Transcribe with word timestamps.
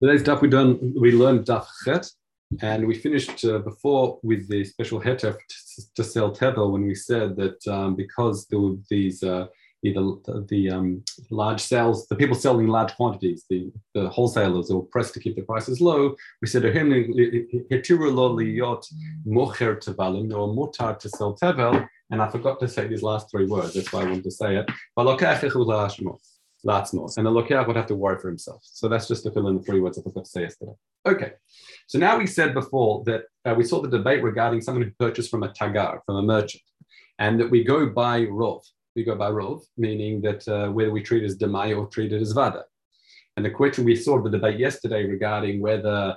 Today's 0.00 0.22
daf 0.22 0.40
we 0.40 0.48
done 0.48 0.94
we 1.00 1.10
learned 1.10 1.44
daf 1.44 1.66
chet, 1.84 2.08
and 2.62 2.86
we 2.86 2.94
finished 2.94 3.44
uh, 3.44 3.58
before 3.58 4.20
with 4.22 4.48
the 4.48 4.64
special 4.64 5.00
hetef 5.00 5.36
to, 5.36 5.94
to 5.96 6.04
sell 6.04 6.30
tevel 6.30 6.70
when 6.70 6.86
we 6.86 6.94
said 6.94 7.34
that 7.34 7.66
um, 7.66 7.96
because 7.96 8.46
there 8.46 8.60
were 8.60 8.76
these 8.88 9.24
uh, 9.24 9.46
either 9.82 10.00
the, 10.46 10.70
um, 10.70 11.04
large 11.30 11.60
sales, 11.60 12.06
the 12.06 12.14
people 12.14 12.36
selling 12.36 12.68
large 12.68 12.94
quantities, 12.94 13.44
the, 13.50 13.72
the 13.94 14.08
wholesalers 14.08 14.70
were 14.70 14.82
pressed 14.82 15.14
to 15.14 15.20
keep 15.20 15.34
the 15.34 15.42
prices 15.42 15.80
low. 15.80 16.14
We 16.42 16.46
said 16.46 16.62
mutar 20.54 20.98
to 20.98 21.08
sell 21.08 21.36
tevel, 21.36 21.88
and 22.10 22.22
I 22.22 22.28
forgot 22.28 22.60
to 22.60 22.68
say 22.68 22.86
these 22.86 23.02
last 23.02 23.32
three 23.32 23.46
words. 23.46 23.74
That's 23.74 23.92
why 23.92 24.02
I 24.02 24.04
wanted 24.04 24.22
to 24.24 24.30
say 24.30 24.58
it. 24.58 24.70
Latzmos. 26.66 27.16
And 27.16 27.26
the 27.26 27.30
Lokeach 27.30 27.66
would 27.66 27.76
have 27.76 27.86
to 27.86 27.94
worry 27.94 28.18
for 28.18 28.28
himself. 28.28 28.62
So 28.64 28.88
that's 28.88 29.08
just 29.08 29.22
to 29.24 29.30
fill 29.30 29.48
in 29.48 29.56
the 29.56 29.62
three 29.62 29.80
words 29.80 29.98
I 29.98 30.02
forgot 30.02 30.24
to 30.24 30.30
say 30.30 30.42
yesterday. 30.42 30.72
Okay. 31.06 31.32
So 31.86 31.98
now 31.98 32.18
we 32.18 32.26
said 32.26 32.54
before 32.54 33.04
that 33.04 33.22
uh, 33.44 33.54
we 33.54 33.64
saw 33.64 33.80
the 33.80 33.88
debate 33.88 34.22
regarding 34.22 34.60
someone 34.60 34.82
who 34.84 34.90
purchased 34.98 35.30
from 35.30 35.42
a 35.42 35.48
tagar, 35.48 36.00
from 36.04 36.16
a 36.16 36.22
merchant, 36.22 36.62
and 37.18 37.38
that 37.40 37.50
we 37.50 37.64
go 37.64 37.88
by 37.88 38.22
rov. 38.22 38.62
We 38.96 39.04
go 39.04 39.14
by 39.14 39.30
rov, 39.30 39.62
meaning 39.76 40.20
that 40.22 40.46
uh, 40.48 40.68
whether 40.70 40.90
we 40.90 41.02
treat 41.02 41.22
it 41.22 41.26
as 41.26 41.38
demai 41.38 41.76
or 41.76 41.86
treat 41.86 42.12
it 42.12 42.20
as 42.20 42.32
vada. 42.32 42.64
And 43.36 43.44
the 43.44 43.50
question 43.50 43.84
we 43.84 43.94
saw 43.94 44.20
the 44.20 44.30
debate 44.30 44.58
yesterday 44.58 45.04
regarding 45.04 45.60
whether 45.60 46.16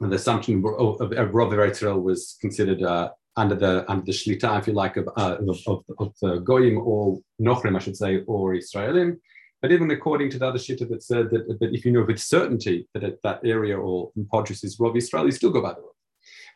the 0.00 0.14
assumption 0.14 0.64
of, 0.64 1.00
of, 1.00 1.12
of 1.12 1.30
Rov 1.30 2.02
was 2.02 2.36
considered 2.40 2.82
uh, 2.82 3.10
under 3.38 3.54
the 3.54 3.90
under 3.90 4.04
the 4.04 4.12
shlita, 4.12 4.58
if 4.58 4.66
you 4.66 4.72
like, 4.72 4.96
of, 4.96 5.08
uh, 5.16 5.36
of, 5.48 5.58
of, 5.66 5.84
of, 5.98 6.12
the 6.20 6.40
goyim 6.40 6.78
or 6.78 7.20
nochrim, 7.40 7.76
I 7.76 7.78
should 7.78 7.96
say, 7.96 8.22
or 8.26 8.54
Israelim. 8.54 9.18
But 9.62 9.72
even 9.72 9.90
according 9.90 10.30
to 10.30 10.38
the 10.38 10.48
other 10.48 10.58
shita 10.58 10.88
that 10.88 11.02
said 11.02 11.30
that, 11.30 11.58
that 11.60 11.74
if 11.74 11.84
you 11.84 11.92
know 11.92 12.04
with 12.04 12.18
certainty 12.18 12.88
that 12.94 13.04
it, 13.04 13.18
that 13.22 13.40
area 13.44 13.78
or 13.78 14.10
podrus 14.32 14.64
is 14.64 14.78
Rov 14.78 14.96
Israel, 14.96 15.26
you 15.26 15.32
still 15.32 15.50
go 15.50 15.62
by 15.62 15.72
the 15.72 15.80
Rov. 15.80 15.96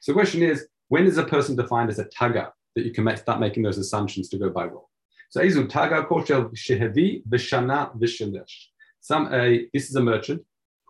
So 0.01 0.13
the 0.13 0.15
question 0.15 0.43
is, 0.43 0.67
when 0.89 1.07
is 1.07 1.19
a 1.19 1.25
person 1.25 1.57
defined 1.57 1.91
as 1.91 1.99
a 2.01 2.07
taga 2.07 2.51
that 2.75 2.85
you 2.85 2.93
can 2.93 3.17
start 3.17 3.41
making 3.41 3.63
those 3.63 3.79
assumptions 3.79 4.29
to 4.31 4.39
go 4.39 4.51
by 4.51 4.67
Rov? 4.67 4.85
So 5.31 5.41
Izu 5.41 5.69
taga 5.69 6.07
koshel 6.09 6.53
shehevi 6.55 7.25
v'shana 7.29 7.97
v'shelesh. 7.97 8.55
Some 9.01 9.33
a 9.33 9.69
this 9.73 9.89
is 9.89 9.97
a 9.97 10.03
merchant 10.03 10.43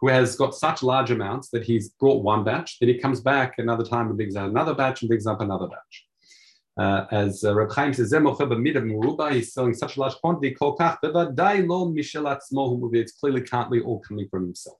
who 0.02 0.08
has 0.08 0.34
got 0.34 0.52
such 0.54 0.82
large 0.82 1.12
amounts 1.12 1.48
that 1.50 1.62
he's 1.62 1.90
brought 1.90 2.24
one 2.24 2.42
batch, 2.42 2.80
then 2.80 2.88
he 2.88 2.98
comes 2.98 3.20
back 3.20 3.54
another 3.58 3.84
time 3.84 4.08
and 4.08 4.16
brings 4.16 4.34
out 4.34 4.50
another 4.50 4.74
batch 4.74 5.00
and 5.00 5.08
brings 5.08 5.28
up 5.28 5.40
another 5.40 5.68
batch. 5.68 6.06
Uh, 6.76 7.06
as 7.12 7.44
uh, 7.44 7.54
Reb 7.54 7.70
Chaim 7.70 7.94
says, 7.94 8.10
he's 8.10 9.52
selling 9.54 9.74
such 9.74 9.96
a 9.96 10.00
large 10.00 10.14
quantity, 10.16 10.56
it's 12.98 13.12
clearly 13.12 13.42
can't 13.42 13.70
all 13.84 14.00
coming 14.00 14.26
from 14.28 14.42
himself. 14.42 14.78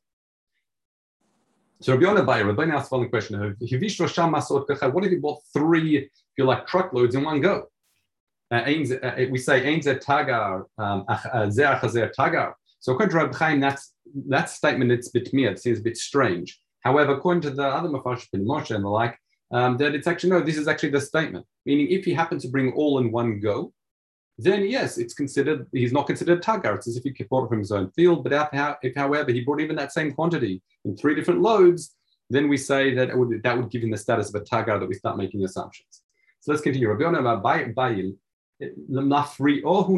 So 1.81 1.93
Rabbi 1.93 2.05
Yonah 2.05 2.25
Bayer, 2.25 2.47
Rabbi 2.47 2.65
asked 2.75 2.87
the 2.87 2.91
following 2.91 3.11
question, 3.11 3.37
what 3.61 5.05
if 5.05 5.11
he 5.11 5.17
bought 5.19 5.41
three, 5.53 5.99
if 5.99 6.11
you 6.37 6.45
like, 6.45 6.67
truckloads 6.67 7.15
in 7.15 7.23
one 7.23 7.41
go? 7.41 7.69
Uh, 8.51 8.57
uh 8.57 9.27
we 9.31 9.39
say, 9.39 9.65
um, 10.79 11.05
tagar. 12.11 12.55
So 12.83 12.93
according 12.93 13.13
to 13.13 13.17
Rabbi 13.19 13.37
Chaim, 13.37 13.61
that's 13.61 13.95
that 14.29 14.51
statement 14.51 14.91
it's 14.91 15.09
a 15.09 15.13
bit 15.13 15.31
weird. 15.33 15.53
it 15.53 15.61
seems 15.61 15.79
a 15.79 15.83
bit 15.83 15.97
strange. 15.97 16.61
However, 16.81 17.13
according 17.13 17.43
to 17.43 17.51
the 17.51 17.65
other 17.65 17.89
Mepharshim, 17.89 18.45
Moshe 18.45 18.75
and 18.75 18.85
the 18.85 18.89
like, 18.89 19.17
um, 19.53 19.77
that 19.77 19.95
it's 19.95 20.09
actually 20.09 20.31
no, 20.31 20.41
this 20.41 20.57
is 20.57 20.67
actually 20.67 20.91
the 20.91 21.01
statement. 21.01 21.47
Meaning, 21.65 21.91
if 21.91 22.05
he 22.05 22.13
happens 22.13 22.43
to 22.43 22.49
bring 22.51 22.73
all 22.73 22.99
in 22.99 23.13
one 23.13 23.39
go, 23.39 23.73
then 24.37 24.65
yes, 24.65 24.99
it's 24.99 25.15
considered 25.15 25.69
he's 25.73 25.93
not 25.93 26.09
considered 26.09 26.39
a 26.39 26.41
tagar. 26.41 26.75
It's 26.75 26.89
as 26.89 26.97
if 26.97 27.05
he 27.05 27.13
could 27.13 27.29
bought 27.29 27.45
it 27.45 27.51
from 27.51 27.61
his 27.61 27.71
own 27.71 27.89
field. 27.93 28.25
But 28.25 28.51
if, 28.83 28.97
however, 28.97 29.31
he 29.31 29.43
brought 29.43 29.61
even 29.61 29.77
that 29.77 29.93
same 29.93 30.13
quantity 30.13 30.61
in 30.85 30.97
three 30.97 31.15
different 31.15 31.41
loads, 31.41 31.95
then 32.31 32.49
we 32.49 32.57
say 32.57 32.95
that 32.95 33.17
would, 33.17 33.45
that 33.45 33.57
would 33.57 33.71
give 33.71 33.85
him 33.85 33.93
the 33.93 33.97
status 33.97 34.35
of 34.35 34.43
a 34.43 34.45
tagar 34.45 34.81
that 34.81 34.89
we 34.89 34.95
start 34.95 35.17
making 35.17 35.45
assumptions. 35.45 36.03
So 36.41 36.51
let's 36.51 36.63
continue. 36.63 36.91
Rabbi 36.91 37.73
Oh, 39.65 39.91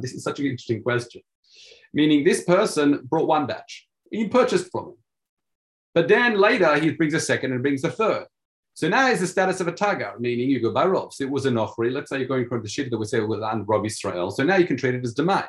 this 0.00 0.12
is 0.12 0.24
such 0.24 0.40
an 0.40 0.46
interesting 0.46 0.82
question. 0.82 1.22
Meaning, 1.94 2.24
this 2.24 2.44
person 2.44 3.00
brought 3.04 3.28
one 3.28 3.46
batch, 3.46 3.86
he 4.10 4.28
purchased 4.28 4.70
from 4.70 4.86
him. 4.86 4.96
But 5.94 6.08
then 6.08 6.38
later, 6.38 6.78
he 6.78 6.92
brings 6.92 7.14
a 7.14 7.20
second 7.20 7.52
and 7.52 7.62
brings 7.62 7.84
a 7.84 7.90
third. 7.90 8.26
So 8.74 8.88
now 8.88 9.10
it's 9.10 9.20
the 9.20 9.26
status 9.26 9.60
of 9.60 9.68
a 9.68 9.72
tagar, 9.72 10.18
meaning 10.18 10.48
you 10.48 10.60
go 10.60 10.72
by 10.72 10.86
Rob. 10.86 11.12
So 11.12 11.24
it 11.24 11.30
was 11.30 11.44
an 11.44 11.54
nochri. 11.54 11.92
Let's 11.92 12.08
say 12.08 12.18
you're 12.18 12.28
going 12.28 12.48
from 12.48 12.62
the 12.62 12.68
shit 12.68 12.90
that 12.90 12.96
we 12.96 13.04
say 13.04 13.20
with 13.20 13.42
and 13.42 13.68
Rob 13.68 13.84
Israel. 13.84 14.30
So 14.30 14.44
now 14.44 14.56
you 14.56 14.66
can 14.66 14.78
treat 14.78 14.94
it 14.94 15.04
as 15.04 15.14
demai. 15.14 15.46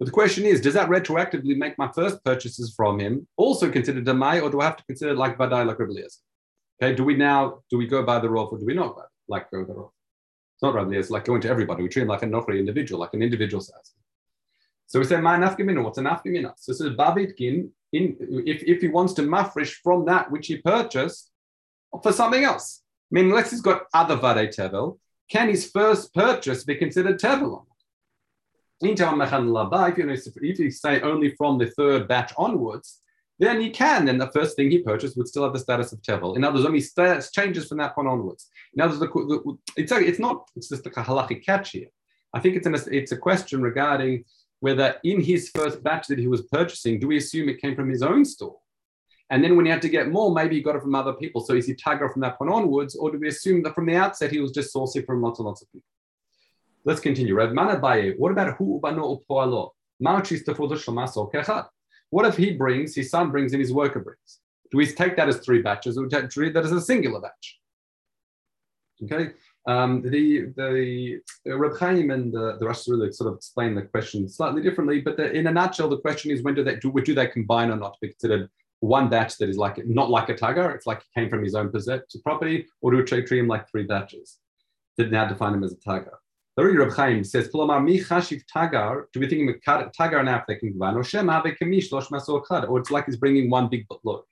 But 0.00 0.06
the 0.06 0.10
question 0.12 0.44
is, 0.44 0.60
does 0.60 0.74
that 0.74 0.88
retroactively 0.88 1.56
make 1.56 1.78
my 1.78 1.92
first 1.92 2.24
purchases 2.24 2.74
from 2.74 2.98
him 2.98 3.28
also 3.36 3.70
considered 3.70 4.04
demai, 4.04 4.42
or 4.42 4.50
do 4.50 4.60
I 4.60 4.64
have 4.64 4.78
to 4.78 4.84
consider 4.84 5.14
like 5.14 5.38
badai 5.38 5.64
like 5.64 5.78
Rabbi 5.78 6.00
Okay, 6.82 6.94
do 6.94 7.04
we 7.04 7.14
now 7.14 7.60
do 7.70 7.76
we 7.78 7.86
go 7.86 8.02
by 8.02 8.18
the 8.18 8.30
Rob 8.30 8.48
or 8.50 8.58
do 8.58 8.64
we 8.64 8.74
not 8.74 8.96
like 9.28 9.50
go 9.50 9.62
by 9.62 9.68
the 9.68 9.78
Rob? 9.78 9.90
It's 10.60 10.64
not 10.64 10.74
Rabbi 10.74 10.92
It's 10.96 11.08
like 11.08 11.24
going 11.24 11.40
to 11.40 11.48
everybody. 11.48 11.82
We 11.82 11.88
treat 11.88 12.02
him 12.02 12.08
like 12.08 12.22
a 12.22 12.26
nochri 12.26 12.58
individual, 12.58 13.00
like 13.00 13.14
an 13.14 13.22
individual 13.22 13.62
size. 13.62 13.94
So 14.88 14.98
we 14.98 15.06
say, 15.06 15.18
my 15.18 15.38
nafkamina, 15.38 15.82
what's 15.82 15.96
a 15.96 16.02
nafkamina? 16.02 16.52
So 16.58 16.72
it 16.72 16.74
says, 16.74 16.90
Babitkin, 16.90 17.70
in, 17.94 18.14
if, 18.46 18.62
if 18.64 18.82
he 18.82 18.88
wants 18.88 19.14
to 19.14 19.22
mafresh 19.22 19.76
from 19.82 20.04
that 20.04 20.30
which 20.30 20.48
he 20.48 20.58
purchased 20.58 21.30
for 22.02 22.12
something 22.12 22.44
else. 22.44 22.82
I 23.10 23.14
mean, 23.14 23.30
unless 23.30 23.52
he's 23.52 23.62
got 23.62 23.84
other 23.94 24.16
vade 24.16 24.50
tevel, 24.50 24.98
can 25.30 25.48
his 25.48 25.70
first 25.70 26.12
purchase 26.12 26.62
be 26.64 26.74
considered 26.74 27.18
tevel? 27.18 27.64
If 28.82 28.98
you, 28.98 29.06
know, 29.06 30.12
if 30.12 30.58
you 30.58 30.70
say 30.70 31.00
only 31.00 31.34
from 31.36 31.56
the 31.56 31.70
third 31.70 32.06
batch 32.06 32.34
onwards, 32.36 32.99
then 33.40 33.58
he 33.58 33.70
can. 33.70 34.04
Then 34.04 34.18
the 34.18 34.30
first 34.30 34.54
thing 34.54 34.70
he 34.70 34.78
purchased 34.78 35.16
would 35.16 35.26
still 35.26 35.44
have 35.44 35.54
the 35.54 35.58
status 35.58 35.92
of 35.92 36.02
tevel. 36.02 36.36
In 36.36 36.44
other 36.44 36.56
words, 36.56 36.66
only 36.66 36.80
st- 36.80 37.26
changes 37.32 37.66
from 37.66 37.78
that 37.78 37.94
point 37.94 38.06
onwards. 38.06 38.48
In 38.74 38.82
other 38.82 38.90
words, 38.90 39.00
the, 39.00 39.06
the, 39.08 39.58
it's, 39.78 39.90
it's 39.92 40.18
not, 40.18 40.48
it's 40.54 40.68
just 40.68 40.86
a 40.86 40.90
halachic 40.90 41.44
catch 41.44 41.70
here. 41.70 41.88
I 42.34 42.40
think 42.40 42.56
it's, 42.56 42.66
an, 42.66 42.76
it's 42.92 43.12
a 43.12 43.16
question 43.16 43.62
regarding 43.62 44.24
whether 44.60 44.96
in 45.04 45.22
his 45.22 45.48
first 45.48 45.82
batch 45.82 46.06
that 46.08 46.18
he 46.18 46.28
was 46.28 46.42
purchasing, 46.42 47.00
do 47.00 47.08
we 47.08 47.16
assume 47.16 47.48
it 47.48 47.62
came 47.62 47.74
from 47.74 47.88
his 47.88 48.02
own 48.02 48.26
store? 48.26 48.58
And 49.30 49.42
then 49.42 49.56
when 49.56 49.64
he 49.64 49.72
had 49.72 49.80
to 49.82 49.88
get 49.88 50.10
more, 50.10 50.34
maybe 50.34 50.56
he 50.56 50.62
got 50.62 50.76
it 50.76 50.82
from 50.82 50.94
other 50.94 51.14
people. 51.14 51.40
So 51.40 51.54
is 51.54 51.66
he 51.66 51.74
tagar 51.74 52.12
from 52.12 52.20
that 52.20 52.36
point 52.36 52.50
onwards? 52.50 52.94
Or 52.94 53.10
do 53.10 53.18
we 53.18 53.28
assume 53.28 53.62
that 53.62 53.74
from 53.74 53.86
the 53.86 53.96
outset 53.96 54.32
he 54.32 54.40
was 54.40 54.52
just 54.52 54.74
sourcing 54.74 55.06
from 55.06 55.22
lots 55.22 55.38
and 55.38 55.46
lots 55.46 55.62
of 55.62 55.72
people? 55.72 55.88
Let's 56.84 57.00
continue. 57.00 57.36
What 57.36 58.32
about 58.32 58.56
hu 58.58 58.80
ubano? 58.80 59.70
What 62.10 62.26
if 62.26 62.36
he 62.36 62.52
brings, 62.52 62.94
his 62.94 63.10
son 63.10 63.30
brings, 63.30 63.52
and 63.52 63.60
his 63.60 63.72
worker 63.72 64.00
brings? 64.00 64.40
Do 64.70 64.78
we 64.78 64.86
take 64.86 65.16
that 65.16 65.28
as 65.28 65.38
three 65.38 65.62
batches 65.62 65.96
or 65.96 66.06
do 66.06 66.20
we 66.20 66.28
treat 66.28 66.54
that 66.54 66.64
as 66.64 66.72
a 66.72 66.80
singular 66.80 67.20
batch? 67.20 67.58
Okay. 69.02 69.32
Um, 69.66 70.02
the 70.02 70.52
the 70.56 71.20
Reb 71.46 71.78
Chaim 71.78 72.10
and 72.10 72.32
the, 72.32 72.56
the 72.58 72.66
really 72.88 73.12
sort 73.12 73.30
of 73.30 73.36
explain 73.36 73.74
the 73.74 73.82
question 73.82 74.28
slightly 74.28 74.62
differently, 74.62 75.00
but 75.00 75.16
the, 75.16 75.30
in 75.32 75.46
a 75.46 75.52
nutshell, 75.52 75.88
the 75.88 75.98
question 75.98 76.30
is 76.30 76.42
when 76.42 76.54
do 76.54 76.64
they 76.64 76.76
do, 76.76 76.92
do 76.92 77.14
they 77.14 77.26
combine 77.26 77.70
or 77.70 77.76
not 77.76 77.96
be 78.00 78.08
considered 78.08 78.48
one 78.80 79.10
batch 79.10 79.36
that 79.36 79.50
is 79.50 79.58
like 79.58 79.78
not 79.86 80.10
like 80.10 80.30
a 80.30 80.34
tagar, 80.34 80.74
it's 80.74 80.86
like 80.86 80.98
it 80.98 81.20
came 81.20 81.28
from 81.28 81.44
his 81.44 81.54
own 81.54 81.70
possessed 81.70 82.16
property, 82.24 82.66
or 82.80 82.90
do 82.90 82.96
we 82.96 83.04
treat 83.04 83.28
him 83.30 83.48
like 83.48 83.68
three 83.68 83.84
batches 83.84 84.38
that 84.96 85.10
now 85.10 85.26
define 85.26 85.54
him 85.54 85.64
as 85.64 85.72
a 85.72 85.76
tagar? 85.76 86.16
The 86.60 86.66
Reb 86.66 86.92
Chaim 86.92 87.24
says, 87.24 87.48
"Kolomar 87.48 87.82
mi 87.82 88.00
chashiv 88.00 88.42
tagar." 88.54 89.04
Do 89.12 89.20
we 89.20 89.28
think 89.28 89.48
a 89.66 89.70
tagar 89.98 90.46
can 90.46 90.72
combine, 90.72 90.94
or 90.94 91.02
shema 91.02 91.42
bekamish 91.42 91.90
losh 91.90 92.08
masor 92.08 92.68
or 92.68 92.78
it's 92.78 92.90
like 92.90 93.06
he's 93.06 93.16
bringing 93.16 93.48
one 93.48 93.68
big 93.68 93.86
load? 94.04 94.24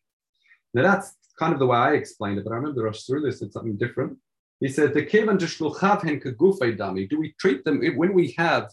Now 0.75 0.83
that's 0.83 1.17
kind 1.39 1.55
of 1.55 1.59
the 1.59 1.67
way 1.67 1.79
I 1.79 1.93
explained 1.95 2.39
it, 2.39 2.45
but 2.45 2.53
I 2.53 2.57
remember 2.57 2.81
the 2.81 2.85
Rosh 2.85 3.01
said 3.01 3.53
something 3.53 3.77
different. 3.79 4.19
He 4.61 4.69
said, 4.69 4.93
the 4.93 5.05
kevan 5.07 5.39
shluchav 5.39 6.03
hen 6.03 6.21
kagufei 6.21 6.77
dami. 6.77 7.09
Do 7.09 7.19
we 7.19 7.35
treat 7.41 7.65
them 7.65 7.81
when 7.97 8.13
we 8.13 8.35
have 8.37 8.71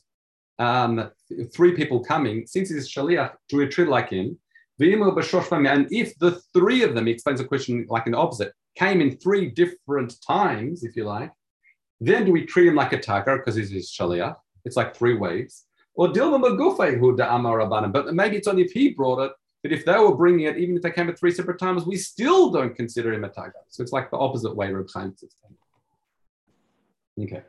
um, 0.60 1.10
three 1.54 1.76
people 1.76 2.04
coming, 2.04 2.48
since 2.48 2.70
he's 2.70 2.92
shaliach, 2.92 3.36
do 3.48 3.58
we 3.58 3.68
treat 3.68 3.88
like 3.88 4.10
him? 4.10 4.38
And 4.80 5.88
if 5.92 6.20
the 6.20 6.42
three 6.54 6.84
of 6.84 6.94
them, 6.94 7.06
he 7.06 7.14
explains 7.14 7.40
the 7.40 7.48
question 7.48 7.86
like 7.88 8.08
an 8.08 8.16
opposite, 8.16 8.52
came 8.78 9.00
in 9.00 9.16
three 9.18 9.50
different 9.50 10.16
times, 10.28 10.84
if 10.84 10.98
you 10.98 11.06
like, 11.06 11.32
then 12.00 12.26
do 12.26 12.32
we 12.32 12.46
treat 12.46 12.68
him 12.68 12.76
like 12.76 12.94
a 12.94 12.98
tagar 12.98 13.38
because 13.38 13.56
he's 13.56 13.72
his 13.72 13.92
shaliach? 13.92 14.36
It's 14.64 14.76
like 14.76 14.96
three 14.96 15.16
waves. 15.16 15.66
Or 15.94 16.10
dilma 16.10 16.44
magufei 16.44 17.00
hu 17.00 17.16
da 17.16 17.88
But 17.88 18.14
maybe 18.14 18.38
it's 18.38 18.48
only 18.48 18.64
if 18.64 18.72
he 18.72 18.90
brought 18.90 19.20
it 19.20 19.32
but 19.66 19.74
if 19.74 19.84
they 19.84 19.98
were 19.98 20.16
bringing 20.16 20.46
it, 20.46 20.60
even 20.60 20.76
if 20.76 20.84
they 20.84 20.92
came 20.92 21.10
at 21.10 21.18
three 21.18 21.32
separate 21.32 21.58
times, 21.58 21.88
we 21.88 21.98
still 21.98 22.52
don't 22.52 22.76
consider 22.76 23.12
him 23.12 23.24
a 23.24 23.30
tagar. 23.30 23.64
So 23.70 23.82
it's 23.82 23.92
like 23.92 24.12
the 24.12 24.18
opposite 24.18 24.56
way 24.56 24.72
Reb 24.72 24.86
Chaim 24.94 25.16
says. 25.18 25.36
Okay, 27.20 27.42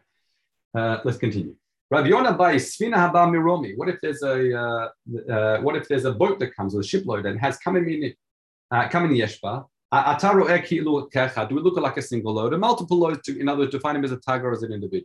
uh, 0.75 1.01
let's 1.05 1.19
continue. 1.19 1.55
Rav 1.91 2.07
Yonah 2.07 2.33
by 2.33 2.55
Svina 2.55 2.95
Haba 2.95 3.29
Miromi. 3.29 3.77
What 3.77 3.91
if 3.91 4.01
there's 4.01 4.23
a 4.23 4.59
uh, 4.59 4.89
uh, 5.31 5.59
what 5.61 5.77
if 5.77 5.89
there's 5.89 6.07
a 6.07 6.13
boat 6.13 6.39
that 6.39 6.57
comes 6.57 6.75
or 6.75 6.81
a 6.81 6.85
shipload 6.85 7.27
and 7.27 7.39
has 7.39 7.59
come 7.59 7.77
in 7.77 8.15
uh, 8.71 8.89
come 8.89 9.05
in 9.05 9.11
yeshba? 9.11 9.67
Do 9.93 11.55
we 11.55 11.63
look 11.63 11.77
like 11.77 11.97
a 11.97 12.03
single 12.03 12.35
load? 12.35 12.53
A 12.55 12.59
multiple 12.59 12.99
loads, 12.99 13.21
to, 13.23 13.39
in 13.39 13.49
other 13.49 13.61
words, 13.61 13.71
define 13.71 13.97
him 13.97 14.05
as 14.05 14.13
a 14.13 14.19
tag 14.19 14.45
or 14.45 14.53
as 14.53 14.63
an 14.63 14.73
individual. 14.73 15.05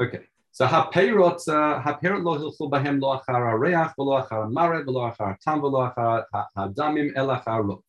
Okay. 0.00 0.20
So 0.52 0.66
haperot 0.66 1.40
haperot 1.46 2.22
lo 2.22 2.38
hilchu 2.38 2.70
bahem 2.70 3.00
lo 3.00 3.18
achar 3.18 3.40
achar 3.40 4.54
achar 5.14 5.40
tam 5.44 5.60
achar 5.62 7.12
el 7.16 7.28
achar 7.28 7.82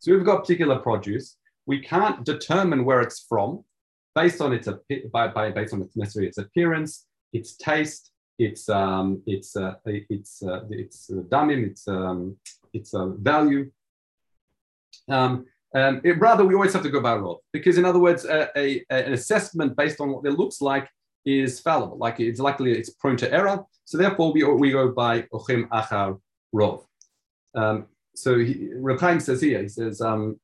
So 0.00 0.12
we've 0.12 0.24
got 0.24 0.40
particular 0.40 0.78
produce. 0.78 1.36
We 1.66 1.80
can't 1.80 2.24
determine 2.24 2.84
where 2.84 3.00
it's 3.00 3.20
from 3.28 3.64
based 4.14 4.40
on 4.40 4.52
its 4.52 4.68
by, 5.12 5.28
by 5.28 5.50
based 5.50 5.74
on 5.74 5.82
its 5.82 6.16
its 6.16 6.38
appearance, 6.38 7.06
its 7.32 7.56
taste, 7.56 8.12
its 8.38 8.68
um, 8.68 9.22
its 9.26 9.56
uh, 9.56 9.74
its 9.86 10.42
uh, 10.42 10.62
its 10.70 11.10
uh, 11.10 11.22
damim, 11.28 11.70
its 11.70 11.86
um, 11.86 12.36
its 12.72 12.94
uh, 12.94 13.06
value. 13.06 13.70
Um, 15.08 15.46
um, 15.74 16.00
it, 16.04 16.18
rather, 16.18 16.44
we 16.44 16.54
always 16.54 16.72
have 16.72 16.82
to 16.84 16.90
go 16.90 17.00
by 17.00 17.16
rov 17.16 17.38
because, 17.52 17.76
in 17.76 17.84
other 17.84 17.98
words, 17.98 18.24
a, 18.24 18.48
a, 18.56 18.84
an 18.90 19.12
assessment 19.12 19.76
based 19.76 20.00
on 20.00 20.10
what 20.12 20.26
it 20.26 20.38
looks 20.38 20.60
like 20.60 20.88
is 21.24 21.60
fallible. 21.60 21.98
Like 21.98 22.20
it's 22.20 22.40
likely 22.40 22.72
it's 22.72 22.90
prone 22.90 23.16
to 23.18 23.32
error. 23.32 23.64
So 23.84 23.98
therefore, 23.98 24.32
we, 24.32 24.42
we 24.44 24.70
go 24.70 24.92
by 24.92 25.22
ochim 25.32 25.68
achar 25.68 26.18
rov. 26.54 26.84
Um, 27.54 27.86
so 28.14 28.38
he, 28.38 28.70
says 29.18 29.42
here, 29.42 29.62
he 29.62 29.68
says, 29.68 30.00
um, 30.00 30.40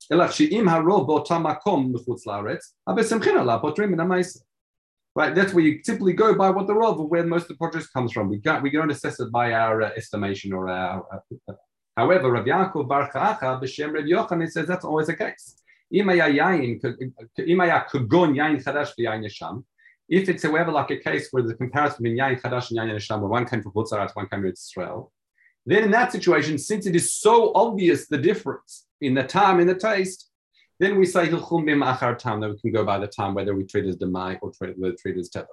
Right, 5.14 5.34
that's 5.34 5.52
where 5.52 5.64
you 5.64 5.82
typically 5.82 6.14
go 6.14 6.34
by 6.34 6.48
what 6.48 6.66
the 6.66 6.72
rov, 6.72 7.08
where 7.08 7.24
most 7.24 7.42
of 7.42 7.48
the 7.48 7.54
produce 7.56 7.86
comes 7.88 8.12
from. 8.12 8.30
We 8.30 8.40
can't, 8.40 8.62
we 8.62 8.70
don't 8.70 8.90
assess 8.90 9.20
it 9.20 9.30
by 9.30 9.52
our 9.52 9.82
uh, 9.82 9.90
estimation 9.96 10.52
or 10.52 10.70
our. 10.70 11.04
Uh, 11.48 11.52
however, 11.96 12.30
Rav 12.32 12.44
Yaakov 12.44 12.88
Bar 12.88 13.10
Chaacha 13.12 13.60
b'Shem 13.60 13.92
Rav 13.94 14.04
Yochanan 14.04 14.50
says 14.50 14.66
that's 14.66 14.84
always 14.84 15.06
the 15.06 15.16
case. 15.16 15.56
If 20.08 20.28
it's 20.28 20.42
however 20.42 20.72
like 20.72 20.90
a 20.90 20.96
case 20.96 21.28
where 21.30 21.42
the 21.42 21.54
comparison 21.54 22.02
between 22.02 22.18
Yain 22.18 22.40
Chadash 22.40 22.70
and 22.70 22.78
Yain 22.78 22.94
Neshama, 22.94 23.20
where 23.20 23.28
one 23.28 23.46
came 23.46 23.62
from 23.62 23.72
Chutzarat, 23.72 24.16
one 24.16 24.26
came 24.28 24.40
from 24.40 24.50
Israel, 24.50 25.12
then 25.66 25.84
in 25.84 25.90
that 25.90 26.10
situation, 26.12 26.58
since 26.58 26.86
it 26.86 26.96
is 26.96 27.12
so 27.12 27.52
obvious 27.54 28.08
the 28.08 28.18
difference 28.18 28.86
in 29.00 29.14
the 29.14 29.22
time 29.22 29.60
in 29.60 29.66
the 29.66 29.74
taste, 29.74 30.30
then 30.80 30.98
we 30.98 31.06
say 31.06 31.28
hilchum 31.28 31.64
bim 31.66 31.80
achar 31.80 32.18
tam 32.18 32.40
that 32.40 32.50
we 32.50 32.58
can 32.58 32.72
go 32.72 32.84
by 32.84 32.98
the 32.98 33.06
time 33.06 33.34
whether 33.34 33.54
we 33.54 33.64
treat 33.64 33.84
as 33.84 33.96
demai 33.96 34.38
or 34.42 34.50
treat, 34.50 34.78
whether 34.78 34.96
treat 34.96 35.16
as 35.16 35.30
teva. 35.30 35.46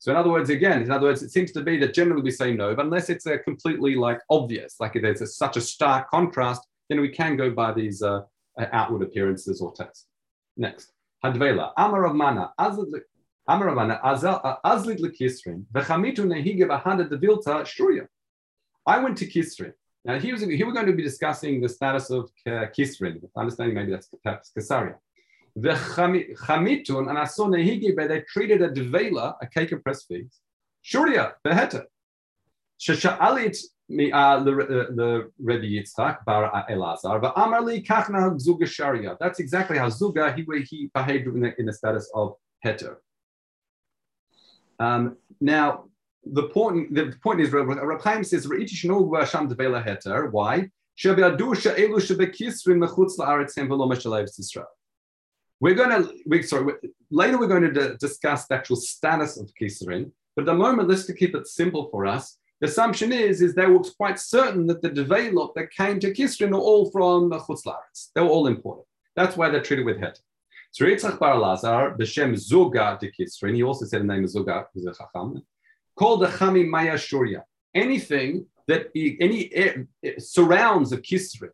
So 0.00 0.10
in 0.10 0.16
other 0.16 0.30
words, 0.30 0.48
again, 0.48 0.80
in 0.80 0.90
other 0.90 1.08
words, 1.08 1.22
it 1.22 1.30
seems 1.30 1.52
to 1.52 1.60
be 1.60 1.76
that 1.76 1.92
generally 1.92 2.22
we 2.22 2.30
say 2.30 2.54
no, 2.54 2.74
but 2.74 2.86
unless 2.86 3.10
it's 3.10 3.26
a 3.26 3.38
completely 3.38 3.96
like 3.96 4.18
obvious, 4.30 4.76
like 4.80 4.94
there's 4.94 5.20
a, 5.20 5.26
such 5.26 5.58
a 5.58 5.60
stark 5.60 6.10
contrast, 6.10 6.66
then 6.88 7.02
we 7.02 7.10
can 7.10 7.36
go 7.36 7.50
by 7.50 7.70
these 7.72 8.02
uh, 8.02 8.22
uh 8.58 8.66
outward 8.72 9.02
appearances 9.02 9.60
or 9.60 9.74
tests. 9.74 10.06
Next, 10.56 10.92
hadvela 11.22 11.72
amar 11.76 12.06
of 12.06 12.16
mana 12.16 12.50
amar 13.46 13.68
of 13.68 13.76
mana 13.76 14.00
uh, 14.02 14.56
azlit 14.64 15.00
lekisrin 15.00 15.66
v'chamitu 15.70 16.24
nehige 16.24 16.66
v'handa 16.66 17.06
devilta 17.06 17.62
shruya. 17.72 18.06
I 18.86 18.98
went 18.98 19.18
to 19.18 19.26
Kisrin. 19.26 19.74
Now, 20.04 20.18
he 20.18 20.32
was, 20.32 20.40
here 20.40 20.66
we're 20.66 20.72
going 20.72 20.86
to 20.86 20.94
be 20.94 21.02
discussing 21.02 21.60
the 21.60 21.68
status 21.68 22.08
of 22.10 22.30
uh, 22.46 22.66
Kisrin, 22.76 23.20
understanding 23.36 23.74
maybe 23.74 23.92
that's 23.92 24.08
perhaps 24.24 24.50
Caesarea. 24.56 24.96
The 25.56 25.70
Chamitun 25.70 27.08
and 27.08 27.18
Nehigi, 27.18 27.96
but 27.96 28.08
they 28.08 28.20
treated 28.22 28.62
a 28.62 28.70
devela, 28.70 29.34
a 29.42 29.46
cake 29.46 29.72
of 29.72 29.82
pressed 29.82 30.06
figs, 30.08 30.40
Shuria, 30.84 31.32
beheta. 31.44 31.84
Shasha'alit 32.80 33.58
uh, 33.90 34.44
the 34.44 35.30
Rebbe 35.42 35.64
Yitzchak 35.64 36.24
bar 36.24 36.64
Elazar, 36.70 37.20
but 37.20 37.34
Amarli 37.34 37.84
kachna 37.84 38.40
zuga 38.40 38.66
sharia. 38.66 39.16
That's 39.18 39.40
exactly 39.40 39.76
how 39.78 39.88
zuga 39.88 40.34
he 40.34 40.46
he 40.62 40.90
behaved 40.94 41.26
in 41.26 41.40
the, 41.40 41.60
in 41.60 41.66
the 41.66 41.72
status 41.72 42.10
of 42.14 42.36
heter. 42.64 42.96
Um, 44.78 45.16
now, 45.40 45.86
the 46.24 46.44
point 46.44 46.94
the 46.94 47.14
point 47.22 47.40
is 47.40 47.50
Rab 47.50 48.00
Chaim 48.02 48.22
says 48.24 48.46
Re'iti 48.46 48.74
shnug 48.74 49.10
v'asham 49.10 49.52
devela 49.52 49.84
heter. 49.84 50.30
Why? 50.30 50.70
Shebe'adu 50.96 51.56
she'elu 51.56 51.96
shebekisrin 51.96 52.78
mechutz 52.78 53.18
la'aretz 53.18 53.56
hem 53.56 53.68
v'lo 53.68 53.90
meshalev 53.90 54.28
Yisrael. 54.38 54.64
We're 55.60 55.74
going 55.74 55.90
to 55.90 56.14
we, 56.26 56.42
sorry 56.42 56.74
later 57.10 57.38
we're 57.38 57.46
going 57.46 57.74
to 57.74 57.96
discuss 57.96 58.46
the 58.46 58.54
actual 58.54 58.76
status 58.76 59.38
of 59.38 59.50
kisrin, 59.60 60.10
but 60.34 60.42
at 60.42 60.46
the 60.46 60.54
moment 60.54 60.88
let's 60.88 61.04
to 61.06 61.14
keep 61.14 61.34
it 61.34 61.46
simple 61.46 61.88
for 61.90 62.06
us. 62.06 62.38
The 62.60 62.68
assumption 62.68 63.12
is 63.12 63.42
is 63.42 63.54
they 63.54 63.66
were 63.66 63.80
quite 63.96 64.18
certain 64.18 64.66
that 64.68 64.80
the 64.82 64.90
develop 64.90 65.54
that 65.54 65.70
came 65.70 66.00
to 66.00 66.12
kisrin 66.12 66.52
are 66.52 66.66
all 66.68 66.90
from 66.90 67.30
chutz 67.30 67.64
la'aretz. 67.66 68.10
They 68.14 68.22
were 68.22 68.28
all 68.28 68.46
imported. 68.46 68.84
That's 69.16 69.36
why 69.36 69.50
they're 69.50 69.62
treated 69.62 69.84
with 69.84 69.98
heter. 69.98 70.20
So 70.72 70.84
Yitzchak 70.84 71.18
Bar 71.18 71.36
Lazar, 71.36 71.96
B'Shem 71.98 72.34
Zuga 72.34 72.98
de 72.98 73.10
Kisrin, 73.10 73.56
he 73.56 73.62
also 73.64 73.84
said 73.86 74.02
the 74.02 74.06
name 74.06 74.24
of 74.24 74.30
Zuga, 74.30 74.66
who's 74.72 74.86
a 74.86 74.94
chacham 74.94 75.42
called 75.96 76.22
the 76.22 76.28
Chami 76.28 76.66
Maya 76.66 76.94
Shuria. 76.94 77.42
Anything 77.74 78.46
that 78.68 78.86
any 78.94 79.50
surrounds 80.18 80.92
a 80.92 80.98
Kisri 80.98 81.50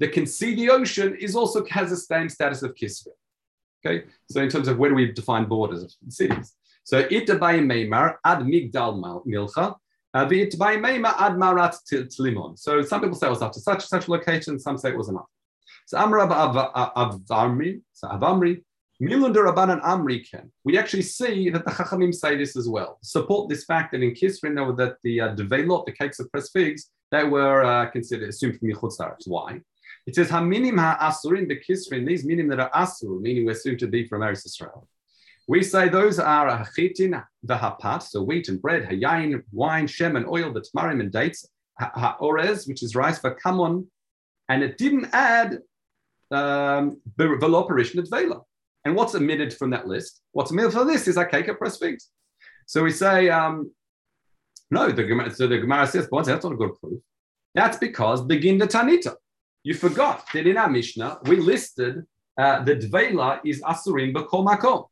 that 0.00 0.12
can 0.12 0.26
see 0.26 0.54
the 0.54 0.68
ocean 0.68 1.14
is 1.14 1.36
also 1.36 1.64
has 1.66 1.90
the 1.90 1.96
same 1.96 2.28
status 2.28 2.62
of 2.62 2.74
Kisri. 2.74 3.12
Okay, 3.86 4.04
so 4.28 4.40
in 4.40 4.48
terms 4.48 4.68
of 4.68 4.78
where 4.78 4.90
do 4.90 4.96
we 4.96 5.12
define 5.12 5.44
borders 5.44 5.82
of 5.82 5.92
cities? 6.08 6.54
So 6.84 7.04
Itabay 7.04 7.60
Meimar 7.60 8.16
ad 8.24 8.40
Migdal 8.40 9.24
Milcha, 9.26 9.76
uh, 10.14 10.26
Itabay 10.26 10.78
Meimar 10.78 11.14
ad 11.18 11.38
Marat 11.38 11.76
Tlimon. 11.92 12.58
So 12.58 12.82
some 12.82 13.00
people 13.00 13.16
say 13.16 13.28
it 13.28 13.30
was 13.30 13.42
after 13.42 13.60
such 13.60 13.86
such 13.86 14.08
location, 14.08 14.58
some 14.58 14.78
say 14.78 14.90
it 14.90 14.96
was 14.96 15.08
enough. 15.08 15.26
So 15.86 15.98
Amrab 15.98 16.30
Avamri, 16.96 17.80
so 17.92 18.08
Avamri, 18.08 18.62
Milun 19.00 19.34
Rabbanan 19.34 19.80
Amriken. 19.82 20.50
We 20.64 20.78
actually 20.78 21.02
see 21.02 21.50
that 21.50 21.64
the 21.64 21.70
Chachamim 21.70 22.14
say 22.14 22.36
this 22.36 22.56
as 22.56 22.68
well. 22.68 22.98
Support 23.02 23.50
this 23.50 23.64
fact 23.64 23.92
that 23.92 24.02
in 24.02 24.12
Kisrin, 24.12 24.76
that 24.78 24.96
the 25.04 25.20
uh, 25.20 25.28
develop, 25.34 25.86
the 25.86 25.92
cakes 25.92 26.18
of 26.18 26.30
pressed 26.32 26.52
figs, 26.52 26.90
they 27.12 27.22
were 27.24 27.62
uh, 27.62 27.86
considered 27.90 28.30
assumed 28.30 28.58
from 28.58 28.68
Yichud 28.68 29.16
Why? 29.26 29.60
It 30.06 30.14
says 30.14 30.28
Haminim 30.28 30.78
Ha'asurin 30.78 31.50
Kisrin. 31.68 32.06
these 32.06 32.24
minim 32.24 32.48
that 32.48 32.60
are 32.60 32.70
Asur, 32.70 33.20
meaning 33.20 33.44
we're 33.44 33.52
assumed 33.52 33.80
to 33.80 33.88
be 33.88 34.06
from 34.06 34.22
Eretz 34.22 34.46
Israel. 34.46 34.88
We 35.48 35.62
say 35.62 35.88
those 35.88 36.18
are 36.18 36.64
Hachitin, 36.64 37.22
the 37.42 37.56
Hapat, 37.56 38.02
so 38.02 38.22
wheat 38.22 38.48
and 38.48 38.60
bread, 38.60 38.88
Hayain, 38.88 39.42
wine, 39.52 39.86
Shem 39.86 40.16
and 40.16 40.26
oil, 40.26 40.52
the 40.52 40.60
Tamarim 40.60 41.00
and 41.00 41.12
dates, 41.12 41.48
Ha'orez, 41.80 42.68
which 42.68 42.82
is 42.82 42.94
rice 42.94 43.18
for 43.18 43.36
Kamon, 43.44 43.86
and 44.48 44.62
it 44.62 44.78
didn't 44.78 45.08
add 45.12 45.58
um, 46.30 47.00
Veloparish 47.16 47.94
Nedvela. 47.94 48.42
And 48.84 48.94
what's 48.94 49.14
omitted 49.16 49.52
from 49.54 49.70
that 49.70 49.88
list? 49.88 50.20
What's 50.32 50.52
omitted 50.52 50.72
from 50.72 50.86
this 50.86 51.08
is 51.08 51.16
Akeka 51.16 51.58
press 51.58 51.78
figs. 51.78 52.10
So 52.66 52.82
we 52.82 52.92
say, 52.92 53.28
um, 53.28 53.72
no, 54.70 54.90
the 54.90 55.32
so 55.34 55.46
the 55.46 55.58
Gemara 55.58 55.86
says, 55.86 56.08
well, 56.10 56.24
that's 56.24 56.44
not 56.44 56.52
a 56.52 56.56
good 56.56 56.78
proof. 56.80 57.00
That's 57.54 57.78
because 57.78 58.22
begin 58.22 58.58
the 58.58 58.66
Tanita. 58.66 59.14
You 59.66 59.74
forgot 59.74 60.28
that 60.32 60.46
in 60.46 60.56
our 60.56 60.70
Mishnah, 60.70 61.18
we 61.24 61.38
listed 61.38 62.06
uh, 62.38 62.62
the 62.62 62.76
Dvela 62.76 63.40
is 63.44 63.60
Asurim 63.62 64.14
B'kol 64.14 64.46
Makom. 64.46 64.86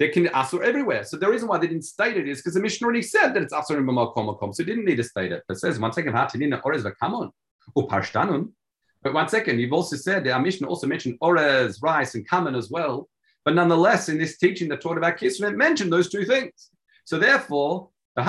They 0.00 0.08
can 0.08 0.26
Asur 0.26 0.64
everywhere. 0.64 1.04
So 1.04 1.16
the 1.16 1.30
reason 1.30 1.46
why 1.46 1.58
they 1.58 1.68
didn't 1.68 1.84
state 1.84 2.16
it 2.16 2.28
is 2.28 2.38
because 2.38 2.54
the 2.54 2.60
Mishnah 2.60 2.84
already 2.84 3.02
said 3.02 3.34
that 3.34 3.42
it's 3.44 3.54
Asurim 3.54 3.84
B'kol 3.84 4.26
Makom. 4.26 4.52
So 4.52 4.64
it 4.64 4.66
didn't 4.66 4.84
need 4.84 4.96
to 4.96 5.04
state 5.04 5.30
it. 5.30 5.44
But 5.46 5.58
it 5.58 5.60
says, 5.60 5.78
one 5.78 5.92
second, 5.92 6.14
Hatinina 6.14 6.60
Orez 6.62 6.82
V'kamon, 6.82 7.30
Uparshtanun. 7.76 8.50
But 9.04 9.14
one 9.14 9.28
second, 9.28 9.60
you've 9.60 9.72
also 9.72 9.94
said 9.94 10.24
that 10.24 10.32
our 10.32 10.40
Mishnah 10.40 10.66
also 10.66 10.88
mentioned 10.88 11.16
Orez, 11.22 11.80
rice, 11.80 12.16
and 12.16 12.28
Kaman 12.28 12.56
as 12.56 12.68
well. 12.68 13.08
But 13.44 13.54
nonetheless, 13.54 14.08
in 14.08 14.18
this 14.18 14.38
teaching 14.38 14.68
that 14.70 14.80
taught 14.80 14.98
about 14.98 15.18
Kislev, 15.18 15.52
it 15.52 15.56
mentioned 15.56 15.92
those 15.92 16.10
two 16.10 16.24
things. 16.24 16.70
So 17.04 17.16
therefore, 17.16 17.90
the 18.16 18.24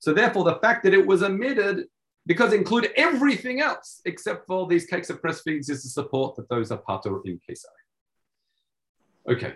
So 0.00 0.12
therefore, 0.12 0.44
the 0.44 0.58
fact 0.60 0.82
that 0.82 0.92
it 0.92 1.06
was 1.06 1.22
omitted 1.22 1.86
because 2.26 2.52
it 2.52 2.58
included 2.58 2.92
everything 2.96 3.60
else 3.60 4.00
except 4.04 4.46
for 4.46 4.66
these 4.66 4.86
cakes 4.86 5.10
of 5.10 5.20
press 5.20 5.40
feeds 5.42 5.68
is 5.68 5.82
the 5.82 5.88
support 5.88 6.36
that 6.36 6.48
those 6.48 6.70
are 6.70 6.82
patur 6.88 7.20
in 7.24 7.40
Kesar. 7.48 7.76
Okay. 9.28 9.54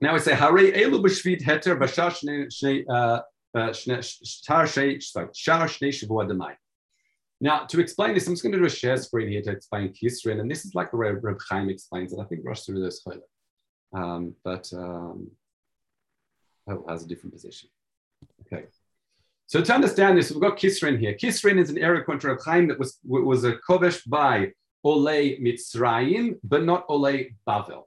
Now 0.00 0.14
we 0.14 0.18
say 0.18 0.34
Hare 0.34 0.52
Elu 0.52 1.02
b'shvit 1.02 1.42
heter 1.42 1.78
b'shar 1.78 2.10
uh, 2.88 3.20
uh, 3.56 3.70
shnei 3.70 3.98
shavua. 5.92 6.56
Now, 7.40 7.66
to 7.66 7.80
explain 7.80 8.14
this, 8.14 8.26
I'm 8.26 8.32
just 8.32 8.42
going 8.42 8.52
to 8.52 8.58
do 8.58 8.64
a 8.64 8.70
share 8.70 8.96
screen 8.96 9.28
here 9.28 9.42
to 9.42 9.50
explain 9.50 9.92
Kisrin, 9.92 10.40
and 10.40 10.50
this 10.50 10.64
is 10.64 10.74
like 10.74 10.90
the 10.90 10.96
way 10.96 11.10
Reb 11.10 11.38
Chaim 11.48 11.68
explains 11.68 12.12
it. 12.12 12.20
I 12.20 12.24
think 12.24 12.40
Rosh 12.44 12.62
through 12.62 12.82
this 12.82 13.04
um, 13.92 14.34
but 14.44 14.72
um, 14.72 15.30
oh, 16.68 16.84
has 16.88 17.04
a 17.04 17.08
different 17.08 17.34
position. 17.34 17.68
Okay. 18.46 18.64
So 19.46 19.60
to 19.62 19.74
understand 19.74 20.16
this, 20.16 20.30
we've 20.30 20.40
got 20.40 20.58
Kisrin 20.58 20.98
here. 20.98 21.14
Kisrin 21.14 21.58
is 21.58 21.70
an 21.70 21.78
area 21.78 22.04
to 22.04 22.28
Reb 22.28 22.38
Chaim 22.44 22.68
that 22.68 22.78
was, 22.78 22.98
was 23.04 23.44
a 23.44 23.56
kovesh 23.68 24.08
by 24.08 24.52
Olei 24.84 25.40
Mitzrayim, 25.40 26.38
but 26.42 26.64
not 26.64 26.86
Olei 26.88 27.34
Bavel. 27.46 27.84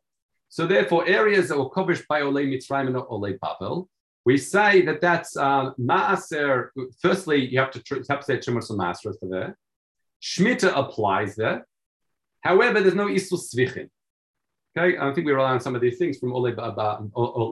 So 0.49 0.65
therefore, 0.65 1.07
areas 1.07 1.49
that 1.49 1.57
were 1.57 1.69
kovesh 1.69 2.05
by 2.07 2.21
Olei 2.21 2.47
Mitzrayim 2.47 2.85
and 2.85 2.93
not 2.93 3.09
Olei 3.09 3.37
Bavel, 3.39 3.87
we 4.25 4.37
say 4.37 4.81
that 4.81 5.01
that's 5.01 5.37
uh, 5.37 5.71
maaser. 5.79 6.69
Firstly, 7.01 7.45
you 7.45 7.59
have 7.59 7.71
to, 7.71 7.81
have 8.09 8.19
to 8.19 8.25
say 8.25 8.37
Chumar 8.37 8.61
Maaser 8.71 9.17
for 9.19 9.29
there. 9.29 9.57
Shmita 10.21 10.71
applies 10.75 11.35
there. 11.35 11.65
However, 12.41 12.81
there's 12.81 12.95
no 12.95 13.07
Isus 13.07 13.53
Svichin. 13.53 13.89
Okay, 14.75 14.97
I 14.97 15.11
think 15.13 15.27
we 15.27 15.33
rely 15.33 15.51
on 15.51 15.59
some 15.59 15.75
of 15.75 15.81
these 15.81 15.97
things 15.97 16.17
from 16.17 16.33
Ole, 16.33 16.47
about, 16.47 17.03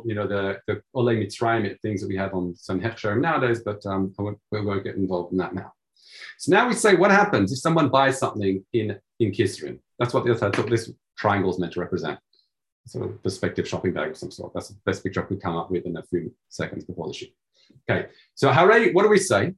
you 0.06 0.16
know, 0.16 0.28
the, 0.28 0.60
the 0.68 0.82
Ole 0.94 1.16
Mitzrayim 1.16 1.80
things 1.82 2.02
that 2.02 2.08
we 2.08 2.18
have 2.18 2.34
on 2.34 2.56
some 2.56 2.80
Hechsharim 2.80 3.22
nowadays, 3.22 3.62
but 3.64 3.86
um, 3.86 4.14
won't, 4.18 4.40
we 4.52 4.62
won't 4.62 4.84
get 4.84 4.96
involved 4.96 5.32
in 5.32 5.38
that 5.40 5.56
now. 5.56 5.72
So 6.38 6.52
now 6.52 6.68
we 6.68 6.74
say, 6.74 6.96
what 6.96 7.12
happens 7.12 7.52
if 7.52 7.60
someone 7.60 7.90
buys 7.90 8.20
something 8.20 8.64
in, 8.74 9.00
in 9.20 9.32
Kisrin? 9.32 9.80
That's 9.98 10.14
what 10.14 10.26
the 10.26 10.34
other, 10.34 10.50
this 10.70 10.92
triangle 11.18 11.50
is 11.50 11.60
meant 11.60 11.74
to 11.74 11.80
represent. 11.80 12.20
Sort 12.88 13.10
of 13.10 13.24
perspective 13.24 13.68
shopping 13.68 13.94
bag 13.94 14.12
of 14.12 14.18
some 14.18 14.30
sort. 14.30 14.54
That's 14.54 14.68
the 14.68 14.78
best 14.86 15.04
picture 15.04 15.24
I 15.24 15.26
could 15.26 15.42
come 15.42 15.56
up 15.56 15.72
with 15.72 15.86
in 15.88 15.98
a 15.98 16.04
few 16.04 16.32
seconds 16.50 16.86
before 16.86 17.08
the 17.08 17.14
shoot. 17.14 17.34
Okay, 17.90 18.10
so 18.36 18.52
hare, 18.52 18.92
what 18.94 19.04
do 19.04 19.10
we 19.10 19.18
say? 19.18 19.54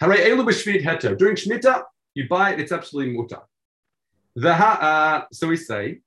Hare 0.00 0.16
elu 0.16 0.46
b'shvit 0.46 0.84
heter. 0.84 1.18
During 1.18 1.34
Shemitah, 1.34 1.82
you 2.14 2.28
buy 2.28 2.52
it, 2.52 2.60
it's 2.60 2.70
absolutely 2.70 3.14
mutar. 3.16 3.42
The, 4.36 4.52
uh, 4.52 5.24
so 5.32 5.48
we 5.48 5.56
say, 5.56 6.00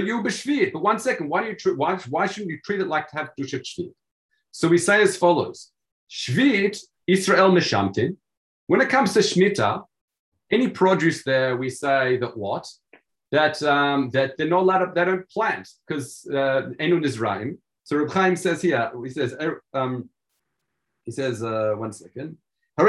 but 0.00 0.46
you. 0.46 0.70
But 0.72 0.82
one 0.82 0.98
second, 0.98 1.28
why 1.28 1.42
do 1.42 1.48
you 1.48 1.76
why, 1.76 1.96
why 2.08 2.26
shouldn't 2.26 2.50
you 2.50 2.60
treat 2.64 2.80
it 2.80 2.88
like 2.88 3.08
to 3.10 3.16
have 3.16 3.30
dushat 3.38 3.62
shvit? 3.62 3.92
So 4.52 4.68
we 4.68 4.78
say 4.78 5.02
as 5.02 5.16
follows: 5.16 5.70
Shvit 6.10 6.78
Israel 7.06 7.50
meshamtin. 7.50 8.16
When 8.68 8.80
it 8.80 8.88
comes 8.88 9.14
to 9.14 9.20
shmita, 9.20 9.84
any 10.50 10.68
produce 10.68 11.22
there, 11.22 11.56
we 11.56 11.70
say 11.70 12.16
that 12.18 12.36
what 12.36 12.66
that 13.32 13.62
um, 13.62 14.10
that 14.10 14.36
they're 14.36 14.48
not 14.48 14.62
allowed 14.62 14.86
to, 14.86 14.92
they 14.94 15.04
don't 15.04 15.28
plant 15.30 15.68
because 15.86 16.26
uh, 16.32 16.70
enun 16.80 17.04
is 17.04 17.18
rhyme. 17.18 17.58
So 17.84 17.96
Reb 17.96 18.10
Chaim 18.10 18.36
says 18.36 18.62
here, 18.62 18.90
he 19.04 19.10
says, 19.10 19.34
er, 19.40 19.62
um, 19.72 20.08
he 21.04 21.12
says, 21.12 21.42
uh, 21.42 21.74
one 21.76 21.92
second. 21.92 22.36
Here 22.78 22.88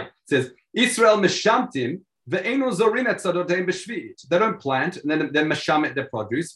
it 0.00 0.12
says 0.26 0.52
Israel 0.74 1.18
meshamtim 1.18 2.00
They 2.30 2.42
don't 4.38 4.60
plant 4.60 4.96
and 4.98 5.10
then 5.10 5.32
they 5.32 5.44
meshamet 5.44 5.94
their 5.94 6.08
produce. 6.08 6.54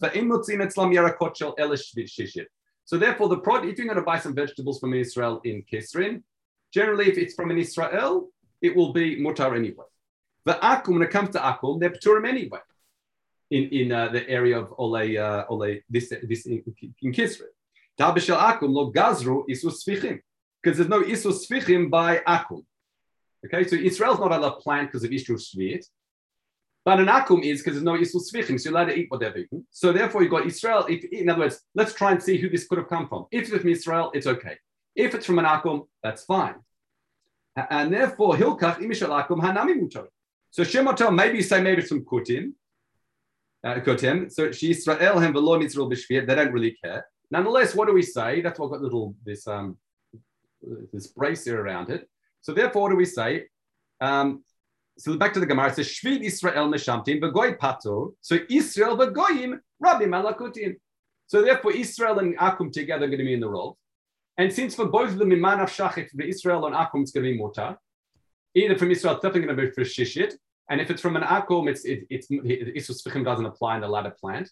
So 2.84 2.98
therefore, 2.98 3.28
the 3.28 3.38
prod, 3.38 3.64
if 3.64 3.78
you're 3.78 3.86
going 3.86 3.96
to 3.96 4.02
buy 4.02 4.18
some 4.18 4.34
vegetables 4.34 4.78
from 4.78 4.92
Israel 4.92 5.40
in 5.44 5.62
Kisrin, 5.62 6.22
generally 6.74 7.08
if 7.08 7.16
it's 7.16 7.34
from 7.34 7.50
an 7.50 7.56
Israel, 7.56 8.28
it 8.60 8.76
will 8.76 8.92
be 8.92 9.16
mutar 9.16 9.56
anyway. 9.56 9.86
The 10.44 10.54
akum, 10.54 10.94
when 10.94 11.02
it 11.02 11.10
comes 11.10 11.30
to 11.30 11.38
akum, 11.38 11.80
they're 11.80 11.90
pturim 11.90 12.28
anyway. 12.28 12.58
In, 13.50 13.68
in 13.68 13.92
uh, 13.92 14.08
the 14.08 14.28
area 14.28 14.58
of 14.58 14.74
ole 14.78 15.18
uh, 15.18 15.44
ole 15.48 15.80
this 15.88 16.12
this 16.22 16.46
in, 16.46 16.62
in 17.02 17.12
Kisrin, 17.12 17.52
tabishel 17.98 18.38
akum 18.38 18.70
lo 18.72 18.90
gazru 18.90 19.44
isus 19.48 19.84
because 20.62 20.78
there's 20.78 20.88
no 20.88 21.02
isus 21.02 21.46
by 21.90 22.18
akum. 22.26 22.64
Okay, 23.44 23.66
so 23.66 23.76
Israel's 23.76 24.20
not 24.20 24.32
allowed 24.32 24.50
to 24.50 24.56
plant 24.56 24.88
because 24.88 25.04
of 25.04 25.10
Ishur 25.10 25.36
Shvit, 25.36 25.84
but 26.84 26.98
an 26.98 27.06
akum 27.06 27.44
is 27.44 27.60
because 27.60 27.74
there's 27.74 27.84
no 27.84 27.94
isul 27.94 28.20
svichim, 28.20 28.58
so 28.58 28.68
you're 28.68 28.76
allowed 28.76 28.90
to 28.90 28.96
eat 28.96 29.06
what 29.08 29.20
they've 29.20 29.36
eaten. 29.36 29.64
So 29.70 29.92
therefore, 29.92 30.22
you've 30.22 30.32
got 30.32 30.46
Israel. 30.46 30.86
If, 30.88 31.04
in 31.04 31.28
other 31.28 31.40
words, 31.40 31.60
let's 31.74 31.94
try 31.94 32.10
and 32.10 32.22
see 32.22 32.38
who 32.38 32.48
this 32.48 32.66
could 32.66 32.78
have 32.78 32.88
come 32.88 33.08
from. 33.08 33.26
If 33.30 33.48
it's 33.48 33.62
from 33.62 33.70
Israel, 33.70 34.10
it's 34.14 34.26
okay. 34.26 34.56
If 34.96 35.14
it's 35.14 35.26
from 35.26 35.38
an 35.38 35.44
akum, 35.44 35.86
that's 36.02 36.24
fine. 36.24 36.56
And 37.56 37.92
therefore, 37.92 38.34
hilkach 38.34 38.78
imishal 38.78 39.10
akum 39.10 39.40
hanami 39.40 39.80
mutar. 39.80 40.06
So 40.50 40.62
shemotel, 40.64 41.14
maybe 41.14 41.38
you 41.38 41.42
say 41.42 41.62
maybe 41.62 41.82
it's 41.82 41.90
from 41.90 42.04
kutim. 42.04 42.52
Uh, 43.64 43.74
kutim. 43.76 44.30
So 44.30 44.50
she 44.50 44.70
Israel 44.70 45.20
hem 45.20 45.34
v'lo 45.34 45.60
mitzvah 45.60 45.82
b'shvir. 45.82 46.26
They 46.26 46.34
don't 46.34 46.52
really 46.52 46.76
care. 46.82 47.06
Nonetheless, 47.30 47.74
what 47.74 47.86
do 47.86 47.94
we 47.94 48.02
say? 48.02 48.40
That's 48.40 48.58
what 48.58 48.70
got 48.70 48.82
little 48.82 49.14
this 49.24 49.46
um 49.46 49.78
this 50.92 51.06
brace 51.06 51.44
here 51.44 51.60
around 51.62 51.90
it. 51.90 52.08
So 52.42 52.52
therefore, 52.52 52.82
what 52.82 52.90
do 52.90 52.96
we 52.96 53.04
say? 53.04 53.46
Um, 54.00 54.44
so 54.98 55.16
back 55.16 55.32
to 55.34 55.40
the 55.40 55.46
Gemara, 55.46 55.68
it 55.68 55.76
says 55.76 55.88
Shvid 55.88 56.20
Israel 56.20 56.68
Meshamtim 56.68 57.20
V'goy 57.20 57.56
Pato. 57.56 58.12
So 58.20 58.38
Israel 58.50 58.96
V'goyim 58.98 59.58
Rabbi 59.80 60.04
Malakutim. 60.04 60.76
So 61.26 61.40
therefore, 61.40 61.72
Israel 61.72 62.18
and 62.18 62.36
Akum 62.36 62.70
together 62.70 63.06
are 63.06 63.08
going 63.08 63.18
to 63.18 63.24
be 63.24 63.32
in 63.32 63.40
the 63.40 63.48
role. 63.48 63.78
And 64.36 64.52
since 64.52 64.74
for 64.74 64.86
both 64.86 65.10
of 65.10 65.18
them, 65.18 65.32
Iman 65.32 65.60
of 65.60 65.70
Shachit, 65.70 66.10
for 66.10 66.22
Israel 66.22 66.66
and 66.66 66.74
Akum, 66.74 67.02
it's 67.02 67.12
going 67.12 67.24
to 67.24 67.32
be 67.32 67.38
Mutar. 67.38 67.76
Either 68.54 68.76
from 68.76 68.90
Israel, 68.90 69.14
it's 69.14 69.22
definitely 69.22 69.46
going 69.46 69.56
to 69.56 69.66
be 69.66 69.72
for 69.72 69.82
Shishit. 69.82 70.34
And 70.68 70.80
if 70.80 70.90
it's 70.90 71.00
from 71.00 71.16
an 71.16 71.22
Akum, 71.22 71.70
it's, 71.70 71.84
it, 71.84 72.06
it's, 72.10 72.28
Israel 72.30 73.24
doesn't 73.24 73.46
apply 73.46 73.76
in 73.76 73.80
the 73.82 73.88
latter 73.88 74.14
plant. 74.20 74.50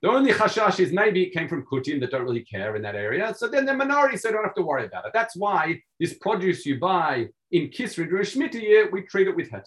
The 0.00 0.08
only 0.08 0.32
chashash 0.32 0.78
is 0.78 0.92
maybe 0.92 1.24
it 1.24 1.32
came 1.32 1.48
from 1.48 1.64
Kutim 1.64 2.00
that 2.00 2.12
don't 2.12 2.22
really 2.22 2.44
care 2.44 2.76
in 2.76 2.82
that 2.82 2.94
area. 2.94 3.34
So 3.36 3.48
then 3.48 3.64
the 3.64 3.74
minorities, 3.74 4.22
so 4.22 4.30
don't 4.30 4.44
have 4.44 4.54
to 4.54 4.62
worry 4.62 4.86
about 4.86 5.06
it. 5.06 5.10
That's 5.12 5.34
why 5.36 5.80
this 5.98 6.14
produce 6.14 6.64
you 6.64 6.78
buy 6.78 7.28
in 7.50 7.68
Kisri 7.68 8.08
during 8.08 8.24
Shemitah 8.24 8.62
year, 8.62 8.88
we 8.90 9.02
treat 9.02 9.26
it 9.26 9.34
with 9.34 9.50
heter. 9.50 9.64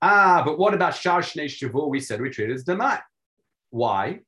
Ah, 0.00 0.42
but 0.44 0.58
what 0.58 0.72
about 0.72 0.94
Shar 0.94 1.20
Shnei 1.20 1.46
Shavur? 1.46 1.88
We 1.88 2.00
said 2.00 2.20
we 2.20 2.30
treat 2.30 2.50
it 2.50 2.54
as 2.54 2.64
Demai. 2.64 3.00
Why? 3.70 4.20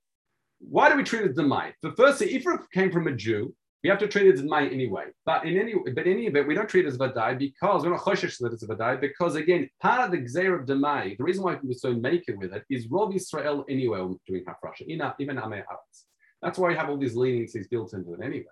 Why 0.60 0.90
do 0.90 0.96
we 0.96 1.04
treat 1.04 1.22
it 1.22 1.30
as 1.30 1.36
Demai? 1.36 1.72
The 1.82 1.92
first, 1.92 2.20
if 2.20 2.46
it 2.46 2.60
came 2.72 2.90
from 2.90 3.06
a 3.06 3.12
Jew, 3.12 3.54
we 3.82 3.90
have 3.90 3.98
to 4.00 4.08
treat 4.08 4.26
it 4.26 4.34
as 4.34 4.42
Demai 4.42 4.72
anyway. 4.72 5.04
But 5.24 5.46
in 5.46 5.56
any 5.56 5.74
but 5.94 6.06
in 6.06 6.12
any 6.14 6.26
event, 6.26 6.48
we 6.48 6.54
don't 6.54 6.68
treat 6.68 6.84
it 6.84 6.88
as 6.88 6.98
Vadai 6.98 7.38
because 7.38 7.84
we're 7.84 7.90
not 7.90 8.00
choshesh 8.00 8.38
that 8.38 8.52
it's 8.52 8.62
a 8.64 8.66
Vadai, 8.66 9.00
because 9.00 9.36
again, 9.36 9.68
part 9.80 10.00
of 10.00 10.10
the 10.10 10.18
Gzeir 10.18 10.60
of 10.60 10.66
Demai, 10.66 11.16
the 11.16 11.24
reason 11.24 11.44
why 11.44 11.58
we're 11.62 11.74
so 11.74 11.92
naked 11.92 12.38
with 12.38 12.52
it 12.52 12.64
is 12.68 12.88
Rob 12.88 13.14
Israel 13.14 13.64
anyway 13.68 13.98
doing 14.26 14.44
Hafrasha, 14.44 14.82
even 14.86 15.36
Amei 15.36 15.62
Aretz. 15.62 16.04
That's 16.42 16.58
why 16.58 16.68
we 16.68 16.74
have 16.74 16.88
all 16.88 16.96
these 16.96 17.14
leniencies 17.14 17.68
built 17.70 17.92
into 17.94 18.14
it 18.14 18.20
anyway. 18.22 18.46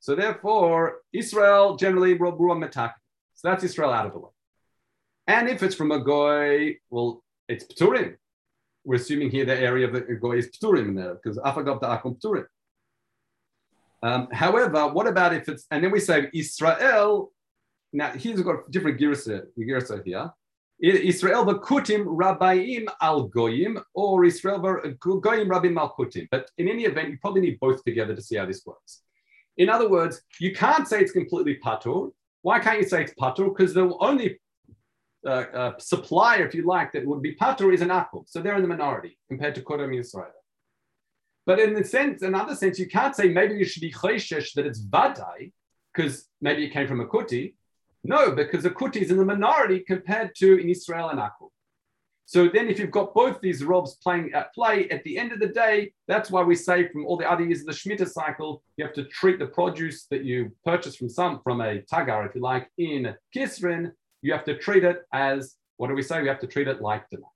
So 0.00 0.14
therefore, 0.14 0.98
Israel 1.12 1.76
generally 1.76 2.14
Rob 2.14 2.38
Metak. 2.38 2.92
So 3.34 3.48
that's 3.48 3.64
Israel 3.64 3.90
out 3.90 4.06
of 4.06 4.12
the 4.12 4.20
way. 4.20 4.30
And 5.26 5.48
if 5.48 5.62
it's 5.62 5.74
from 5.74 5.90
a 5.90 5.98
goy, 5.98 6.76
well, 6.90 7.22
it's 7.48 7.64
Pturim. 7.64 8.16
We're 8.84 8.96
assuming 8.96 9.30
here 9.30 9.44
the 9.44 9.58
area 9.58 9.88
of 9.88 9.92
the 9.92 10.00
goy 10.14 10.38
is 10.38 10.50
Pturim 10.50 10.94
there 10.94 11.14
because 11.14 11.38
Afagav 11.38 11.80
the 11.80 11.88
Akum 11.88 12.20
Pturim. 12.20 12.46
Um, 14.02 14.28
however, 14.32 14.88
what 14.88 15.06
about 15.06 15.34
if 15.34 15.48
it's, 15.48 15.66
and 15.70 15.82
then 15.82 15.90
we 15.90 16.00
say 16.00 16.28
Israel, 16.34 17.32
now 17.92 18.10
here's 18.10 18.40
got 18.42 18.70
different 18.70 19.00
girsa 19.00 20.04
here. 20.04 20.30
Israel 20.80 21.46
v'kutim 21.46 22.04
rabbaim 22.04 22.86
al 23.00 23.28
goyim, 23.28 23.82
or 23.94 24.24
Israel 24.24 24.58
goyim 24.60 25.48
rabbim 25.48 25.78
al 25.78 25.94
kutim. 25.98 26.28
But 26.30 26.50
in 26.58 26.68
any 26.68 26.84
event, 26.84 27.10
you 27.10 27.18
probably 27.18 27.40
need 27.40 27.58
both 27.58 27.82
together 27.84 28.14
to 28.14 28.20
see 28.20 28.36
how 28.36 28.44
this 28.44 28.62
works. 28.66 29.02
In 29.56 29.70
other 29.70 29.88
words, 29.88 30.20
you 30.38 30.54
can't 30.54 30.86
say 30.86 31.00
it's 31.00 31.12
completely 31.12 31.58
patur. 31.64 32.10
Why 32.42 32.58
can't 32.58 32.80
you 32.80 32.86
say 32.86 33.02
it's 33.02 33.14
patur? 33.14 33.48
Because 33.48 33.72
the 33.72 33.96
only 34.00 34.38
uh, 35.26 35.30
uh, 35.30 35.72
supplier, 35.78 36.46
if 36.46 36.54
you 36.54 36.66
like, 36.66 36.92
that 36.92 37.06
would 37.06 37.22
be 37.22 37.34
patur 37.34 37.72
is 37.72 37.80
an 37.80 37.88
akum. 37.88 38.24
So 38.26 38.42
they're 38.42 38.56
in 38.56 38.62
the 38.62 38.68
minority 38.68 39.18
compared 39.28 39.54
to 39.54 39.62
Kodam 39.62 39.98
Israel. 39.98 40.30
But 41.46 41.60
in 41.60 41.74
the 41.74 41.84
sense, 41.84 42.22
another 42.22 42.56
sense, 42.56 42.78
you 42.78 42.88
can't 42.88 43.14
say 43.14 43.28
maybe 43.28 43.54
you 43.54 43.64
should 43.64 43.80
be 43.80 43.92
choishesh 43.92 44.52
that 44.54 44.66
it's 44.66 44.84
vadai 44.84 45.52
because 45.94 46.28
maybe 46.40 46.64
it 46.64 46.70
came 46.70 46.88
from 46.88 47.00
a 47.00 47.06
kuti. 47.06 47.54
No, 48.02 48.32
because 48.32 48.64
a 48.64 48.70
kuti 48.70 48.96
is 48.96 49.10
in 49.10 49.16
the 49.16 49.24
minority 49.24 49.80
compared 49.80 50.34
to 50.36 50.58
in 50.60 50.68
Israel 50.68 51.10
and 51.10 51.20
akum. 51.20 51.50
So 52.28 52.48
then, 52.48 52.68
if 52.68 52.80
you've 52.80 52.90
got 52.90 53.14
both 53.14 53.40
these 53.40 53.62
robs 53.62 53.94
playing 54.02 54.32
at 54.32 54.52
play, 54.52 54.88
at 54.90 55.04
the 55.04 55.16
end 55.16 55.30
of 55.30 55.38
the 55.38 55.46
day, 55.46 55.92
that's 56.08 56.28
why 56.28 56.42
we 56.42 56.56
say 56.56 56.88
from 56.88 57.06
all 57.06 57.16
the 57.16 57.30
other 57.30 57.44
years 57.44 57.60
of 57.60 57.66
the 57.66 57.72
Shemitah 57.72 58.08
cycle, 58.08 58.64
you 58.76 58.84
have 58.84 58.94
to 58.94 59.04
treat 59.04 59.38
the 59.38 59.46
produce 59.46 60.06
that 60.10 60.24
you 60.24 60.50
purchase 60.64 60.96
from 60.96 61.08
some 61.08 61.40
from 61.44 61.60
a 61.60 61.82
tagar, 61.82 62.28
if 62.28 62.34
you 62.34 62.40
like, 62.40 62.68
in 62.78 63.14
Kisrin, 63.34 63.92
you 64.22 64.32
have 64.32 64.44
to 64.46 64.58
treat 64.58 64.82
it 64.82 65.02
as 65.12 65.54
what 65.76 65.86
do 65.86 65.94
we 65.94 66.02
say? 66.02 66.20
We 66.20 66.28
have 66.28 66.40
to 66.40 66.48
treat 66.48 66.66
it 66.66 66.80
like 66.80 67.08
Dana. 67.10 67.26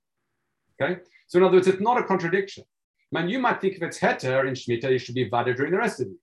Okay. 0.81 1.01
So 1.27 1.37
in 1.37 1.45
other 1.45 1.55
words, 1.55 1.67
it's 1.67 1.79
not 1.79 1.97
a 1.97 2.03
contradiction. 2.03 2.65
Man, 3.11 3.27
you 3.27 3.39
might 3.39 3.59
think 3.59 3.75
if 3.75 3.83
it's 3.83 3.99
heter 3.99 4.47
in 4.47 4.53
Shemitah, 4.53 4.91
you 4.91 4.97
should 4.97 5.15
be 5.15 5.27
vada 5.27 5.53
during 5.53 5.71
the 5.71 5.77
rest 5.77 5.99
of 5.99 6.05
the 6.07 6.11
year. 6.11 6.19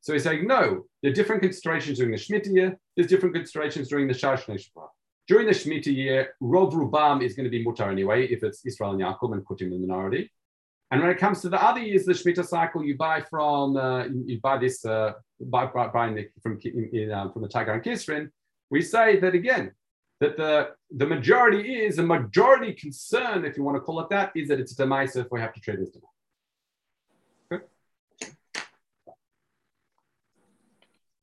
So 0.00 0.12
he's 0.12 0.24
saying, 0.24 0.46
no, 0.46 0.86
there 1.02 1.12
are 1.12 1.14
different 1.14 1.42
considerations 1.42 1.98
during 1.98 2.12
the 2.12 2.18
Shemitah 2.18 2.54
year, 2.54 2.78
there's 2.96 3.08
different 3.08 3.34
considerations 3.34 3.88
during 3.88 4.08
the 4.08 4.14
Shashne 4.14 4.54
Shabbat. 4.54 4.88
During 5.28 5.46
the 5.46 5.52
Shemitah 5.52 5.94
year, 5.94 6.34
Rov 6.42 6.72
Rubam 6.72 7.22
is 7.22 7.34
going 7.34 7.44
to 7.44 7.50
be 7.50 7.64
mutar 7.64 7.90
anyway, 7.90 8.26
if 8.26 8.42
it's 8.42 8.64
Israel 8.66 8.92
and 8.92 9.00
Yaakov 9.00 9.32
and 9.32 9.44
put 9.44 9.60
him 9.60 9.72
in 9.72 9.82
the 9.82 9.86
minority. 9.86 10.32
And 10.90 11.00
when 11.00 11.10
it 11.10 11.18
comes 11.18 11.40
to 11.42 11.48
the 11.48 11.62
other 11.62 11.80
years, 11.80 12.04
the 12.04 12.12
Shemitah 12.12 12.46
cycle, 12.46 12.84
you 12.84 12.96
buy 12.96 13.22
from, 13.22 13.76
uh, 13.76 14.04
you 14.04 14.40
buy 14.42 14.58
this, 14.58 14.84
uh, 14.84 15.12
buy, 15.40 15.66
buy, 15.66 15.88
buying 15.88 16.14
the, 16.14 16.28
from, 16.42 16.58
in, 16.64 16.90
in, 16.92 17.12
um, 17.12 17.32
from 17.32 17.42
the 17.42 17.48
Tagar 17.48 17.74
and 17.74 17.82
Kisrin, 17.82 18.28
we 18.70 18.82
say 18.82 19.20
that 19.20 19.34
again, 19.34 19.72
that 20.22 20.36
the, 20.36 20.68
the 21.00 21.06
majority 21.06 21.62
is, 21.84 21.98
a 21.98 22.02
majority 22.02 22.72
concern, 22.72 23.44
if 23.44 23.56
you 23.56 23.64
want 23.64 23.76
to 23.76 23.80
call 23.80 23.98
it 24.00 24.08
that, 24.10 24.30
is 24.36 24.46
that 24.48 24.60
it's 24.60 24.78
a 24.78 24.82
demaisa 24.82 25.16
if 25.24 25.26
we 25.32 25.40
have 25.40 25.52
to 25.52 25.60
trade 25.60 25.80
this 25.80 25.90
demaisa. 25.90 27.52
Okay. 27.52 27.64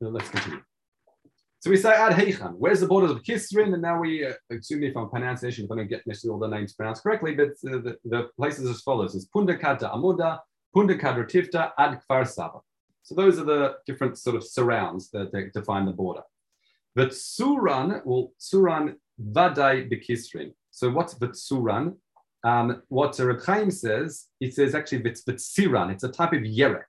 So 0.02 0.10
let's 0.10 0.30
continue. 0.30 0.62
So 1.62 1.70
we 1.70 1.78
say 1.78 1.94
Ad 1.94 2.14
Heichan. 2.14 2.56
Where's 2.58 2.82
the 2.82 2.88
borders 2.88 3.12
of 3.12 3.24
Kisrin? 3.24 3.74
And 3.74 3.82
now 3.82 4.00
we, 4.00 4.26
uh, 4.26 4.34
excuse 4.50 4.80
me 4.82 4.92
from 4.92 5.10
pronunciation, 5.10 5.64
if 5.64 5.72
I 5.72 5.76
don't 5.78 5.90
get 5.90 6.06
necessarily 6.06 6.34
all 6.34 6.40
the 6.40 6.54
names 6.56 6.74
pronounced 6.74 7.04
correctly, 7.04 7.36
but 7.36 7.52
uh, 7.70 7.80
the, 7.86 7.98
the 8.04 8.30
places 8.36 8.70
as 8.70 8.82
follows. 8.82 9.16
It's 9.16 9.28
Pundakata 9.34 9.94
Amuda, 9.96 10.40
Pundakadra 10.76 11.26
Tifta, 11.26 11.72
Ad 11.78 12.02
Kfar 12.02 12.28
Saba. 12.28 12.60
So 13.04 13.16
those 13.16 13.40
are 13.40 13.46
the 13.46 13.76
different 13.86 14.18
sort 14.18 14.36
of 14.36 14.44
surrounds 14.44 15.10
that 15.12 15.32
define 15.54 15.86
the 15.86 15.94
border. 15.94 16.24
But 16.96 17.10
Suran, 17.10 18.02
well, 18.06 18.34
Suran 18.40 18.96
Vadai 19.22 19.90
Bekisrin. 19.92 20.54
So 20.72 20.90
what's 20.90 21.14
Vatsuran? 21.16 21.96
Um, 22.44 22.84
what 22.88 23.20
Reb 23.20 23.42
Chaim 23.44 23.70
says, 23.70 24.28
it 24.40 24.54
says 24.54 24.74
actually 24.74 25.02
it's 25.06 25.24
Siran, 25.24 25.92
it's 25.92 26.04
a 26.04 26.10
type 26.10 26.34
of 26.34 26.40
yerek. 26.40 26.84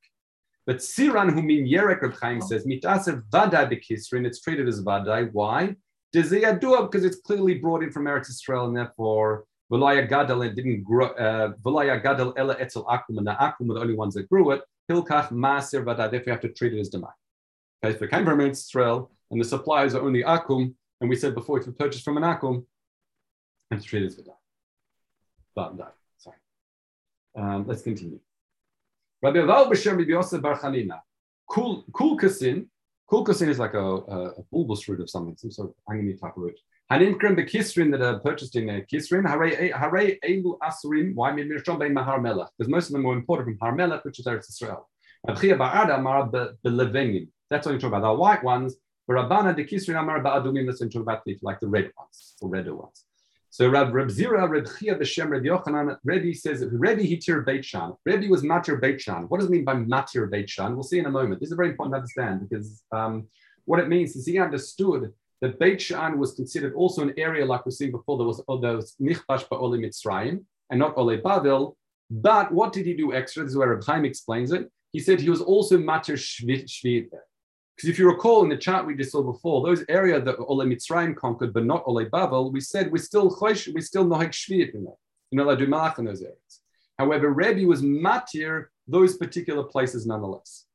But 0.67 0.77
Siran, 0.77 1.33
who 1.33 1.43
mean 1.43 1.67
yerek, 1.67 2.03
Reb 2.03 2.15
Chaim 2.21 2.41
says, 2.41 2.65
mitaser 2.65 3.23
vadai 3.31 3.69
bekisrin, 3.69 4.27
it's 4.27 4.41
treated 4.41 4.69
as 4.69 4.83
vadai. 4.83 5.31
Why? 5.33 5.75
Because 6.13 7.05
it's 7.05 7.21
clearly 7.21 7.55
brought 7.55 7.83
in 7.83 7.91
from 7.91 8.05
Eretz 8.05 8.29
Israel, 8.31 8.67
and 8.67 8.77
therefore 8.77 9.45
Velaya 9.71 10.09
Gadal 10.09 10.47
and 10.47 10.57
didn't 10.57 10.83
grow. 10.83 11.07
Uh, 11.07 11.53
Velaya 11.65 12.03
Gadal 12.03 12.33
Ela 12.37 12.57
Etzel 12.59 12.85
Akum, 12.85 13.19
and 13.19 13.27
the 13.27 13.33
Akum 13.33 13.69
were 13.69 13.75
the 13.75 13.81
only 13.81 13.95
ones 13.95 14.15
that 14.15 14.29
grew 14.29 14.51
it. 14.51 14.63
Hilkach 14.91 15.31
Maser 15.31 15.85
Vadai. 15.85 16.11
Therefore, 16.11 16.25
you 16.27 16.33
have 16.33 16.41
to 16.41 16.49
treat 16.49 16.75
it 16.75 16.81
as 16.81 16.91
demai. 16.91 17.13
Okay, 17.85 17.95
if 17.95 18.03
it 18.03 18.11
came 18.11 18.25
from 18.25 18.41
Eretz 18.41 18.67
Israel 18.67 19.11
and 19.31 19.41
the 19.41 19.45
suppliers 19.45 19.95
are 19.95 20.03
only 20.03 20.23
Akum, 20.23 20.75
and 21.01 21.11
we 21.11 21.17
said 21.17 21.35
before, 21.35 21.61
if 21.61 21.67
you 21.67 21.73
purchase 21.73 22.03
from 22.03 22.17
an 22.17 22.23
Akum, 22.23 22.65
it's 23.71 23.95
as 23.95 24.17
Vadai. 24.17 24.35
But 25.55 25.77
no, 25.77 25.87
sorry. 26.19 26.37
Um, 27.37 27.67
let's 27.67 27.83
continue. 27.83 28.21
Rabbi 29.23 29.39
Aval 29.39 29.71
B'Shem 29.71 29.99
Rabbi 29.99 30.11
Yosef 30.11 30.43
Bar 30.43 30.59
Chanina. 30.59 31.01
Kul 31.49 31.85
Kulkasin. 31.93 32.67
Kulkasin 33.11 33.49
is 33.49 33.59
like 33.59 33.75
a, 33.75 33.79
a, 33.79 34.31
a 34.39 34.43
bulbous 34.53 34.89
root 34.89 35.01
of 35.01 35.11
something, 35.11 35.37
some 35.37 35.51
sort 35.51 35.71
of 35.71 35.75
angry 35.93 36.15
type 36.15 36.37
of 36.37 36.43
root. 36.43 36.59
Hanim 36.91 37.21
the 37.37 37.45
Kisrin 37.45 37.93
that 37.93 38.03
are 38.03 38.19
purchased 38.19 38.57
in 38.57 38.69
uh, 38.69 38.81
Kisrin, 38.93 39.25
Hare 39.29 40.17
Elu 40.25 40.59
Asurim, 40.59 41.15
why 41.15 41.31
Mirshom 41.31 41.79
Bein 41.79 41.95
Mahar 41.95 42.21
Melech? 42.21 42.49
Because 42.59 42.69
most 42.69 42.89
of 42.89 42.95
them 42.95 43.05
were 43.05 43.15
imported 43.15 43.45
from 43.45 43.57
Har 43.61 43.77
Melech, 43.77 44.05
which 44.05 44.19
is 44.19 44.27
Eretz 44.27 44.49
Israel. 44.49 44.89
That's 45.25 45.41
what 45.41 45.49
you 47.73 47.79
talk 47.79 47.89
about. 47.89 48.03
The 48.03 48.15
white 48.15 48.43
ones, 48.43 48.75
Rabbana 49.15 49.55
de 49.55 49.65
Kisrin 49.65 49.99
Amar 49.99 50.23
Ba'adumim, 50.23 50.69
about, 50.97 51.23
like 51.43 51.61
the 51.61 51.69
red 51.69 51.91
ones, 51.97 52.37
the 52.41 52.47
redder 52.47 52.75
ones. 52.75 53.05
So 53.53 53.69
Rab, 53.69 53.93
Rab 53.93 54.09
Zira, 54.09 54.49
Rab 54.49 54.67
Chia, 54.79 54.95
B'Shem, 54.95 55.29
Rab 55.31 55.43
Yochanan, 55.43 55.97
Rebbe 56.05 56.33
says, 56.35 56.65
Rebbe 56.71 57.03
Hitir 57.03 57.45
Beit 57.45 57.65
Shan. 57.65 57.95
Rebbe 58.05 58.29
was 58.29 58.43
Matir 58.43 58.81
Beit 58.81 59.01
Shan. 59.01 59.25
What 59.25 59.41
does 59.41 59.49
it 59.49 59.53
mean 59.53 59.65
by 59.65 59.75
Matir 59.75 60.31
Beit 60.31 60.49
Shan? 60.49 60.75
We'll 60.75 60.85
see 60.85 61.01
in 61.01 61.07
a 61.07 61.11
moment. 61.11 61.41
This 61.41 61.51
is 61.51 61.57
very 61.57 61.71
important 61.71 61.95
to 61.95 61.97
understand 61.97 62.49
because 62.49 62.85
um, 62.93 63.27
what 63.65 63.81
it 63.81 63.89
means 63.89 64.15
is 64.15 64.25
he 64.25 64.39
understood 64.39 65.13
that 65.41 65.59
Beit 65.59 65.81
Shan 65.81 66.19
was 66.19 66.35
considered 66.35 66.75
also 66.75 67.03
an 67.03 67.15
area, 67.17 67.45
like 67.45 67.67
we've 67.67 67.75
seen 67.75 67.91
before, 67.91 68.19
there 68.19 68.27
was, 68.27 68.41
there 68.61 68.77
was 68.77 68.95
Nichbash 69.01 69.49
Ba'ole 69.49 69.81
Mitzrayim 69.85 70.45
and 70.71 70.79
not 70.79 70.97
Ole 70.97 71.19
Bavel. 71.19 71.75
But 72.09 72.53
what 72.53 72.73
did 72.73 72.87
he 72.87 72.95
do 72.95 73.13
extra? 73.13 73.43
This 73.43 73.53
is 73.53 73.57
where 73.57 73.75
Reb 73.75 74.05
explains 74.05 74.53
it. 74.53 74.71
He 74.93 75.01
said 75.01 75.21
he 75.21 75.31
was 75.31 75.41
also 75.41 75.77
Matir 75.77 76.17
Shvit 76.17 77.11
there. 77.11 77.25
Because 77.77 77.91
if 77.91 77.99
you 77.99 78.09
recall 78.09 78.43
in 78.43 78.51
the 78.51 78.57
chart 78.57 78.87
we 78.87 78.95
just 78.95 79.13
saw 79.13 79.23
before, 79.23 79.67
those 79.67 79.85
areas 79.89 80.25
that 80.25 80.37
Ole 80.39 80.65
Mitzrayim 80.65 81.17
conquered, 81.17 81.55
but 81.55 81.65
not 81.65 81.85
Ole 81.87 82.05
Bavel, 82.05 82.53
we 82.53 82.61
said 82.61 82.93
we're 82.93 82.99
still 82.99 83.35
we're 83.41 83.55
still 83.55 84.07
Nohek 84.07 84.33
Shvit 84.33 84.75
in 84.75 84.87
not 85.33 85.47
allowed 85.47 85.59
to 85.59 85.67
do 85.67 85.71
Malach 85.71 85.99
in 85.99 86.05
those 86.05 86.23
areas. 86.23 86.61
However, 86.99 87.31
Rebbe 87.31 87.67
was 87.67 87.83
Matir 87.83 88.67
those 88.87 89.17
particular 89.17 89.63
places 89.63 90.07
nonetheless. 90.07 90.67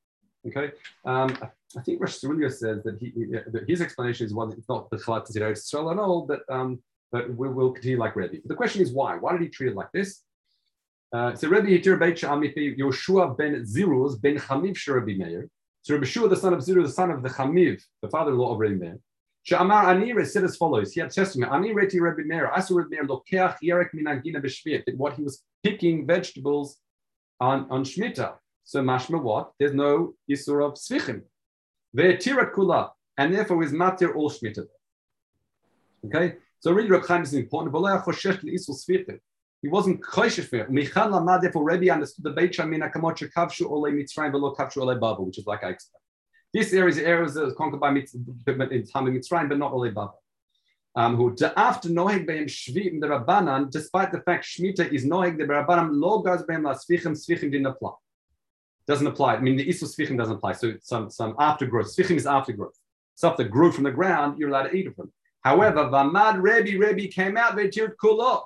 Okay, 0.48 0.72
um, 1.06 1.38
I 1.78 1.82
think 1.82 2.00
Rosh 2.00 2.14
says 2.14 2.84
that, 2.84 2.98
he, 3.00 3.12
that 3.52 3.66
his 3.68 3.82
explanation 3.82 4.26
is 4.26 4.34
one 4.34 4.52
it's 4.52 4.70
not 4.70 4.90
the 4.90 4.98
Chalat 4.98 5.28
Zero 5.28 5.52
Israel 5.52 5.92
at 5.92 6.00
all, 6.00 6.26
but 6.26 6.42
um, 6.50 6.80
but 7.12 7.34
we 7.36 7.50
will 7.50 7.72
continue 7.72 8.00
like 8.00 8.16
Rebbe. 8.16 8.38
But 8.44 8.50
the 8.50 8.56
question 8.56 8.82
is 8.82 8.92
why? 8.92 9.18
Why 9.18 9.32
did 9.34 9.42
he 9.42 9.50
treat 9.50 9.70
it 9.70 9.76
like 9.76 9.92
this? 9.92 10.22
Uh, 11.14 11.34
so 11.36 11.48
Rebbe 11.48 11.68
Hitir 11.68 12.00
Beit 12.00 12.18
Sha'amithi 12.18 12.78
Yoshua 12.78 13.38
ben 13.38 13.64
Ziruz 13.64 14.20
ben 14.22 14.38
Chamiv 14.38 14.76
Sherabi 14.76 15.18
Meir. 15.18 15.50
So 15.86 15.94
Rebbe 15.94 16.08
Shua, 16.08 16.28
the 16.28 16.36
son 16.36 16.52
of 16.52 16.62
Ziru, 16.62 16.84
the 16.84 16.92
son 16.92 17.12
of 17.12 17.22
the 17.22 17.30
Chamiv, 17.30 17.80
the 18.02 18.10
father-in-law 18.10 18.54
of 18.54 18.60
Rebbe 18.60 18.76
Meir. 18.84 19.00
Sha'amar 19.48 19.86
Anir 19.86 20.26
said 20.26 20.44
as 20.44 20.56
follows. 20.56 20.94
He 20.94 21.00
had 21.00 21.12
testament. 21.12 21.52
Ani 21.52 21.76
reti 21.76 22.02
Rebbe 22.02 22.24
Meir. 22.26 22.50
Asu 22.58 22.76
Rebbe 22.78 22.90
Meir 22.90 23.06
lokeach 23.06 23.58
yerek 23.64 23.90
minagina 23.94 24.44
b'shvit. 24.44 24.82
What 24.98 25.14
he 25.14 25.22
was 25.22 25.44
picking 25.64 26.08
vegetables 26.08 26.78
on 27.40 27.68
on 27.70 27.84
shmita. 27.84 28.34
So 28.64 28.82
mashma 28.82 29.22
what? 29.22 29.52
There's 29.60 29.76
no 29.76 30.16
isur 30.28 30.66
of 30.66 30.74
svichim. 30.74 31.22
Ve'tira 31.96 32.52
kula, 32.52 32.90
and 33.20 33.36
therefore 33.36 33.62
is 33.62 33.72
matir 33.72 34.16
all 34.16 34.32
shmita. 34.32 34.66
Okay, 36.08 36.38
so 36.62 36.72
really 36.72 36.90
Reb 36.90 37.06
Chaim 37.06 37.22
is 37.22 37.36
important. 37.36 37.72
He 39.66 39.72
wasn't 39.72 40.00
it. 40.00 40.70
Michal 40.70 41.08
Lamad, 41.10 41.42
therefore 41.42 41.64
Rebbe 41.64 41.92
understood 41.92 42.24
the 42.24 42.30
Beit 42.30 42.54
Shamina 42.54 42.94
Kamot 42.94 43.18
Kavshu 43.36 43.68
Ole 43.68 43.90
Mitzrayim 43.90 44.32
Velo 44.32 44.54
Kavshu 44.54 44.78
Ole 44.78 44.94
Baba, 44.94 45.24
which 45.24 45.40
is 45.40 45.48
like 45.48 45.64
I 45.64 45.70
explained. 45.70 46.04
This 46.54 46.72
area 46.72 46.90
is 46.90 47.00
areas 47.00 47.34
that 47.34 47.46
was 47.46 47.56
conquered 47.56 47.80
by 47.80 47.90
Mitzrayim, 47.90 48.72
in 48.72 48.86
time 48.86 49.08
of 49.08 49.14
Mitzrayim, 49.16 49.50
but 49.50 49.58
not 49.58 49.74
Ole 49.74 49.90
Baba. 49.90 50.14
Um, 50.96 51.16
who 51.16 51.36
after 51.58 51.90
Noheg 51.90 52.28
Beim 52.28 52.46
Shvit 52.46 52.92
in 52.92 53.00
the 53.00 53.08
Rabbanan, 53.08 53.72
despite 53.72 54.12
the 54.12 54.22
fact 54.22 54.46
Shmita 54.46 54.94
is 54.94 55.04
Noheg 55.04 55.40
the 55.40 55.46
Rabbanan, 55.46 55.90
lo 55.94 56.20
goes 56.20 56.44
Beim 56.44 56.62
La 56.62 56.76
Svichim, 56.76 57.16
didn't 57.28 57.66
apply 57.66 57.94
doesn't 58.88 59.08
apply. 59.08 59.34
I 59.34 59.40
mean, 59.40 59.58
the 59.58 59.66
Isu 59.66 59.86
Svichim 59.86 60.16
doesn't 60.16 60.36
apply. 60.36 60.52
So 60.52 60.76
some, 60.80 61.10
some 61.10 61.34
aftergrowth. 61.38 61.88
Svichim 61.98 62.18
is 62.18 62.28
aftergrowth. 62.28 62.78
Stuff 63.16 63.36
that 63.38 63.50
grew 63.50 63.72
from 63.72 63.84
the 63.84 63.90
ground, 63.90 64.38
you're 64.38 64.50
allowed 64.50 64.68
to 64.68 64.76
eat 64.76 64.86
it 64.86 64.96
from. 64.96 65.12
However, 65.42 65.86
Vamad 65.86 66.40
Rebbe, 66.40 66.78
Rebbe 66.78 67.12
came 67.12 67.36
out, 67.36 67.56
Vetir 67.58 67.94
Kulo. 68.00 68.44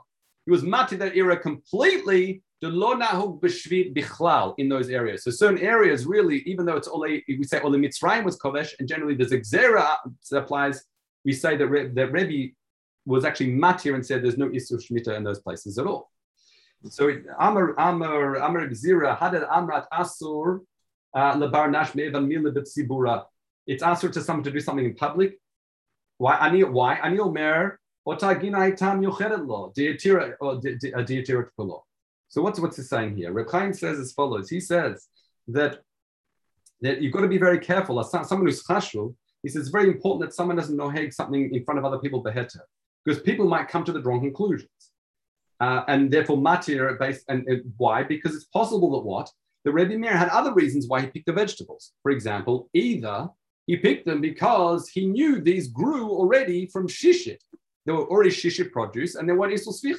He 0.49 0.51
was 0.51 0.63
mati 0.63 0.95
that 0.95 1.15
era 1.15 1.37
completely 1.37 2.41
in 2.63 2.71
those 4.67 4.89
areas. 4.89 5.23
So 5.23 5.29
certain 5.29 5.59
areas 5.59 6.07
really, 6.07 6.37
even 6.47 6.65
though 6.65 6.75
it's 6.75 6.87
only 6.87 7.23
we 7.27 7.43
say 7.43 7.59
only 7.61 7.77
Mitzrayim 7.77 8.23
was 8.23 8.35
kovesh, 8.39 8.71
and 8.79 8.89
generally 8.89 9.13
there's 9.13 9.29
exera 9.29 9.97
that 10.31 10.37
applies. 10.39 10.83
We 11.23 11.33
say 11.33 11.55
that 11.55 11.67
Re, 11.67 11.89
that 11.89 12.11
Rebbe 12.11 12.55
was 13.05 13.25
actually 13.25 13.51
matir 13.51 13.93
and 13.93 14.03
said 14.03 14.23
there's 14.23 14.39
no 14.39 14.49
isur 14.49 14.81
shmita 14.83 15.15
in 15.15 15.23
those 15.23 15.39
places 15.39 15.77
at 15.77 15.85
all. 15.85 16.09
So 16.89 17.15
Amar 17.39 17.75
Amar 17.77 18.37
Amar 18.37 18.67
Gzira 18.69 19.19
Hadad 19.19 19.43
Amrat 19.43 19.85
Asur 19.93 20.61
uh, 21.13 21.35
Lebar 21.35 21.69
Nash 21.69 21.91
Mevan 21.91 22.25
Mila. 22.27 22.51
It's 23.67 23.83
asur 23.83 24.11
to 24.13 24.21
someone 24.21 24.43
to 24.45 24.51
do 24.51 24.59
something 24.59 24.85
in 24.85 24.95
public. 24.95 25.37
Why? 26.17 26.37
Ani 26.37 26.63
why? 26.63 26.95
Ani 26.95 27.19
Omer 27.19 27.79
So 32.27 32.41
what's 32.41 32.59
what's 32.59 32.77
he 32.77 32.83
saying 32.83 33.17
here? 33.17 33.31
Reb 33.31 33.49
Chaim 33.51 33.73
says 33.73 33.99
as 33.99 34.13
follows. 34.13 34.49
He 34.49 34.59
says 34.59 35.07
that 35.47 35.81
that 36.81 37.01
you've 37.01 37.13
got 37.13 37.21
to 37.21 37.27
be 37.27 37.37
very 37.37 37.59
careful. 37.59 37.99
As 37.99 38.09
someone 38.09 38.47
who's 38.47 38.63
chashuv, 38.63 39.13
he 39.43 39.49
says 39.49 39.61
it's 39.61 39.69
very 39.69 39.89
important 39.89 40.21
that 40.27 40.35
someone 40.35 40.55
doesn't 40.55 40.75
know 40.75 40.91
something 41.11 41.53
in 41.53 41.63
front 41.65 41.77
of 41.77 41.85
other 41.85 41.99
people 41.99 42.21
beheter, 42.21 42.65
because 43.05 43.21
people 43.21 43.47
might 43.47 43.67
come 43.67 43.83
to 43.83 43.91
the 43.91 44.01
wrong 44.01 44.21
conclusions. 44.21 44.69
Uh, 45.59 45.83
and 45.87 46.09
therefore 46.09 46.37
matir 46.37 46.97
based 46.97 47.25
and, 47.27 47.45
and, 47.47 47.61
why? 47.77 48.01
Because 48.01 48.33
it's 48.33 48.45
possible 48.45 48.91
that 48.93 49.05
what 49.05 49.29
the 49.65 49.71
Rebbe 49.71 49.97
Meir 49.97 50.17
had 50.17 50.29
other 50.29 50.53
reasons 50.53 50.87
why 50.87 51.01
he 51.01 51.07
picked 51.07 51.25
the 51.25 51.33
vegetables. 51.33 51.91
For 52.01 52.11
example, 52.11 52.69
either 52.73 53.27
he 53.67 53.75
picked 53.77 54.05
them 54.05 54.21
because 54.21 54.89
he 54.89 55.05
knew 55.05 55.41
these 55.41 55.67
grew 55.67 56.09
already 56.09 56.65
from 56.65 56.87
shishit. 56.87 57.37
They 57.85 57.91
were 57.91 58.07
already 58.07 58.29
shishit 58.29 58.71
produce, 58.71 59.15
and 59.15 59.27
they 59.27 59.33
weren't 59.33 59.53
isol 59.53 59.95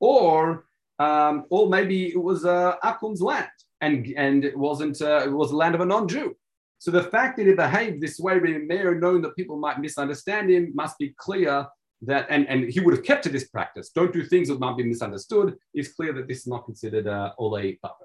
Or 0.00 0.64
um, 0.98 1.46
or 1.50 1.68
maybe 1.68 2.08
it 2.08 2.22
was 2.22 2.44
uh, 2.44 2.76
Akum's 2.84 3.22
land, 3.22 3.48
and 3.80 4.06
and 4.16 4.44
it 4.44 4.56
wasn't 4.56 5.00
uh, 5.00 5.22
it 5.24 5.32
was 5.32 5.50
the 5.50 5.56
land 5.56 5.74
of 5.74 5.80
a 5.80 5.86
non-Jew. 5.86 6.36
So 6.78 6.90
the 6.90 7.02
fact 7.02 7.36
that 7.36 7.46
he 7.46 7.52
behaved 7.52 8.00
this 8.00 8.18
way, 8.18 8.38
Rebbe 8.38 8.64
Meir, 8.64 8.94
knowing 8.94 9.20
that 9.22 9.36
people 9.36 9.58
might 9.58 9.78
misunderstand 9.80 10.50
him, 10.50 10.72
must 10.74 10.96
be 10.98 11.14
clear 11.18 11.66
that, 12.02 12.26
and, 12.30 12.48
and 12.48 12.70
he 12.70 12.80
would 12.80 12.94
have 12.94 13.04
kept 13.04 13.24
to 13.24 13.28
this 13.28 13.48
practice, 13.48 13.90
don't 13.90 14.12
do 14.14 14.24
things 14.24 14.48
that 14.48 14.58
might 14.58 14.78
be 14.78 14.84
misunderstood, 14.84 15.56
it's 15.74 15.92
clear 15.92 16.14
that 16.14 16.26
this 16.26 16.38
is 16.38 16.46
not 16.46 16.64
considered 16.64 17.06
uh, 17.06 17.32
Ole 17.38 17.76
Baba. 17.82 17.96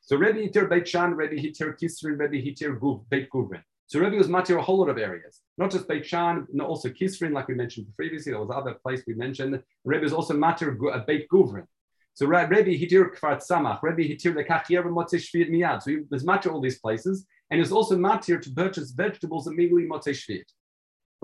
So 0.00 0.16
Rebbe 0.16 0.40
Hitir 0.40 0.68
Beit 0.68 0.88
Shan, 0.88 1.14
Rebbe 1.14 1.36
Hitir 1.36 1.78
Kisrin, 1.80 2.18
Rebbe 2.18 2.36
Hitir 2.44 2.78
Beit 3.08 3.30
Guvrin. 3.30 3.62
So 3.86 4.00
Rebbe 4.00 4.16
was 4.16 4.28
matir 4.28 4.58
a 4.58 4.62
whole 4.62 4.78
lot 4.78 4.88
of 4.88 4.98
areas, 4.98 5.42
not 5.58 5.70
just 5.70 5.86
Beit 5.86 6.06
Shan, 6.06 6.46
also 6.60 6.88
Kisrin, 6.88 7.32
like 7.32 7.48
we 7.48 7.54
mentioned 7.54 7.86
previously. 7.96 8.32
There 8.32 8.40
was 8.40 8.50
other 8.50 8.74
place 8.74 9.02
we 9.06 9.14
mentioned. 9.14 9.62
Rebbe 9.84 10.02
was 10.02 10.12
also 10.12 10.34
matir 10.34 10.76
a 10.76 10.88
uh, 10.88 11.04
Beit 11.04 11.28
Guvrin. 11.28 11.66
So 12.14 12.26
Rebbe 12.26 12.70
Hitir 12.70 13.14
Kfar 13.14 13.36
Tzamach, 13.36 13.82
Rebbe 13.82 14.02
Hitir 14.02 14.34
Lekach 14.34 14.68
Yer 14.70 14.84
Motzei 14.84 15.20
Shviat 15.20 15.50
Miyad. 15.50 15.82
So 15.82 15.90
he 15.90 15.98
was 16.10 16.24
matir 16.24 16.52
all 16.52 16.60
these 16.60 16.78
places, 16.78 17.26
and 17.50 17.58
he 17.58 17.60
was 17.60 17.72
also 17.72 17.96
matir 17.96 18.40
to 18.40 18.50
purchase 18.50 18.90
vegetables 18.92 19.46
immediately 19.46 19.84
Motzei 19.84 20.14
Shviat 20.14 20.44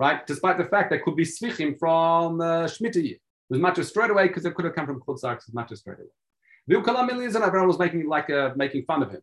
right? 0.01 0.25
Despite 0.25 0.57
the 0.57 0.65
fact 0.65 0.89
that 0.89 1.03
could 1.03 1.15
be 1.15 1.25
svichim 1.25 1.77
from 1.77 2.41
uh. 2.41 2.67
It 3.51 3.55
was 3.55 3.59
matter 3.59 3.83
straight 3.83 4.09
away 4.09 4.27
because 4.29 4.45
it 4.45 4.55
could 4.55 4.65
have 4.65 4.75
come 4.75 4.87
from 4.87 4.99
because 4.99 5.23
it 5.23 5.27
was 5.27 5.53
matter 5.53 5.75
straight 5.75 5.99
away. 5.99 6.15
Vilkalam 6.69 7.09
and 7.09 7.43
everyone 7.43 7.67
was 7.67 7.77
making 7.77 8.07
like 8.07 8.29
uh, 8.29 8.51
making 8.55 8.85
fun 8.85 9.03
of 9.03 9.11
him, 9.11 9.21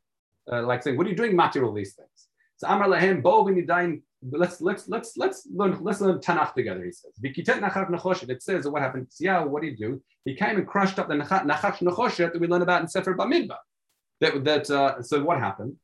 uh, 0.53 0.62
like 0.70 0.83
saying, 0.83 0.96
"What 0.96 1.07
are 1.07 1.11
you 1.11 1.16
doing, 1.16 1.35
matter 1.35 1.64
all 1.64 1.72
these 1.72 1.94
things?" 1.94 2.29
So 2.59 2.68
Amar 2.68 2.88
Lahem 2.88 3.23
Bo 3.23 3.44
V'Nidain. 3.44 4.03
Let's 4.21 4.61
let's 4.61 4.88
let's 4.88 5.16
let's 5.16 5.47
learn 5.53 5.79
let's 5.81 6.01
learn 6.01 6.18
Tanakh 6.18 6.53
together. 6.53 6.85
He 6.85 6.90
says. 6.90 7.12
It 7.23 8.42
says, 8.42 8.66
"What 8.66 8.83
happened?" 8.83 9.07
Yeah, 9.21 9.44
what 9.44 9.62
did 9.62 9.71
he 9.71 9.77
do? 9.77 10.03
He 10.25 10.35
came 10.35 10.57
and 10.57 10.66
crushed 10.66 10.99
up 10.99 11.07
the 11.09 11.14
Nachach 11.14 11.47
Nechoshet 11.47 12.33
that 12.33 12.40
we 12.40 12.49
learn 12.49 12.62
about 12.62 12.83
in 12.83 12.88
Sefer 12.88 13.14
Bamidbar. 13.14 13.59
That 14.21 14.44
that 14.44 14.68
uh, 14.71 15.03
so 15.03 15.23
what 15.23 15.38
happened? 15.38 15.77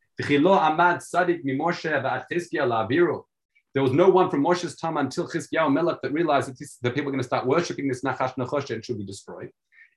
There 3.74 3.82
was 3.82 3.92
no 3.92 4.08
one 4.08 4.30
from 4.30 4.42
Moshe's 4.42 4.76
time 4.76 4.96
until 4.96 5.28
Chizkiyahu 5.28 5.72
Melech 5.72 5.98
that 6.02 6.12
realized 6.12 6.48
that, 6.48 6.58
this, 6.58 6.76
that 6.82 6.94
people 6.94 7.08
are 7.08 7.12
going 7.12 7.22
to 7.22 7.26
start 7.26 7.46
worshiping 7.46 7.88
this 7.88 8.02
Nachash 8.02 8.34
Nechoshet 8.36 8.74
and 8.74 8.84
should 8.84 8.98
be 8.98 9.04
destroyed. 9.04 9.50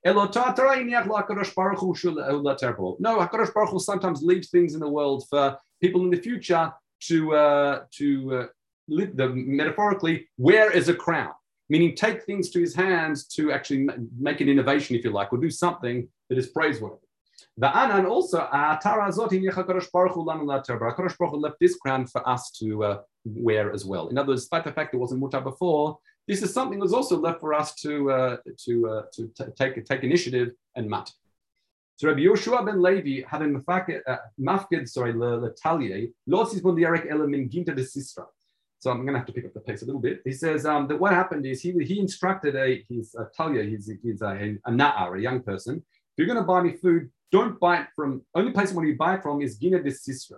No, 0.04 0.14
HaKadosh 0.14 1.54
Baruch 1.54 1.78
Hu 3.70 3.78
sometimes 3.78 4.22
leaves 4.22 4.50
things 4.50 4.74
in 4.74 4.80
the 4.80 4.88
world 4.88 5.24
for 5.28 5.56
people 5.80 6.02
in 6.02 6.10
the 6.10 6.16
future 6.16 6.72
to 7.00 7.34
uh, 7.34 7.80
to 7.92 8.36
uh, 8.36 8.46
live 8.88 9.16
the 9.16 9.28
metaphorically 9.28 10.28
wear 10.38 10.72
as 10.72 10.88
a 10.88 10.94
crown, 10.94 11.32
meaning 11.68 11.94
take 11.94 12.24
things 12.24 12.50
to 12.50 12.60
his 12.60 12.74
hands 12.74 13.26
to 13.26 13.52
actually 13.52 13.88
make 14.18 14.40
an 14.40 14.48
innovation, 14.48 14.96
if 14.96 15.04
you 15.04 15.10
like, 15.10 15.32
or 15.32 15.38
do 15.38 15.50
something 15.50 16.08
that 16.28 16.38
is 16.38 16.48
praiseworthy. 16.48 16.96
The 17.56 17.76
Anan 17.76 18.06
also, 18.06 18.48
left 21.38 21.56
this 21.60 21.76
crown 21.76 22.06
for 22.06 22.28
us 22.28 22.50
to 22.52 22.84
uh, 22.84 22.98
wear 23.24 23.72
as 23.72 23.84
well. 23.84 24.08
In 24.08 24.18
other 24.18 24.28
words, 24.28 24.42
despite 24.42 24.64
the 24.64 24.72
fact 24.72 24.94
it 24.94 24.98
wasn't 24.98 25.22
mutar 25.22 25.42
before, 25.42 25.98
this 26.26 26.42
is 26.42 26.52
something 26.52 26.78
that's 26.78 26.92
also 26.92 27.18
left 27.18 27.40
for 27.40 27.54
us 27.54 27.74
to 27.76 28.10
uh, 28.10 28.36
to 28.64 28.88
uh, 28.88 29.02
to 29.14 29.32
take 29.56 29.84
take 29.84 30.02
initiative 30.04 30.50
and 30.76 30.88
mat. 30.88 31.10
So 31.98 32.06
Rabbi 32.06 32.20
Yoshua 32.20 32.64
ben 32.64 32.80
Levi 32.80 33.26
had 33.28 33.42
a 33.42 33.48
mafkid 33.48 34.82
uh, 34.82 34.86
sorry 34.86 35.12
letalier 35.14 36.12
losis 36.28 36.60
bon 36.60 36.76
diarek 36.76 37.10
element 37.10 37.50
ginta 37.50 37.74
de 37.74 37.82
sistra. 37.82 38.24
So 38.78 38.92
I'm 38.92 38.98
going 38.98 39.14
to 39.14 39.18
have 39.18 39.26
to 39.26 39.32
pick 39.32 39.46
up 39.46 39.52
the 39.52 39.58
pace 39.58 39.82
a 39.82 39.84
little 39.84 40.00
bit. 40.00 40.22
He 40.24 40.30
says 40.30 40.64
um, 40.64 40.86
that 40.86 41.00
what 41.00 41.12
happened 41.12 41.44
is 41.44 41.60
he 41.60 41.72
he 41.82 41.98
instructed 41.98 42.54
a 42.54 42.84
his 42.88 43.16
a 43.16 43.26
talia 43.36 43.64
he's 43.64 43.90
he's 44.00 44.22
a, 44.22 44.56
a 44.64 44.70
na'ar 44.70 45.18
a 45.18 45.20
young 45.20 45.42
person. 45.42 45.78
If 45.78 46.18
you're 46.18 46.28
going 46.28 46.38
to 46.38 46.44
buy 46.44 46.62
me 46.62 46.74
food, 46.76 47.10
don't 47.32 47.58
buy 47.58 47.80
it 47.80 47.88
from 47.96 48.22
only 48.32 48.52
place 48.52 48.72
where 48.72 48.86
you 48.86 48.96
buy 48.96 49.16
it 49.16 49.22
from 49.24 49.42
is 49.42 49.56
Gina 49.56 49.82
de 49.82 49.90
Sisra. 49.90 50.36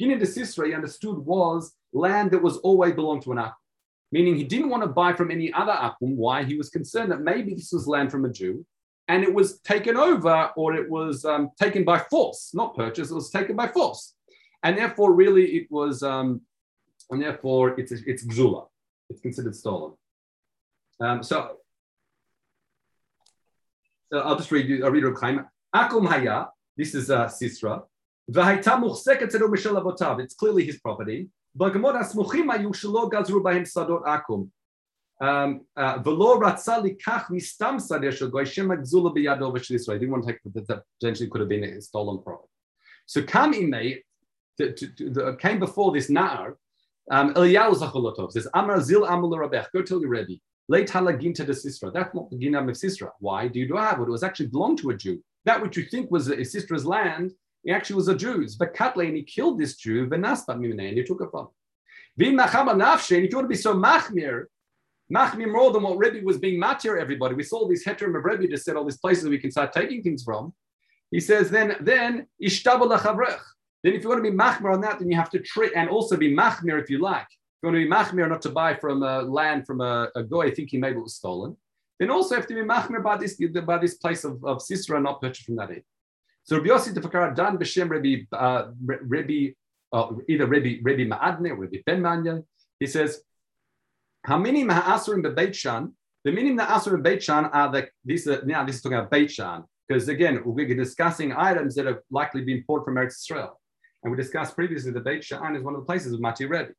Gina 0.00 0.18
de 0.18 0.26
Sisra, 0.26 0.66
he 0.66 0.74
understood 0.74 1.18
was 1.18 1.74
land 1.92 2.32
that 2.32 2.42
was 2.42 2.56
always 2.58 2.94
belonged 2.94 3.22
to 3.22 3.30
an 3.30 3.38
akum 3.38 3.52
meaning 4.10 4.34
he 4.34 4.42
didn't 4.44 4.70
want 4.70 4.82
to 4.82 4.88
buy 4.88 5.12
from 5.12 5.30
any 5.30 5.52
other 5.52 5.72
Akum. 5.72 6.16
Why? 6.16 6.42
He 6.42 6.56
was 6.56 6.70
concerned 6.70 7.12
that 7.12 7.20
maybe 7.20 7.52
this 7.52 7.72
was 7.72 7.86
land 7.86 8.10
from 8.10 8.24
a 8.24 8.30
Jew 8.30 8.64
and 9.08 9.24
it 9.24 9.32
was 9.32 9.60
taken 9.60 9.96
over 9.96 10.50
or 10.56 10.74
it 10.74 10.88
was 10.88 11.24
um, 11.24 11.50
taken 11.58 11.82
by 11.82 11.98
force, 11.98 12.50
not 12.54 12.76
purchased, 12.76 13.10
it 13.10 13.14
was 13.14 13.30
taken 13.30 13.56
by 13.56 13.66
force. 13.66 14.14
And 14.62 14.76
therefore, 14.76 15.14
really, 15.14 15.46
it 15.56 15.70
was, 15.70 16.02
um, 16.02 16.42
and 17.10 17.22
therefore, 17.22 17.78
it's, 17.80 17.92
it's 17.92 18.26
gzula, 18.26 18.66
it's 19.08 19.20
considered 19.20 19.56
stolen. 19.56 19.94
Um, 21.00 21.22
so, 21.22 21.56
so, 24.12 24.20
I'll 24.20 24.36
just 24.36 24.52
read 24.52 24.68
you, 24.68 24.84
I'll 24.84 24.90
read 24.90 25.04
a 25.04 25.14
Chaim. 25.14 25.46
Akum 25.74 26.06
haya, 26.06 26.48
this 26.76 26.94
is 26.94 27.10
uh, 27.10 27.26
Sisra. 27.26 27.82
It's 28.30 30.34
clearly 30.34 30.64
his 30.64 30.78
property. 30.80 31.30
But 31.54 31.72
Gemara 31.72 32.04
smuchim 32.04 32.54
ayu 32.54 32.74
shelo 32.74 33.10
gazru 33.10 33.42
by 33.42 33.54
sadot 33.60 34.04
akum. 34.04 34.50
Um, 35.20 35.62
uh, 35.76 35.80
I 35.80 35.98
didn't 35.98 36.18
want 36.18 36.54
to 36.54 36.62
take 40.26 40.42
that, 40.44 40.66
that 40.68 40.82
potentially 41.00 41.28
could 41.28 41.40
have 41.40 41.48
been 41.48 41.64
a 41.64 41.80
stolen 41.80 42.22
product. 42.22 42.48
So 43.06 43.22
kam 43.22 43.52
imei, 43.52 44.02
came 45.40 45.58
before 45.58 45.92
this 45.92 46.08
na'ar, 46.08 46.54
um, 47.10 47.34
Eliyahu 47.34 47.74
Zacholotov 47.74 48.32
says, 48.32 48.46
Amar 48.54 48.80
zil 48.80 49.06
amul 49.06 49.32
rabech, 49.32 49.66
go 49.72 49.82
tell 49.82 50.00
your 50.00 50.10
Rebbe, 50.10 50.38
leit 50.68 50.88
halaginta 50.88 51.46
de 51.46 51.52
sisra, 51.52 51.92
that's 51.92 52.14
not 52.14 52.30
the 52.30 52.36
ginam 52.36 52.68
of 52.68 52.76
sisra. 52.76 53.10
Why 53.18 53.48
do 53.48 53.58
you 53.58 53.66
do 53.66 53.76
have 53.76 53.98
it? 53.98 54.02
It 54.02 54.10
was 54.10 54.22
actually 54.22 54.48
belonged 54.48 54.78
to 54.78 54.90
a 54.90 54.96
Jew. 54.96 55.22
That 55.46 55.62
which 55.62 55.76
you 55.76 55.84
think 55.84 56.10
was 56.10 56.28
a, 56.28 56.86
land, 56.86 57.32
it 57.64 57.72
actually 57.72 57.96
was 57.96 58.08
a 58.08 58.14
Jew's. 58.14 58.56
But 58.56 58.74
Katle, 58.74 59.06
and 59.06 59.16
he 59.16 59.22
killed 59.22 59.58
this 59.58 59.76
Jew, 59.76 60.06
Venaspa 60.06 60.50
Mimene, 60.50 60.88
and 60.88 60.98
he 60.98 61.04
took 61.04 61.22
it 61.22 61.30
from 61.30 61.46
him. 61.46 61.52
Vim 62.18 62.36
machaba 62.36 62.74
nafshe, 62.74 63.16
and 63.16 63.24
if 63.24 63.30
you 63.30 63.38
want 63.38 63.46
to 63.46 63.48
be 63.48 63.56
so 63.56 63.74
machmir, 63.74 64.44
machmir 65.12 65.50
more 65.50 65.72
than 65.72 65.82
what 65.82 65.98
Rebbe 65.98 66.24
was 66.24 66.38
being 66.38 66.60
matir 66.60 67.00
everybody. 67.00 67.34
We 67.34 67.42
saw 67.42 67.66
these 67.66 67.84
heterim 67.84 68.16
of 68.16 68.24
Rebbe 68.24 68.48
just 68.48 68.64
said 68.64 68.76
all 68.76 68.84
these 68.84 68.98
places 68.98 69.28
we 69.28 69.38
can 69.38 69.50
start 69.50 69.72
taking 69.72 70.02
things 70.02 70.22
from. 70.22 70.52
He 71.10 71.20
says, 71.20 71.50
then, 71.50 71.76
then, 71.80 72.26
ishtabel 72.42 72.88
Then 73.82 73.94
if 73.94 74.02
you 74.02 74.08
want 74.08 74.22
to 74.22 74.30
be 74.30 74.36
machmir 74.36 74.72
on 74.74 74.80
that, 74.82 74.98
then 74.98 75.10
you 75.10 75.16
have 75.16 75.30
to 75.30 75.38
treat 75.38 75.72
and 75.74 75.88
also 75.88 76.16
be 76.16 76.34
machmir 76.34 76.80
if 76.80 76.90
you 76.90 76.98
like. 76.98 77.22
If 77.22 77.62
you 77.62 77.68
want 77.68 77.76
to 77.76 77.84
be 77.84 77.90
machmir 77.90 78.28
not 78.28 78.42
to 78.42 78.50
buy 78.50 78.74
from 78.74 79.02
a 79.02 79.22
land 79.22 79.66
from 79.66 79.80
a, 79.80 80.10
a 80.14 80.22
goy 80.22 80.50
thinking 80.50 80.80
maybe 80.80 80.98
it 80.98 81.02
was 81.02 81.16
stolen, 81.16 81.56
then 81.98 82.10
also 82.10 82.34
have 82.34 82.46
to 82.46 82.54
be 82.54 82.60
machmir 82.60 83.02
by 83.02 83.16
this, 83.16 83.40
by 83.66 83.78
this 83.78 83.94
place 83.94 84.24
of, 84.24 84.44
of 84.44 84.58
Sisra 84.58 85.02
not 85.02 85.20
purchased 85.20 85.46
from 85.46 85.56
that 85.56 85.70
end. 85.70 85.82
So 86.44 86.56
Rabbi 86.56 86.68
Yossi 86.68 86.94
Tefakara 86.94 87.34
Dan 87.34 87.58
B'Shem 87.58 87.88
Rabbi, 87.90 88.24
uh, 88.32 88.70
Rabbi 88.84 89.48
uh, 89.92 90.12
either 90.28 90.46
Rabbi, 90.46 90.76
Rabbi 90.82 91.04
Ma'adne 91.04 91.50
or 91.50 91.56
Rabbi 91.56 91.78
Ben 91.84 92.00
Manyan, 92.02 92.44
he 92.78 92.86
says, 92.86 93.22
Haminim 94.26 94.70
ha'asurim 94.72 95.22
be'beit 95.22 95.54
shan, 95.54 95.92
the 96.24 96.32
minim 96.32 96.58
ha'asurim 96.58 97.02
beit 97.02 97.22
shan 97.22 97.46
are 97.46 97.70
the, 97.70 97.88
these 98.04 98.26
are, 98.26 98.44
now 98.44 98.64
this 98.64 98.76
is 98.76 98.82
talking 98.82 98.98
about 98.98 99.10
beit 99.10 99.30
because 99.88 100.08
again, 100.08 100.42
we're 100.44 100.74
discussing 100.74 101.32
items 101.32 101.74
that 101.76 101.86
have 101.86 102.00
likely 102.10 102.42
been 102.42 102.62
bought 102.68 102.84
from 102.84 102.96
Eretz 102.96 103.20
Israel. 103.22 103.58
And 104.02 104.10
we 104.10 104.16
discussed 104.16 104.54
previously 104.54 104.92
the 104.92 105.00
Beit 105.00 105.24
is 105.24 105.30
one 105.30 105.74
of 105.74 105.80
the 105.80 105.86
places 105.86 106.12
of 106.12 106.20
Mati 106.20 106.44
Rebbe. 106.44 106.72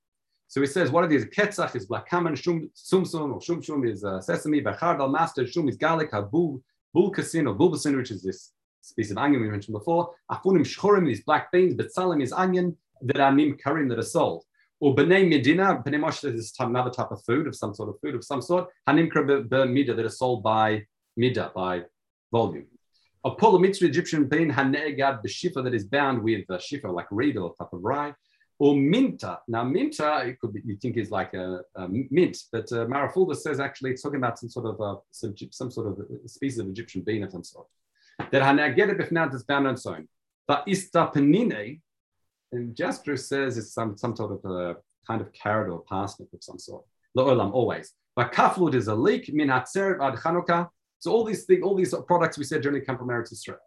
So 0.47 0.61
he 0.61 0.67
says, 0.67 0.91
what 0.91 1.03
are 1.03 1.07
these? 1.07 1.25
Ketzach 1.25 1.75
is 1.75 1.85
black 1.85 2.07
kaman, 2.07 2.35
shum, 2.35 2.69
or 2.93 3.41
shum 3.41 3.61
shum 3.61 3.85
is 3.85 4.03
uh, 4.03 4.21
sesame, 4.21 4.61
bachardal 4.61 5.11
master, 5.11 5.45
shum 5.45 5.67
is 5.67 5.75
garlic, 5.75 6.11
habul, 6.11 6.61
bul 6.93 7.11
kasin, 7.11 7.47
or 7.47 7.55
bulbasin, 7.55 7.97
which 7.97 8.11
is 8.11 8.23
this 8.23 8.51
piece 8.95 9.11
of 9.11 9.17
onion 9.17 9.41
we 9.41 9.49
mentioned 9.49 9.77
before. 9.77 10.13
Afunim 10.31 10.61
shchorim, 10.61 11.05
these 11.05 11.23
black 11.23 11.51
beans, 11.51 11.75
but 11.75 11.87
betzalim 11.87 12.23
is 12.23 12.31
onion, 12.31 12.75
that 13.01 13.19
are 13.19 13.31
nim 13.31 13.57
karim 13.57 13.87
that 13.89 13.99
are 13.99 14.03
sold. 14.03 14.43
Or 14.79 14.95
b'nei 14.95 15.27
medina, 15.27 15.81
b'nei 15.85 15.99
moshe 15.99 16.33
is 16.33 16.53
another 16.59 16.89
type 16.89 17.11
of 17.11 17.23
food, 17.23 17.47
of 17.47 17.55
some 17.55 17.73
sort 17.73 17.89
of 17.89 17.99
food 18.01 18.15
of 18.15 18.23
some 18.23 18.41
sort. 18.41 18.67
Hanim 18.87 19.09
mida 19.71 19.93
that 19.93 20.05
are 20.05 20.09
sold 20.09 20.43
by 20.43 20.85
mida, 21.17 21.51
by 21.55 21.83
volume. 22.31 22.67
A 23.25 23.31
polomitzri 23.31 23.83
Egyptian 23.83 24.27
bean, 24.27 24.51
hanegad 24.51 25.23
b'shifa 25.23 25.63
that 25.63 25.73
is 25.73 25.85
bound 25.85 26.23
with 26.23 26.45
a 26.49 26.57
shifa, 26.57 26.93
like 26.93 27.07
reed 27.11 27.37
or 27.37 27.53
type 27.55 27.73
of 27.73 27.83
rye. 27.83 28.13
Or 28.57 28.75
minta. 28.75 29.39
Now, 29.47 29.63
minta, 29.63 30.23
it 30.25 30.37
could 30.39 30.53
be, 30.53 30.61
you 30.65 30.75
think 30.75 30.97
is 30.97 31.11
like 31.11 31.33
a, 31.33 31.61
a 31.75 31.87
mint, 31.87 32.37
but 32.51 32.69
uh, 32.73 32.85
Marafulda 32.87 33.33
says 33.33 33.61
actually 33.61 33.91
it's 33.91 34.01
talking 34.01 34.17
about 34.17 34.37
some 34.37 34.49
sort 34.49 34.65
of 34.65 34.81
a, 34.81 34.97
some, 35.11 35.33
some 35.51 35.71
sort 35.71 35.87
of 35.87 36.29
species 36.29 36.59
of 36.59 36.67
Egyptian 36.67 37.01
bean 37.01 37.23
of 37.23 37.31
some 37.31 37.43
sort 37.43 37.67
that 38.31 38.41
Hanageda 38.41 38.99
Bifnat 38.99 39.33
is 39.33 39.43
bound 39.43 39.67
on 39.67 39.73
its 39.73 39.85
own. 39.85 40.07
But 40.47 40.65
Istapenine, 40.67 41.81
and 42.51 42.75
Jasper 42.75 43.17
says 43.17 43.57
it's 43.57 43.73
some, 43.73 43.97
some 43.97 44.15
sort 44.15 44.31
of 44.31 44.51
a 44.51 44.77
kind 45.05 45.21
of 45.21 45.31
carrot 45.33 45.69
or 45.69 45.81
parsnip 45.81 46.31
of 46.33 46.43
some 46.43 46.59
sort. 46.59 46.83
La'olam, 47.17 47.53
always. 47.53 47.93
But 48.15 48.31
kaflut 48.33 48.73
is 48.73 48.87
a 48.87 48.95
leek, 48.95 49.33
min 49.33 49.49
hatzeret 49.49 50.01
ad 50.01 50.19
Chanukah. 50.19 50.69
So 50.99 51.11
all 51.11 51.23
these 51.23 51.45
things, 51.45 51.63
all 51.63 51.75
these 51.75 51.93
products 52.07 52.37
we 52.37 52.43
said 52.43 52.61
generally 52.63 52.85
come 52.85 52.97
from 52.97 53.07
Eretz 53.07 53.31
Israel 53.31 53.59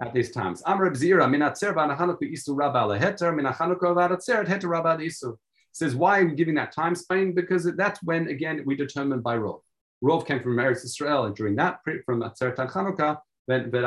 at 0.00 0.12
these 0.12 0.30
times. 0.30 0.62
Amr 0.66 0.90
Zira, 0.90 1.30
min 1.30 1.40
hatzer 1.40 1.74
v'ad 1.74 1.96
Chanukah 1.96 2.32
isu 2.32 2.56
rabba 2.56 2.80
leheter, 2.80 3.34
min 3.34 3.46
Chanukah 3.46 3.94
v'ad 3.94 4.10
hatzeret 4.10 4.46
heter 4.46 4.68
rabba 4.68 5.02
isu. 5.02 5.36
Says, 5.72 5.94
why 5.94 6.20
are 6.20 6.24
we 6.24 6.34
giving 6.34 6.54
that 6.54 6.72
time 6.72 6.94
span? 6.94 7.32
Because 7.32 7.70
that's 7.76 8.02
when, 8.02 8.28
again, 8.28 8.62
we 8.64 8.76
determine 8.76 9.20
by 9.20 9.36
Rov. 9.36 9.60
Rov 10.02 10.26
came 10.26 10.40
from 10.40 10.56
Eretz 10.56 10.84
Israel, 10.84 11.24
and 11.24 11.36
during 11.36 11.54
that, 11.56 11.80
from 12.06 12.22
Atzeret 12.22 12.56
Chanukah, 12.56 13.18
then 13.48 13.70
the 13.70 13.80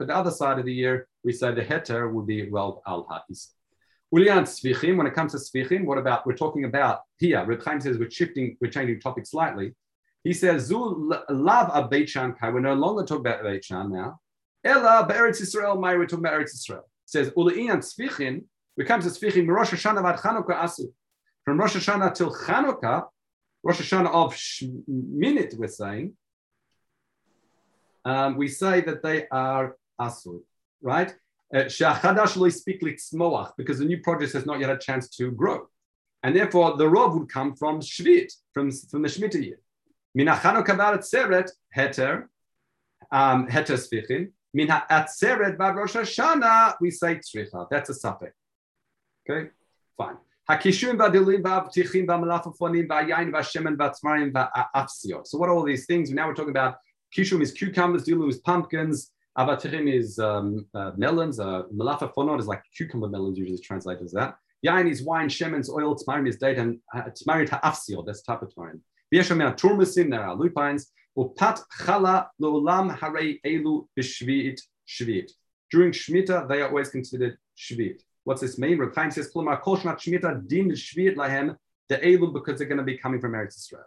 the 0.00 0.14
other 0.14 0.30
side 0.30 0.58
of 0.58 0.64
the 0.64 0.72
year, 0.72 1.06
we 1.22 1.32
say 1.32 1.52
the 1.52 1.62
heter 1.62 2.10
would 2.12 2.26
be 2.26 2.50
well 2.50 2.82
al 2.86 3.06
ha'is. 3.10 3.52
Ulian 4.14 4.42
svichim, 4.42 4.96
when 4.96 5.06
it 5.06 5.14
comes 5.14 5.32
to 5.32 5.38
svichim, 5.38 5.84
what 5.84 5.98
about, 5.98 6.26
we're 6.26 6.36
talking 6.36 6.64
about 6.64 7.00
here, 7.18 7.44
Reb 7.44 7.62
Chaim 7.62 7.80
says 7.80 7.98
we're 7.98 8.10
shifting, 8.10 8.56
we're 8.60 8.70
changing 8.70 9.00
topic 9.00 9.26
slightly. 9.26 9.74
He 10.22 10.34
says, 10.34 10.70
Zul 10.70 11.18
lav 11.30 11.70
a 11.72 11.88
Beichan 11.88 12.38
kai, 12.38 12.50
we're 12.50 12.60
no 12.60 12.74
longer 12.74 13.04
talking 13.04 13.26
about 13.26 13.42
Beichan 13.42 13.90
now. 13.90 14.20
Ella 14.64 15.06
be'eretz 15.08 15.40
Yisrael, 15.40 15.80
my, 15.80 15.96
we're 15.96 16.06
talking 16.06 16.24
about 16.24 16.38
Eretz 16.38 16.54
Yisrael. 16.54 16.82
says, 17.06 17.30
Ulian 17.30 17.78
svichim, 17.78 18.44
when 18.74 18.84
it 18.84 18.86
comes 18.86 19.04
to 19.04 19.10
svichim, 19.10 19.48
Rosh 19.48 19.70
Hashanah 19.70 20.02
vad 20.02 20.18
Chanukah 20.18 20.60
asu. 20.60 20.92
From 21.44 21.58
Rosh 21.58 21.76
Hashanah 21.76 22.14
till 22.14 22.32
Chanukah, 22.32 23.06
Rosh 23.62 23.80
Hashanah 23.80 24.12
of 24.12 24.34
Shminit, 24.34 25.56
we're 25.56 25.68
saying, 25.68 26.14
um, 28.04 28.36
we 28.36 28.48
say 28.48 28.80
that 28.82 29.02
they 29.02 29.28
are 29.28 29.76
asur, 30.00 30.40
right? 30.80 31.14
Uh, 31.54 31.64
because 33.56 33.78
the 33.78 33.84
new 33.84 34.00
produce 34.00 34.32
has 34.32 34.46
not 34.46 34.58
yet 34.58 34.70
a 34.70 34.78
chance 34.78 35.08
to 35.10 35.30
grow. 35.30 35.68
And 36.22 36.34
therefore, 36.34 36.76
the 36.76 36.88
rob 36.88 37.14
would 37.14 37.28
come 37.28 37.54
from 37.56 37.80
Shvit, 37.80 38.32
from, 38.54 38.70
from 38.70 39.02
the 39.02 39.08
Shemitah 39.08 39.44
year. 39.44 39.58
Min 40.14 40.28
ha'chanukah 40.28 40.98
seret 40.98 41.50
heter, 41.76 42.28
um, 43.10 43.48
heter 43.48 43.76
sfichin. 43.76 44.30
Min 44.54 44.68
ha'atzeret 44.68 45.58
bad 45.58 45.76
Rosh 45.76 45.96
Hashanah, 45.96 46.76
we 46.80 46.90
say 46.90 47.16
tzricha. 47.16 47.66
That's 47.70 47.90
a 47.90 47.94
suffix. 47.94 48.32
Okay, 49.28 49.50
fine. 49.96 50.16
Hakishum 50.48 50.96
v'adilim 50.96 51.42
v'avtichim 51.42 52.06
v'amalafafonim 52.06 52.86
v'ayayin 52.88 53.30
v'ashemen 53.30 53.76
v'atzmarim 53.76 54.32
v'afsiyot. 54.32 55.26
So 55.26 55.38
what 55.38 55.48
are 55.48 55.54
all 55.54 55.64
these 55.64 55.86
things? 55.86 56.10
Now 56.10 56.28
we're 56.28 56.34
talking 56.34 56.50
about 56.50 56.76
Kishum 57.16 57.42
is 57.42 57.52
cucumbers, 57.52 58.04
dilu 58.04 58.28
is 58.28 58.38
pumpkins, 58.38 59.10
avatirim 59.38 59.92
is 59.92 60.18
um, 60.18 60.66
uh, 60.74 60.92
melons, 60.96 61.40
uh, 61.40 61.62
malafa 61.74 62.40
is 62.40 62.46
like 62.46 62.62
cucumber 62.76 63.08
melons, 63.08 63.38
usually 63.38 63.58
translated 63.58 64.04
as 64.04 64.12
that. 64.12 64.36
Yain 64.64 64.90
is 64.90 65.02
wine, 65.02 65.28
shemen's 65.28 65.68
oil, 65.68 65.96
tmarim 65.96 66.28
is 66.28 66.36
date, 66.36 66.58
and 66.58 66.78
uh, 66.94 67.02
tmarim 67.02 67.48
ha'afsil, 67.48 68.04
that's 68.06 68.22
of 68.28 68.40
tmarim. 68.40 68.80
V'yeshem 69.12 70.10
there 70.10 70.24
are 70.24 70.36
lupines, 70.36 70.86
Upat 71.16 71.60
chala 71.78 72.28
lo'olam 72.40 72.96
harei 72.96 73.38
elu 73.44 73.86
b'shvi'it 73.98 74.60
shvi'it. 74.88 75.30
During 75.70 75.92
Shemitah, 75.92 76.48
they 76.48 76.62
are 76.62 76.68
always 76.68 76.88
considered 76.88 77.36
shvi'it. 77.56 78.00
What's 78.24 78.40
this 78.40 78.58
mean? 78.58 78.78
Reb 78.78 78.94
Chaim 78.94 79.10
says, 79.10 79.30
"Klomar 79.32 79.60
kol 79.60 79.76
shnat 79.76 79.98
Shemitah 79.98 80.48
din 80.48 80.70
shvi'it 80.70 81.16
lahem 81.16 81.56
the 81.88 81.98
elu 81.98 82.32
because 82.32 82.58
they're 82.58 82.68
going 82.68 82.78
to 82.78 82.84
be 82.84 82.96
coming 82.96 83.20
from 83.20 83.32
Eretz 83.32 83.58
Israel." 83.58 83.84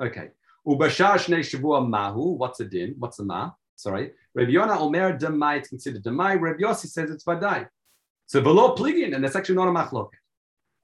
Okay. 0.00 0.30
Ubashar 0.66 1.16
shnei 1.16 1.88
mahu. 1.88 2.36
What's 2.36 2.60
a 2.60 2.64
din? 2.64 2.94
What's 2.98 3.18
a 3.18 3.24
ma? 3.24 3.52
Sorry. 3.76 4.12
Reb 4.34 4.48
Yonah 4.48 4.80
Omer 4.80 5.16
demai. 5.16 5.58
It's 5.58 5.68
considered 5.68 6.02
demai. 6.02 6.40
Reb 6.40 6.58
Yossi 6.58 6.86
says 6.86 7.10
it's 7.10 7.24
vadai. 7.24 7.68
So 8.26 8.40
below 8.40 8.74
pligin, 8.74 9.14
and 9.14 9.22
that's 9.22 9.36
actually 9.36 9.54
not 9.54 9.68
a 9.68 9.70
machlok. 9.70 10.10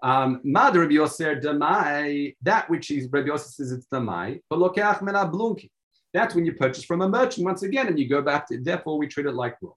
Um, 0.03 0.41
Mad 0.45 0.77
Rabbi 0.77 0.95
Yosser 0.95 1.43
demai, 1.43 2.37
that 2.43 2.69
which 2.71 2.91
is 2.91 3.09
Rabbi 3.11 3.29
Yosser 3.29 3.53
says 3.53 3.73
it's 3.73 3.87
demai, 3.87 4.41
but 4.49 4.59
lokeach 4.59 5.03
mena 5.03 5.29
blunki. 5.29 5.71
That's 6.13 6.35
when 6.35 6.45
you 6.45 6.53
purchase 6.55 6.85
from 6.85 7.03
a 7.03 7.09
merchant 7.09 7.45
once 7.45 7.63
again, 7.63 7.89
and 7.89 7.99
you 7.99 8.09
go 8.09 8.23
back 8.23 8.47
to. 8.49 8.59
Therefore, 8.59 8.99
we 8.99 9.09
treat 9.09 9.27
it 9.27 9.35
like 9.35 9.57
raw. 9.63 9.73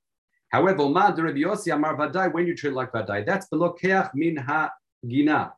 However, 0.49 0.89
Mad 0.89 1.17
Rabbi 1.17 1.39
Yossi 1.39 1.73
Amar 1.73 1.95
Vadai, 1.97 2.31
when 2.31 2.45
you 2.45 2.55
treat 2.55 2.71
it 2.71 2.75
like 2.75 2.91
Vadai, 2.91 3.25
that's 3.25 3.47
belokeach 3.49 4.11
min 4.13 4.37
ha 4.37 4.69
gina. 5.07 5.53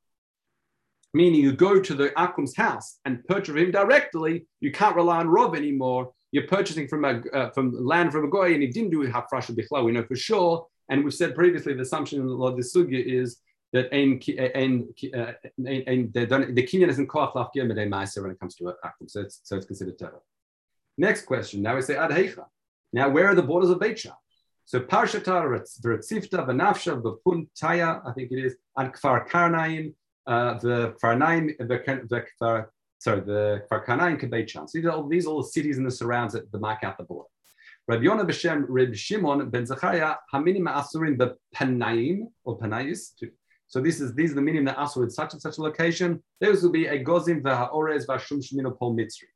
Meaning, 1.13 1.41
you 1.41 1.53
go 1.53 1.79
to 1.79 1.93
the 1.93 2.09
Akum's 2.09 2.55
house 2.55 2.99
and 3.05 3.25
purchase 3.25 3.55
him 3.55 3.71
directly. 3.71 4.45
You 4.59 4.71
can't 4.71 4.95
rely 4.95 5.17
on 5.17 5.29
Rob 5.29 5.55
anymore. 5.55 6.11
You're 6.31 6.47
purchasing 6.47 6.87
from 6.87 7.05
a 7.05 7.21
uh, 7.33 7.49
from 7.51 7.73
land 7.85 8.11
from 8.11 8.25
a 8.25 8.27
goy, 8.27 8.53
and 8.53 8.61
he 8.61 8.67
didn't 8.67 8.91
do 8.91 9.07
hafrasha 9.07 9.55
bichla. 9.57 9.83
We 9.83 9.93
know 9.93 10.03
for 10.03 10.15
sure. 10.15 10.67
And 10.89 11.03
we've 11.03 11.13
said 11.13 11.35
previously, 11.35 11.73
the 11.73 11.81
assumption 11.81 12.19
in 12.19 12.27
the 12.27 12.33
law 12.33 12.47
of 12.47 12.57
the 12.57 12.63
sugya 12.63 13.03
is 13.03 13.37
that 13.73 13.93
ein, 13.93 14.21
ein, 14.55 14.87
ein, 14.97 16.11
the 16.13 16.67
kinyan 16.69 16.89
isn't 16.89 17.07
koach 17.07 17.33
lafkia 17.33 17.63
medei 17.65 17.87
ma'aser 17.87 18.21
when 18.21 18.31
it 18.31 18.39
comes 18.39 18.55
to 18.55 18.63
akum, 18.63 19.07
so 19.07 19.21
it's, 19.21 19.41
so 19.43 19.55
it's 19.57 19.65
considered 19.65 19.97
teva. 19.97 20.19
Next 20.97 21.25
question. 21.25 21.61
Now 21.61 21.75
we 21.75 21.81
say 21.81 21.95
ad 21.95 22.11
heicha. 22.11 22.45
Now 22.93 23.09
where 23.09 23.27
are 23.27 23.35
the 23.35 23.43
borders 23.43 23.69
of 23.69 23.79
Beit 23.79 24.05
So 24.65 24.79
Parshata 24.79 25.43
Retzifta 25.83 26.47
Benafsha 26.47 27.01
Bepuntaya, 27.01 28.01
I 28.05 28.13
think 28.13 28.31
it 28.31 28.39
is, 28.39 28.55
and 28.75 28.93
Kfar 28.93 29.27
Karnaim, 29.27 29.93
uh, 30.27 30.59
the 30.59 30.95
Kfar 31.01 31.57
the 31.67 32.25
Kfar, 32.41 32.65
sorry, 32.99 33.21
the 33.21 33.63
Kfar 33.71 33.85
Karnaim 33.85 34.49
So 34.49 34.65
these 34.73 34.85
are 34.85 34.91
all 34.91 35.07
these 35.07 35.25
are 35.25 35.29
all 35.29 35.41
the 35.41 35.49
cities 35.49 35.77
in 35.77 35.83
the 35.83 35.91
surrounds 35.91 36.33
that 36.33 36.51
the 36.51 36.59
mark 36.59 36.83
out 36.83 36.97
the 36.97 37.03
border. 37.03 37.29
Rabbi 37.87 38.03
Yonah 38.03 38.25
B'Shem 38.25 38.65
Reb 38.67 38.93
Shimon 38.93 39.49
Ben 39.49 39.65
Zachariah 39.65 40.15
Haminim 40.33 40.67
Asurim 40.67 41.17
Be'Panaim 41.17 42.27
or 42.43 42.59
Panayis 42.59 43.13
so 43.67 43.81
this 43.81 43.99
is 43.99 44.13
these 44.13 44.31
are 44.31 44.35
the 44.35 44.41
meaning 44.41 44.63
that 44.65 44.77
also 44.77 45.03
in 45.03 45.09
such 45.09 45.33
and 45.33 45.41
such 45.41 45.57
a 45.57 45.61
location. 45.61 46.23
Those 46.39 46.63
will 46.63 46.71
be 46.71 46.87
a 46.87 47.03
gozim 47.03 47.41
v'ha'orez 47.41 48.07
v'ashum 48.07 48.41
shemino 48.41 48.77
pol 48.77 48.95
mitzri. 48.95 49.27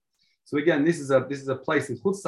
So 0.45 0.57
again, 0.57 0.85
this 0.85 0.99
is 0.99 1.11
a 1.11 1.25
this 1.29 1.41
is 1.41 1.49
a 1.49 1.55
place 1.55 1.89
in 1.89 1.97
Chutz 1.97 2.25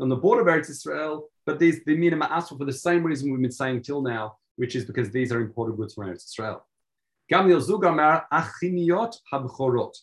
on 0.00 0.08
the 0.08 0.16
border 0.16 0.42
of 0.42 0.46
Eretz 0.46 0.70
Israel, 0.70 1.28
but 1.44 1.58
these 1.58 1.84
the 1.84 1.96
minim 1.96 2.22
are 2.22 2.42
for 2.42 2.64
the 2.64 2.72
same 2.72 3.02
reason 3.02 3.30
we've 3.30 3.42
been 3.42 3.50
saying 3.50 3.82
till 3.82 4.00
now, 4.00 4.36
which 4.56 4.76
is 4.76 4.84
because 4.84 5.10
these 5.10 5.32
are 5.32 5.40
imported 5.40 5.76
goods 5.76 5.94
from 5.94 6.06
Eretz 6.06 6.24
Israel. 6.24 6.64
Gamliel 7.30 8.22
achiniot 8.32 9.16
habchorot. 9.32 9.94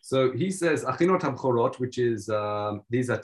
So 0.00 0.30
he 0.32 0.50
says 0.50 0.84
achinot 0.84 1.20
habchorot, 1.20 1.80
which 1.80 1.98
is 1.98 2.28
um, 2.28 2.82
these 2.90 3.10
are 3.10 3.20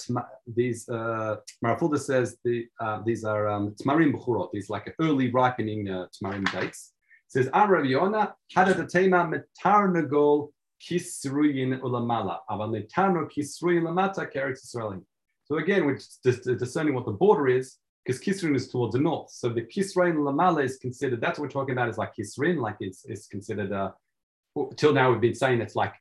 these 0.47 0.89
uh, 0.89 1.37
Marafulda 1.65 1.99
says 1.99 2.39
the, 2.45 2.67
uh, 2.81 3.03
these 3.05 3.25
are 3.25 3.49
um, 3.49 3.75
tmarim 3.81 4.13
bchorot. 4.13 4.51
These 4.53 4.71
like 4.71 4.95
early 4.99 5.31
ripening 5.31 5.89
uh, 5.89 6.07
tmarim 6.15 6.51
dates. 6.51 6.93
It 7.27 7.33
says 7.33 7.51
Am 7.53 7.71
Rav 7.71 7.85
Yona 7.85 8.33
hadadatema 8.57 9.29
metar 9.29 9.89
nagol 9.93 10.51
kisruyin 10.83 11.81
ulamala 11.81 12.39
aval 12.51 12.71
metano 12.71 13.31
kisruyin 13.31 13.83
lamata 13.83 14.27
keretz 14.33 14.67
Israelim. 14.67 15.05
So 15.45 15.59
again, 15.59 15.85
we're 15.85 15.97
just 15.97 16.45
discerning 16.45 16.95
what 16.95 17.05
the 17.05 17.13
border 17.13 17.49
is 17.49 17.77
because 18.05 18.21
Kisrin 18.21 18.57
is 18.57 18.69
towards 18.69 18.95
the 18.95 19.01
north. 19.01 19.31
So 19.31 19.49
the 19.49 19.63
Kisrain 19.63 20.17
Lamala 20.17 20.65
is 20.65 20.77
considered, 20.77 21.21
that's 21.21 21.39
what 21.39 21.47
we're 21.47 21.53
talking 21.53 21.73
about, 21.73 21.89
is 21.89 21.99
like 21.99 22.15
Kisrin, 22.17 22.59
like 22.61 22.77
it's, 22.81 23.05
it's 23.05 23.27
considered, 23.27 23.73
uh, 23.73 23.93
till 24.77 24.93
now 24.93 25.11
we've 25.11 25.21
been 25.21 25.35
saying 25.35 25.61
it's 25.61 25.77
like 25.77 25.95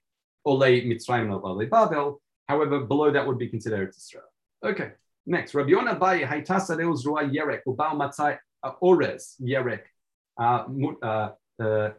Ole 0.45 0.59
Mitzrayim 0.59 1.31
Ole 1.31 1.65
Babel. 1.65 2.21
However, 2.47 2.81
below 2.81 3.11
that 3.11 3.25
would 3.25 3.37
be 3.37 3.47
considered 3.47 3.93
Israel. 3.95 4.23
Okay, 4.63 4.91
next. 5.25 5.53
Rabbi 5.53 5.69
Yonah 5.69 5.95
Bayi 5.95 6.27
Haitasa 6.27 6.77
Rua 6.77 7.23
Yerek 7.23 7.61
Ubal 7.67 7.93
Matzai 7.93 8.37
uh, 8.63 8.71
Ores 8.81 9.35
Yerek 9.41 9.83
uh, 10.39 10.65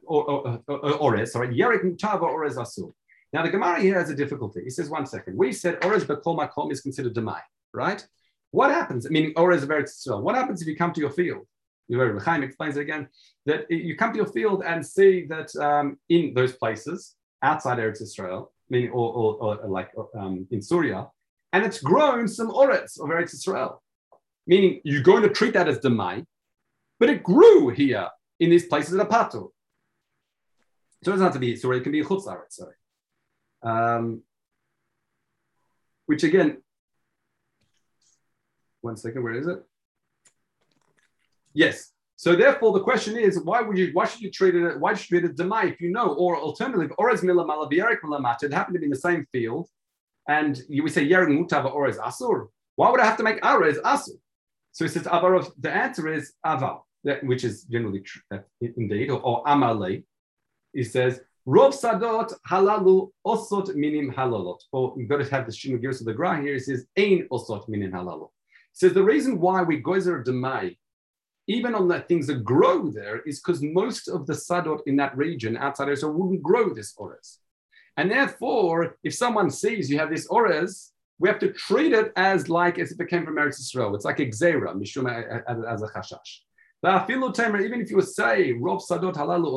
Ores. 0.06 1.32
Sorry, 1.32 1.56
Yerek 1.56 1.84
Mutava 1.84 2.22
Ores 2.22 2.56
Asur. 2.56 2.92
Now 3.32 3.42
the 3.42 3.50
Gemara 3.50 3.80
here 3.80 3.98
has 3.98 4.10
a 4.10 4.14
difficulty. 4.14 4.60
He 4.62 4.70
says 4.70 4.90
one 4.90 5.06
second. 5.06 5.36
We 5.38 5.52
said 5.52 5.82
Ores 5.84 6.04
Bekol 6.04 6.36
Makom 6.36 6.70
is 6.70 6.80
considered 6.82 7.14
Demai, 7.14 7.40
right? 7.72 8.06
What 8.52 8.70
happens? 8.70 9.06
I 9.06 9.08
mean, 9.08 9.24
Meaning 9.24 9.34
Ores 9.36 9.64
very 9.64 9.82
Israel. 9.82 10.22
What 10.22 10.36
happens 10.36 10.62
if 10.62 10.68
you 10.68 10.76
come 10.76 10.92
to 10.92 11.00
your 11.00 11.10
field? 11.10 11.46
Chaim 11.90 12.42
explains 12.42 12.76
it 12.76 12.82
again 12.82 13.08
that 13.46 13.70
you 13.70 13.96
come 13.96 14.12
to 14.12 14.16
your 14.16 14.26
field 14.26 14.62
and 14.64 14.86
see 14.86 15.26
that 15.26 15.54
um, 15.56 15.98
in 16.08 16.32
those 16.34 16.52
places 16.52 17.16
outside 17.42 17.78
Eretz 17.78 18.00
Israel, 18.00 18.52
meaning 18.70 18.90
or, 18.90 19.12
or, 19.12 19.58
or 19.60 19.68
like 19.68 19.90
um, 20.16 20.46
in 20.50 20.62
Syria, 20.62 21.08
and 21.52 21.64
it's 21.64 21.80
grown 21.80 22.28
some 22.28 22.50
oretz 22.50 23.00
of 23.00 23.08
Eretz 23.08 23.34
Israel, 23.34 23.82
meaning 24.46 24.80
you're 24.84 25.02
going 25.02 25.22
to 25.22 25.28
treat 25.28 25.54
that 25.54 25.68
as 25.68 25.78
demai, 25.80 26.24
but 27.00 27.10
it 27.10 27.22
grew 27.22 27.70
here 27.70 28.08
in 28.38 28.48
these 28.50 28.66
places 28.66 28.94
at 28.94 29.06
Apato. 29.06 29.50
So 31.02 31.10
it 31.10 31.14
doesn't 31.14 31.24
have 31.24 31.34
to 31.34 31.40
be 31.40 31.56
Syria; 31.56 31.80
it 31.80 31.82
can 31.82 31.92
be 31.92 32.02
chutz 32.02 32.24
sorry. 32.50 32.74
Um, 33.62 34.22
which 36.06 36.22
again, 36.22 36.62
one 38.82 38.96
second, 38.96 39.22
where 39.22 39.34
is 39.34 39.46
it? 39.46 39.62
Yes, 41.54 41.92
so 42.22 42.36
therefore, 42.36 42.72
the 42.72 42.84
question 42.84 43.16
is, 43.16 43.40
why 43.42 43.62
would 43.62 43.76
you? 43.76 43.90
Why 43.94 44.06
should 44.06 44.20
you 44.20 44.30
treat 44.30 44.54
it? 44.54 44.78
Why 44.78 44.94
should 44.94 45.10
you 45.10 45.20
treat 45.20 45.30
it 45.30 45.36
demai 45.36 45.72
if 45.72 45.80
you 45.80 45.90
know? 45.90 46.14
Or 46.14 46.38
alternatively, 46.38 46.86
or 46.96 47.10
as 47.10 47.24
mila 47.24 47.44
malav 47.44 47.72
milamata, 47.72 48.44
it 48.44 48.52
happened 48.52 48.76
to 48.76 48.78
be 48.78 48.86
in 48.86 48.90
the 48.90 48.96
same 48.96 49.26
field, 49.32 49.68
and 50.28 50.62
you 50.68 50.84
would 50.84 50.92
say 50.92 51.04
yerek 51.04 51.26
mutava 51.26 51.88
as 51.88 51.98
asur. 51.98 52.46
Why 52.76 52.90
would 52.90 53.00
I 53.00 53.06
have 53.06 53.16
to 53.16 53.24
make 53.24 53.44
as 53.44 53.78
asur? 53.78 54.16
So 54.70 54.84
he 54.84 54.88
says 54.88 55.08
avar. 55.10 55.44
The 55.58 55.72
answer 55.72 56.12
is 56.12 56.32
aval, 56.46 56.82
which 57.24 57.42
is 57.42 57.64
generally 57.64 58.02
true, 58.02 58.22
uh, 58.30 58.38
indeed, 58.60 59.10
or, 59.10 59.20
or 59.20 59.42
amale. 59.42 60.04
He 60.72 60.84
says 60.84 61.20
Rov 61.44 61.72
sadot 61.74 62.32
halalu 62.48 63.10
osot 63.26 63.74
minim 63.74 64.12
halalot. 64.12 64.60
Or 64.70 64.94
you've 64.96 65.08
got 65.08 65.16
to 65.16 65.28
have 65.28 65.46
the 65.46 65.52
shinu 65.52 65.74
of 65.74 66.04
the 66.04 66.14
gra 66.14 66.40
here. 66.40 66.52
He 66.52 66.60
says 66.60 66.86
ein 66.96 67.26
osot 67.32 67.68
minim 67.68 67.90
halalot. 67.90 68.30
Says 68.72 68.94
the 68.94 69.02
reason 69.02 69.38
why 69.38 69.62
we 69.62 69.82
gozer 69.82 70.24
demai 70.24 70.76
even 71.48 71.74
on 71.74 71.88
the 71.88 72.00
things 72.00 72.26
that 72.28 72.44
grow 72.44 72.88
there, 72.88 73.20
is 73.22 73.40
because 73.40 73.62
most 73.62 74.08
of 74.08 74.26
the 74.26 74.32
sadot 74.32 74.80
in 74.86 74.96
that 74.96 75.16
region 75.16 75.56
outside 75.56 75.88
Israel 75.88 76.12
wouldn't 76.12 76.42
grow 76.42 76.72
this 76.72 76.94
ores. 76.96 77.38
And 77.96 78.10
therefore, 78.10 78.96
if 79.02 79.14
someone 79.14 79.50
sees 79.50 79.90
you 79.90 79.98
have 79.98 80.10
this 80.10 80.26
ores, 80.28 80.92
we 81.18 81.28
have 81.28 81.38
to 81.40 81.52
treat 81.52 81.92
it 81.92 82.12
as 82.16 82.48
like 82.48 82.78
as 82.78 82.92
if 82.92 83.00
it 83.00 83.08
came 83.08 83.24
from 83.24 83.36
Eretz 83.36 83.60
Israel. 83.60 83.94
It's 83.94 84.04
like 84.04 84.20
a 84.20 84.26
gzera, 84.26 84.74
mishum 84.74 85.06
as 85.72 85.82
a 85.82 85.88
chashash. 85.88 86.40
Even 87.64 87.80
if 87.80 87.90
you 87.90 88.00
say 88.02 88.54
rov 88.54 88.82
sadot 88.88 89.14
halalu 89.14 89.52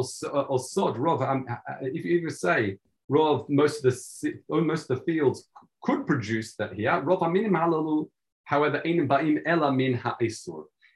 or 0.49 0.60
sod 0.60 0.95
rov, 0.97 1.28
um, 1.28 1.47
if 1.82 2.06
you 2.06 2.17
even 2.17 2.30
say 2.30 2.78
rov, 3.10 3.49
most 3.49 3.84
of 3.84 3.93
the 3.93 4.34
most 4.49 4.89
of 4.89 4.99
the 4.99 5.04
fields 5.06 5.49
could 5.82 6.06
produce 6.06 6.56
that 6.56 6.73
here. 6.73 6.91
Rov 6.91 7.21
aminim 7.21 7.51
halalu, 7.51 8.10
however. 8.45 8.81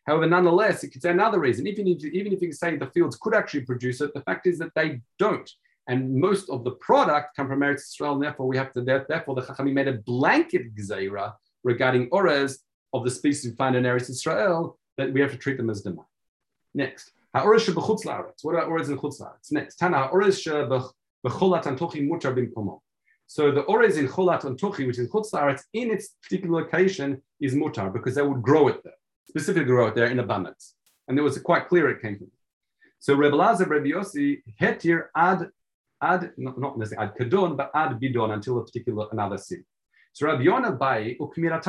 However, 0.05 0.25
nonetheless, 0.25 0.83
it 0.83 0.89
could 0.89 1.01
say 1.03 1.11
another 1.11 1.39
reason. 1.39 1.67
Even 1.67 1.87
if, 1.87 2.03
even 2.03 2.33
if 2.33 2.41
you 2.41 2.51
say 2.51 2.75
the 2.77 2.87
fields 2.87 3.17
could 3.21 3.35
actually 3.35 3.61
produce 3.61 4.01
it, 4.01 4.13
the 4.13 4.21
fact 4.21 4.47
is 4.47 4.57
that 4.57 4.73
they 4.73 5.01
don't. 5.19 5.49
And 5.87 6.15
most 6.15 6.49
of 6.49 6.63
the 6.63 6.71
product 6.71 7.35
come 7.35 7.47
from 7.47 7.59
Eretz 7.59 7.87
Israel, 7.91 8.13
and 8.13 8.23
therefore 8.23 8.47
we 8.47 8.57
have 8.57 8.71
to, 8.73 8.81
therefore 8.81 9.35
the 9.35 9.41
Chachamim 9.41 9.73
made 9.73 9.87
a 9.87 9.93
blanket 9.93 10.75
gzeira 10.75 11.33
regarding 11.63 12.09
ores 12.11 12.59
of 12.93 13.03
the 13.03 13.11
species 13.11 13.51
we 13.51 13.55
find 13.55 13.75
in 13.75 13.83
Eretz 13.83 14.09
Israel 14.09 14.79
that 14.97 15.11
we 15.11 15.21
have 15.21 15.31
to 15.31 15.37
treat 15.37 15.57
them 15.57 15.69
as 15.69 15.83
demai. 15.83 16.05
Next, 16.73 17.11
ha'ores 17.33 17.65
shebechutz 17.65 18.05
la'aretz. 18.05 18.43
What 18.43 18.55
about 18.55 18.69
ores 18.69 18.89
in 18.89 18.97
chutz 18.97 19.19
la'aretz? 19.19 19.51
Next, 19.51 19.75
tana 19.77 19.97
ha'ores 20.07 20.43
shebecholat 20.43 21.63
antochi 21.63 22.07
mutar 22.07 22.35
bimkomo. 22.35 22.81
So 23.35 23.51
the 23.51 23.61
ores 23.61 23.97
in 23.97 24.07
cholat 24.07 24.41
antochi, 24.41 24.87
which 24.87 24.97
is 24.97 25.07
chutz 25.09 25.31
la'aretz, 25.33 25.63
in 25.73 25.91
its 25.91 26.05
particular 26.23 26.63
location 26.63 27.21
is 27.39 27.53
mutar 27.53 27.93
because 27.93 28.15
they 28.15 28.23
would 28.23 28.41
grow 28.41 28.67
it 28.69 28.83
there 28.83 28.99
specifically 29.29 29.65
grow 29.65 29.87
it 29.87 29.95
there 29.95 30.07
in 30.07 30.19
abundance. 30.19 30.75
And 31.07 31.17
it 31.17 31.21
was 31.21 31.37
quite 31.39 31.69
clear 31.69 31.89
it 31.89 32.01
came 32.01 32.17
from. 32.17 32.31
So 32.99 33.13
Rebbe 33.13 33.35
Lazar, 33.35 33.65
Rebbe 33.65 33.95
Yossi, 33.95 34.41
hetir 34.59 35.05
ad, 35.15 35.49
ad, 36.01 36.31
not, 36.37 36.59
not 36.59 36.77
necessarily 36.77 37.09
ad 37.09 37.15
kadon, 37.17 37.55
but 37.55 37.71
ad 37.73 37.99
bidon 37.99 38.33
until 38.33 38.57
a 38.57 38.65
particular 38.65 39.07
another 39.11 39.37
city. 39.37 39.63
So 40.13 40.25
Rabbi 40.25 40.41
Yonah 40.43 40.73
Bai, 40.73 41.15
not 41.19 41.67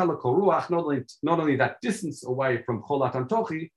only, 0.72 1.04
not 1.22 1.40
only 1.40 1.56
that 1.56 1.76
distance 1.82 2.24
away 2.24 2.62
from 2.62 2.82
Cholat 2.82 3.12
Antochi, 3.12 3.70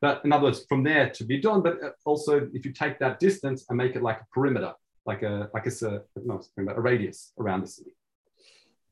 but 0.00 0.24
in 0.24 0.32
other 0.32 0.44
words, 0.44 0.64
from 0.68 0.82
there 0.82 1.10
to 1.10 1.24
Bidon, 1.24 1.62
but 1.62 1.78
also 2.04 2.48
if 2.52 2.64
you 2.66 2.72
take 2.72 2.98
that 2.98 3.18
distance 3.18 3.64
and 3.68 3.78
make 3.78 3.96
it 3.96 4.02
like 4.02 4.20
a 4.20 4.26
perimeter, 4.32 4.74
like 5.06 5.22
a 5.22 5.50
like 5.52 5.66
a, 5.66 6.02
no, 6.24 6.40
a 6.58 6.80
radius 6.80 7.32
around 7.38 7.62
the 7.62 7.66
city. 7.66 7.94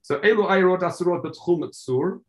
So 0.02 0.18
Elu 0.20 0.48
Ayrot 0.48 0.80
Asurot 0.80 1.22
Betchum 1.24 1.68
Tsur. 1.70 2.20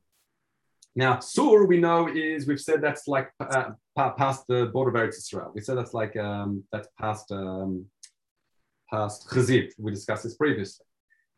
Now 0.96 1.16
Tsur 1.16 1.68
we 1.68 1.80
know 1.80 2.08
is 2.08 2.48
we've 2.48 2.60
said 2.60 2.82
that's 2.82 3.08
like 3.08 3.32
uh, 3.40 3.72
past 3.96 4.46
the 4.48 4.68
border 4.68 4.90
of 4.90 4.96
Eretz 4.96 5.18
Israel. 5.18 5.52
We 5.54 5.62
said 5.62 5.78
that's 5.78 5.94
like 5.94 6.16
um, 6.18 6.64
that's 6.72 6.88
past 7.00 7.32
um, 7.32 7.86
past 8.92 9.28
Chazit. 9.30 9.72
We 9.80 9.92
discussed 9.92 10.24
this 10.24 10.36
previously. 10.36 10.86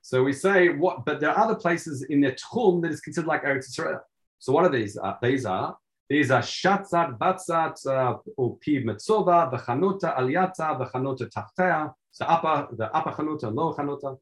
So 0.02 0.22
we 0.22 0.34
say 0.34 0.68
what, 0.68 1.06
but 1.06 1.22
there 1.22 1.30
are 1.30 1.40
other 1.46 1.56
places 1.56 2.04
in 2.04 2.20
the 2.20 2.34
Tchum 2.34 2.82
that 2.82 2.92
is 2.92 3.00
considered 3.00 3.28
like 3.28 3.44
Eretz 3.44 3.70
Israel. 3.70 4.02
So 4.40 4.52
what 4.52 4.66
are 4.66 4.70
these? 4.70 4.98
Uh, 4.98 5.14
these 5.22 5.46
are 5.46 5.78
these 6.10 6.32
are 6.32 6.42
Shatzat, 6.42 7.18
Batzat, 7.18 7.88
uh, 7.88 8.18
Piv 8.38 8.84
Metzova, 8.84 9.50
the 9.50 9.58
Chanuta, 9.58 10.18
Aliyata, 10.18 10.78
the 10.78 10.86
Chanuta 10.86 11.30
Tachtea, 11.30 11.94
the 12.20 12.30
upper, 12.30 12.76
the 12.76 12.94
upper 12.94 13.12
Chanuta, 13.12 13.54
lower 13.54 13.74
Chanuta. 13.74 14.18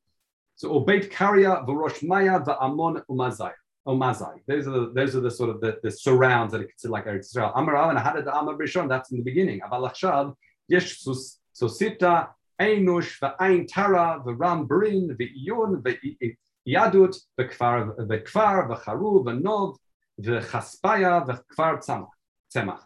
So 0.56 0.70
Obeit 0.80 1.12
Karya, 1.12 1.66
the 1.66 1.74
Rosh 1.74 2.04
Maya, 2.04 2.40
the 2.44 2.58
Amon 2.60 3.02
Umazai. 3.10 3.54
Umazai. 3.88 4.42
Those 4.48 4.68
are 4.68 4.72
the 4.72 4.92
those 4.94 5.16
are 5.16 5.22
the 5.22 5.32
sort 5.32 5.50
of 5.50 5.60
the, 5.60 5.80
the 5.82 5.90
surrounds 5.90 6.52
that 6.52 6.62
are 6.62 6.66
considered 6.66 6.92
like 6.92 7.06
Eretz 7.06 7.22
Israel. 7.32 7.52
Amar 7.56 7.90
and 7.90 7.98
Hadad 7.98 8.28
Amar 8.28 8.54
Rishon, 8.54 8.88
that's 8.88 9.12
in 9.12 9.18
the 9.18 9.24
beginning. 9.24 9.60
Aval 9.62 9.92
Achshav, 9.92 10.36
Yesh 10.68 11.04
Sosita, 11.54 12.30
Einush, 12.60 13.20
Ve'ain 13.20 13.68
Tara, 13.68 14.22
Ve'ram 14.24 14.68
Brin, 14.68 15.18
Ve'iyun, 15.20 15.82
Ve'yadut, 15.82 17.18
Ve'kfar, 17.40 17.96
Ve'kfar, 18.08 18.70
Ve'charu, 18.70 19.76
Ve'nov, 20.22 20.44
Ve'chaspaya, 20.44 21.28
Ve'kfar 21.28 21.84
Tzamach. 21.84 22.08
Tzemach. 22.54 22.80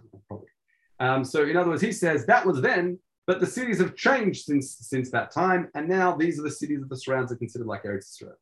Um, 0.99 1.23
so 1.25 1.43
in 1.43 1.57
other 1.57 1.71
words, 1.71 1.81
he 1.81 1.91
says 1.91 2.25
that 2.25 2.45
was 2.45 2.61
then, 2.61 2.99
but 3.27 3.39
the 3.39 3.47
cities 3.47 3.79
have 3.79 3.95
changed 3.95 4.45
since 4.45 4.77
since 4.77 5.11
that 5.11 5.31
time, 5.31 5.69
and 5.75 5.89
now 5.89 6.15
these 6.15 6.39
are 6.39 6.43
the 6.43 6.51
cities 6.51 6.81
of 6.81 6.89
the 6.89 6.97
surrounds 6.97 7.31
are 7.31 7.35
considered 7.35 7.67
like 7.67 7.83
Eretz 7.83 8.13
Israel. 8.13 8.37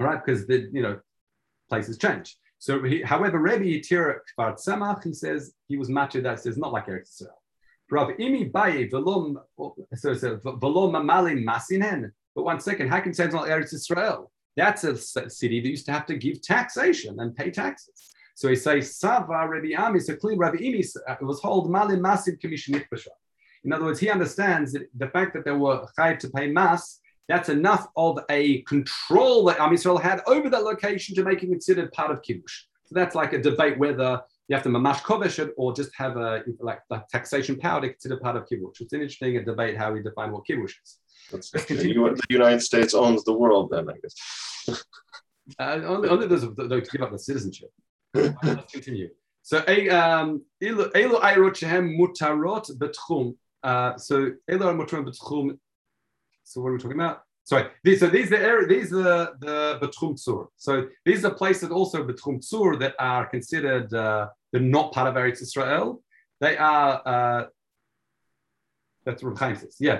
All 0.00 0.06
right, 0.06 0.24
because 0.24 0.46
the 0.46 0.68
you 0.72 0.82
know 0.82 0.98
places 1.68 1.98
change. 1.98 2.36
So, 2.60 2.82
he, 2.82 3.02
however, 3.02 3.38
Rebbe 3.38 3.64
Yitir 3.64 4.18
Kfar 4.36 4.54
Tzemach, 4.54 5.04
he 5.04 5.12
says 5.12 5.52
he 5.68 5.76
was 5.76 5.88
matched 5.88 6.22
that 6.22 6.40
says 6.40 6.56
not 6.56 6.72
like 6.72 6.86
Eretz 6.86 7.14
Israel. 7.14 7.40
Rav 7.90 8.08
Imi 8.18 8.50
Baye 8.50 8.88
Velom 8.88 9.36
so 9.94 10.14
Velom 10.14 11.44
Masinen. 11.44 12.10
But 12.34 12.44
one 12.44 12.60
second, 12.60 12.88
how 12.88 13.00
can 13.00 13.14
say 13.14 13.24
it's 13.24 13.34
not 13.34 13.46
Eretz 13.46 13.72
Israel? 13.72 14.30
That's 14.58 14.82
a 14.82 14.96
city 15.30 15.60
that 15.60 15.68
used 15.68 15.86
to 15.86 15.92
have 15.92 16.04
to 16.06 16.16
give 16.16 16.42
taxation 16.42 17.20
and 17.20 17.34
pay 17.34 17.50
taxes. 17.52 18.12
So 18.34 18.48
he 18.48 18.56
says 18.56 18.96
Sava 18.96 19.46
Rabbi 19.48 19.72
Ami. 19.76 20.00
So 20.00 20.16
clearly 20.16 20.38
Rabbi 20.38 20.58
Imi 20.58 20.84
uh, 21.08 21.14
was 21.22 21.40
hold 21.40 21.70
Malin 21.70 22.02
Massive 22.02 22.40
Commission 22.40 22.74
In 23.64 23.72
other 23.72 23.84
words, 23.84 24.00
he 24.00 24.10
understands 24.10 24.72
that 24.72 24.88
the 24.96 25.08
fact 25.10 25.32
that 25.34 25.44
they 25.44 25.52
were 25.52 25.86
chayiv 25.96 26.18
to 26.20 26.30
pay 26.30 26.48
mass, 26.48 26.98
that's 27.28 27.50
enough 27.50 27.86
of 27.96 28.18
a 28.30 28.62
control 28.62 29.44
that 29.44 29.60
Am 29.60 29.70
Yisrael 29.70 30.02
had 30.02 30.22
over 30.26 30.50
that 30.50 30.64
location 30.64 31.14
to 31.14 31.22
make 31.22 31.42
it 31.44 31.50
considered 31.50 31.92
part 31.92 32.10
of 32.10 32.22
kiddush. 32.22 32.64
So 32.86 32.94
that's 32.94 33.14
like 33.14 33.34
a 33.34 33.40
debate 33.40 33.78
whether 33.78 34.22
you 34.48 34.56
have 34.56 34.62
to 34.64 34.70
mamash 34.70 35.02
kovesh 35.02 35.38
it 35.38 35.52
or 35.56 35.72
just 35.72 35.94
have 35.94 36.16
a 36.16 36.42
like 36.58 36.80
the 36.90 37.04
taxation 37.12 37.56
power 37.58 37.80
to 37.82 37.90
consider 37.90 38.16
part 38.16 38.36
of 38.36 38.46
kibush. 38.48 38.80
It's 38.80 38.92
interesting 38.92 39.36
a 39.36 39.44
debate 39.44 39.76
how 39.76 39.92
we 39.92 40.02
define 40.02 40.32
what 40.32 40.46
kibush 40.48 40.74
is. 40.82 40.98
That's, 41.30 41.50
the 41.50 42.20
United 42.28 42.60
States 42.60 42.94
owns 42.94 43.24
the 43.24 43.32
world, 43.32 43.70
then 43.70 43.88
I 43.88 43.94
guess. 44.02 44.82
uh, 45.58 45.80
only, 45.84 46.08
only 46.08 46.26
those 46.26 46.42
though 46.54 46.80
to 46.80 46.90
give 46.90 47.02
up 47.02 47.12
the 47.12 47.18
citizenship. 47.18 47.70
Let's 48.14 48.72
continue. 48.72 49.10
So, 49.42 49.58
um, 49.58 50.44
elu 50.62 50.92
ayrot 50.92 51.56
shehem 51.56 51.96
mutarot 51.98 52.70
betchum. 52.78 53.36
Uh, 53.62 53.96
so, 53.96 54.32
elu 54.50 54.86
mutarot 54.86 55.06
betchum. 55.06 55.58
So, 56.44 56.60
what 56.60 56.70
are 56.70 56.72
we 56.72 56.78
talking 56.78 56.98
about? 56.98 57.22
Sorry, 57.48 57.66
these, 57.82 58.00
so 58.00 58.08
these 58.08 58.30
are 58.30 58.60
the 58.60 58.74
these 58.74 58.92
are 58.92 59.34
the 59.40 59.78
Betchum 59.80 60.22
Tzur. 60.22 60.48
So 60.58 60.88
these 61.06 61.24
are 61.24 61.30
places 61.30 61.70
also 61.70 62.06
Betchum 62.06 62.46
Tzur 62.46 62.78
that 62.78 62.94
are 62.98 63.24
considered 63.24 63.92
uh, 63.94 64.28
they're 64.52 64.60
not 64.60 64.92
part 64.92 65.08
of 65.08 65.14
Eretz 65.14 65.40
Israel. 65.40 66.02
They 66.42 66.58
are 66.58 67.00
uh, 67.06 67.46
that's 69.08 69.22
what 69.22 69.38
Chaim 69.38 69.56
says. 69.56 69.76
Yeah, 69.80 69.98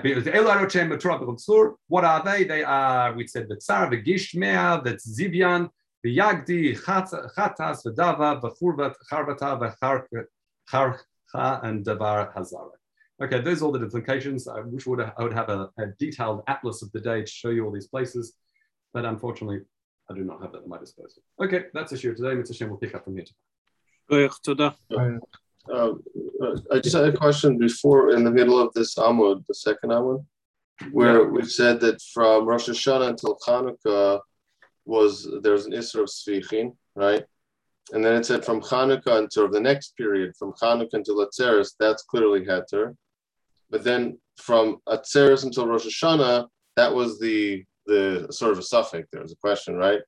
what 1.87 2.03
are 2.05 2.23
they? 2.23 2.43
They 2.43 2.63
are 2.63 3.13
we 3.13 3.25
said 3.25 3.47
the 3.49 3.55
Tsar, 3.55 3.89
the 3.89 3.99
Gishmea, 3.99 4.83
that's 4.83 5.19
Zibian, 5.19 5.69
the 6.03 6.15
Yagdi, 6.15 6.79
Chatas, 6.79 7.81
the 7.81 7.91
Dava, 7.91 8.39
the 8.39 8.51
Churvat, 8.51 8.93
Charvata, 9.11 9.59
the 9.59 10.25
Charcha, 10.71 11.63
and 11.63 11.83
Davar 11.83 12.31
Hazara. 12.35 12.69
Okay, 13.21 13.41
those 13.41 13.63
are 13.63 13.65
all 13.65 13.71
the 13.71 13.81
implications. 13.81 14.47
I 14.47 14.59
wish 14.59 14.85
would 14.85 15.01
I 15.01 15.23
would 15.23 15.33
have 15.33 15.49
a, 15.49 15.71
a, 15.79 15.87
detailed 15.97 16.43
atlas 16.47 16.83
of 16.83 16.91
the 16.91 17.01
day 17.01 17.21
to 17.21 17.27
show 17.27 17.49
you 17.49 17.65
all 17.65 17.71
these 17.71 17.87
places, 17.87 18.33
but 18.93 19.05
unfortunately, 19.05 19.61
I 20.07 20.13
do 20.13 20.23
not 20.23 20.39
have 20.43 20.51
that 20.51 20.59
at 20.59 20.67
my 20.67 20.77
disposal. 20.77 21.23
Okay, 21.41 21.63
that's 21.73 21.91
a 21.93 21.97
show 21.97 22.13
today. 22.13 22.35
Mr. 22.39 22.55
Shem 22.55 22.69
will 22.69 22.77
pick 22.77 22.93
up 22.93 23.05
from 23.05 23.15
here. 23.15 23.25
Uh, 24.95 25.17
uh, 25.71 25.93
I 26.71 26.79
just 26.79 26.95
had 26.95 27.05
a 27.05 27.17
question 27.17 27.57
before 27.57 28.11
in 28.11 28.23
the 28.23 28.31
middle 28.31 28.59
of 28.59 28.73
this 28.73 28.95
Amud, 28.95 29.45
the 29.47 29.53
second 29.53 29.91
Amud, 29.91 30.25
where 30.91 31.23
yeah. 31.23 31.27
we 31.27 31.45
said 31.45 31.79
that 31.81 32.01
from 32.13 32.45
Rosh 32.45 32.69
Hashanah 32.69 33.09
until 33.09 33.37
Hanukkah 33.45 34.19
was 34.85 35.27
there's 35.43 35.65
an 35.65 35.73
Isra 35.73 36.01
of 36.01 36.09
Sfichin, 36.09 36.75
right? 36.95 37.23
And 37.91 38.03
then 38.03 38.15
it 38.15 38.25
said 38.25 38.45
from 38.45 38.61
Hanukkah 38.61 39.17
until 39.17 39.49
the 39.49 39.59
next 39.59 39.95
period, 39.97 40.35
from 40.37 40.53
Hanukkah 40.53 40.93
until 40.93 41.25
Atzeres, 41.25 41.71
that's 41.79 42.03
clearly 42.03 42.45
Heter. 42.45 42.95
But 43.69 43.83
then 43.83 44.17
from 44.37 44.77
Atzeres 44.87 45.43
until 45.43 45.67
Rosh 45.67 45.85
Hashanah, 45.85 46.47
that 46.75 46.93
was 46.93 47.19
the 47.19 47.63
the 47.85 48.27
sort 48.29 48.51
of 48.51 48.59
a 48.59 48.61
safek. 48.61 49.05
There 49.11 49.21
was 49.21 49.31
a 49.31 49.37
question, 49.37 49.75
right? 49.75 50.01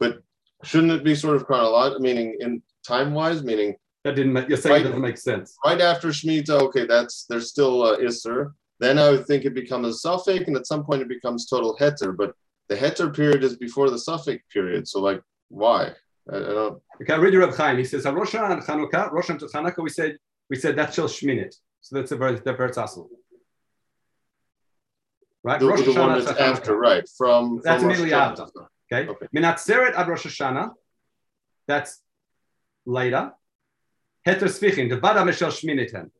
But 0.00 0.18
shouldn't 0.64 0.92
it 0.92 1.04
be 1.04 1.14
sort 1.14 1.36
of 1.36 1.46
chronological, 1.46 2.00
meaning 2.00 2.36
in 2.40 2.62
time 2.86 3.14
wise, 3.14 3.42
meaning 3.42 3.76
that 4.04 4.14
didn't 4.14 4.32
make, 4.32 4.48
you're 4.48 4.58
saying 4.58 4.74
right, 4.74 4.84
doesn't 4.84 5.00
make 5.00 5.18
sense. 5.18 5.56
Right 5.64 5.80
after 5.80 6.08
Shemitah, 6.08 6.62
okay, 6.62 6.86
that's 6.86 7.26
there's 7.28 7.48
still 7.48 7.82
uh, 7.82 7.98
Isser. 7.98 8.52
Then 8.80 8.98
I 8.98 9.10
would 9.10 9.26
think 9.26 9.44
it 9.44 9.54
becomes 9.54 10.04
a 10.04 10.08
safek, 10.08 10.46
and 10.46 10.56
at 10.56 10.66
some 10.66 10.84
point 10.84 11.02
it 11.02 11.08
becomes 11.08 11.46
total 11.46 11.76
heter. 11.76 12.16
But 12.16 12.34
the 12.68 12.76
heter 12.76 13.14
period 13.14 13.42
is 13.42 13.56
before 13.56 13.90
the 13.90 13.96
safek 13.96 14.40
period. 14.52 14.86
So 14.86 15.00
like, 15.00 15.20
why? 15.48 15.92
I, 16.30 16.36
I 16.36 16.40
don't. 16.40 16.82
Okay, 17.02 17.12
I 17.12 17.16
read 17.16 17.34
Reb 17.34 17.54
Chaim. 17.54 17.76
He 17.76 17.84
says 17.84 18.04
Rosh 18.04 18.34
and 18.34 18.62
Chanukah, 18.62 19.10
Rosh 19.10 19.30
and 19.30 19.40
Chanukah. 19.40 19.82
We 19.82 19.90
said 19.90 20.16
we 20.48 20.56
said 20.56 20.76
that's 20.76 20.94
Shel 20.94 21.08
Shminit. 21.08 21.54
So 21.80 21.96
that's 21.96 22.12
a 22.12 22.16
very 22.16 22.36
the 22.36 22.54
Bertzassel. 22.54 23.08
Right? 25.42 25.60
The, 25.60 25.66
Rosh 25.66 25.84
the 25.84 25.92
one 25.94 26.18
that's 26.18 26.38
after, 26.38 26.76
right? 26.76 27.08
From, 27.16 27.60
that's 27.62 27.82
from 27.82 27.90
immediately 27.90 28.12
after. 28.12 28.46
Okay. 28.92 29.08
okay. 29.08 29.26
Minatzeret 29.34 29.94
ad 29.94 30.08
Rosh 30.08 30.26
Hashanah. 30.26 30.72
That's 31.66 32.00
later. 32.84 33.32
Heter 34.26 34.48
Svichin, 34.48 34.88
the 34.88 34.98
Vada 34.98 35.20
Meshel 35.20 35.50
Shminiten. 35.50 36.10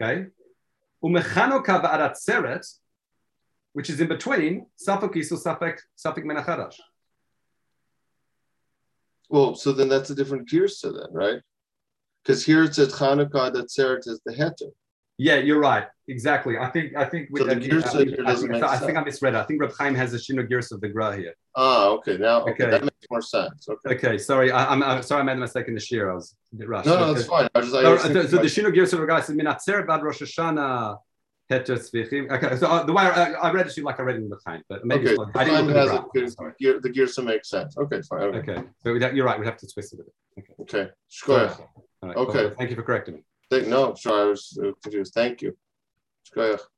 Okay. 0.00 0.26
Umechanoka 1.02 1.82
va'ad 1.82 2.12
Atzeret, 2.12 2.66
which 3.72 3.88
is 3.90 4.00
in 4.00 4.08
between 4.08 4.66
Safek 4.76 5.14
Isu 5.14 5.42
Safek 5.42 5.78
Safek 5.96 6.24
Menachadash. 6.24 6.76
Well, 9.28 9.54
so 9.54 9.72
then 9.72 9.88
that's 9.88 10.10
a 10.10 10.14
different 10.14 10.48
girsa 10.48 10.92
then, 10.92 11.12
right? 11.12 11.40
Because 12.22 12.44
here 12.44 12.64
it 12.64 12.74
says 12.74 12.92
Chanukah 12.92 13.52
that 13.52 13.68
Seret 13.68 14.06
is 14.08 14.20
the 14.26 14.32
heter. 14.32 14.70
Yeah, 15.16 15.36
you're 15.36 15.60
right. 15.60 15.86
Exactly. 16.10 16.58
I 16.58 16.68
think 16.68 16.96
I 16.96 17.04
think 17.04 17.28
so 17.36 17.44
the 17.44 17.52
uh, 17.52 17.54
I, 17.54 18.34
think, 18.34 18.62
I, 18.64 18.78
think 18.78 18.98
I 18.98 19.04
misread 19.04 19.34
it. 19.34 19.38
I 19.38 19.44
think 19.44 19.60
Reb 19.60 19.72
Chaim 19.78 19.94
has 19.94 20.12
a 20.12 20.16
Shino 20.16 20.46
Girs 20.46 20.72
of 20.72 20.80
the 20.80 20.88
Gra 20.88 21.16
here. 21.16 21.34
Ah, 21.56 21.90
okay. 21.90 22.16
Now 22.16 22.40
okay. 22.42 22.50
okay. 22.50 22.70
that 22.70 22.82
makes 22.82 23.06
more 23.08 23.22
sense. 23.22 23.68
Okay. 23.68 23.94
Okay. 23.94 24.18
Sorry, 24.18 24.50
I, 24.50 24.72
am 24.72 24.82
I'm 24.82 25.02
sorry 25.04 25.20
I 25.20 25.24
made 25.24 25.36
a 25.36 25.40
mistake 25.40 25.68
in 25.68 25.74
the 25.74 25.80
shir. 25.80 26.10
I 26.10 26.14
was 26.14 26.34
a 26.52 26.56
bit 26.56 26.68
rushed. 26.68 26.86
No, 26.86 26.98
no, 26.98 27.14
that's 27.14 27.26
fine. 27.26 27.48
I 27.54 27.60
just, 27.60 27.74
I 27.74 27.82
so, 27.82 27.96
so, 27.96 28.26
so 28.26 28.36
the 28.38 28.42
Shino 28.42 28.74
Girs 28.74 28.92
of 28.92 28.98
the 28.98 29.06
Gra 29.06 29.22
says 29.22 29.36
Minatzer 29.36 29.86
Bad 29.86 30.02
Rosh 30.02 30.20
Hashanah. 30.20 30.98
Okay, 31.52 31.64
so 31.66 32.66
uh, 32.68 32.84
the 32.84 32.92
way 32.92 33.02
I, 33.02 33.32
I, 33.32 33.50
read 33.50 33.66
it 33.66 33.76
like 33.82 33.98
I 33.98 34.04
read 34.04 34.16
it 34.16 34.22
in 34.22 34.28
the 34.28 34.36
time, 34.36 34.62
but 34.68 34.84
maybe 34.84 35.08
okay. 35.08 35.16
like, 35.16 35.36
I 35.36 35.44
didn't 35.44 35.66
look 35.66 35.76
at 35.76 36.12
the, 36.14 36.54
gear, 36.60 36.78
the 36.80 36.88
gears 36.88 37.16
to 37.16 37.22
make 37.22 37.44
sense. 37.44 37.76
Okay, 37.76 38.00
fine. 38.02 38.22
Okay, 38.22 38.52
okay. 38.52 38.62
so 38.84 38.94
you're 38.94 39.26
right. 39.26 39.36
We 39.36 39.46
have 39.46 39.56
to 39.56 39.66
twist 39.66 39.92
it 39.92 39.98
a 39.98 40.04
bit. 40.04 40.14
Okay. 40.38 40.52
Okay. 40.60 40.90
Sure. 41.08 41.50
Right, 42.04 42.16
okay. 42.16 42.44
Well, 42.44 42.54
thank 42.56 42.70
you 42.70 42.76
for 42.76 42.84
correcting 42.84 43.14
me. 43.16 43.24
Thank, 43.50 43.66
no, 43.66 43.94
sorry, 43.94 44.22
I 44.22 44.24
was 44.26 44.56
uh, 44.64 44.70
confused. 44.80 45.12
Thank 45.12 45.42
you. 45.42 45.56
שכוח. 46.30 46.70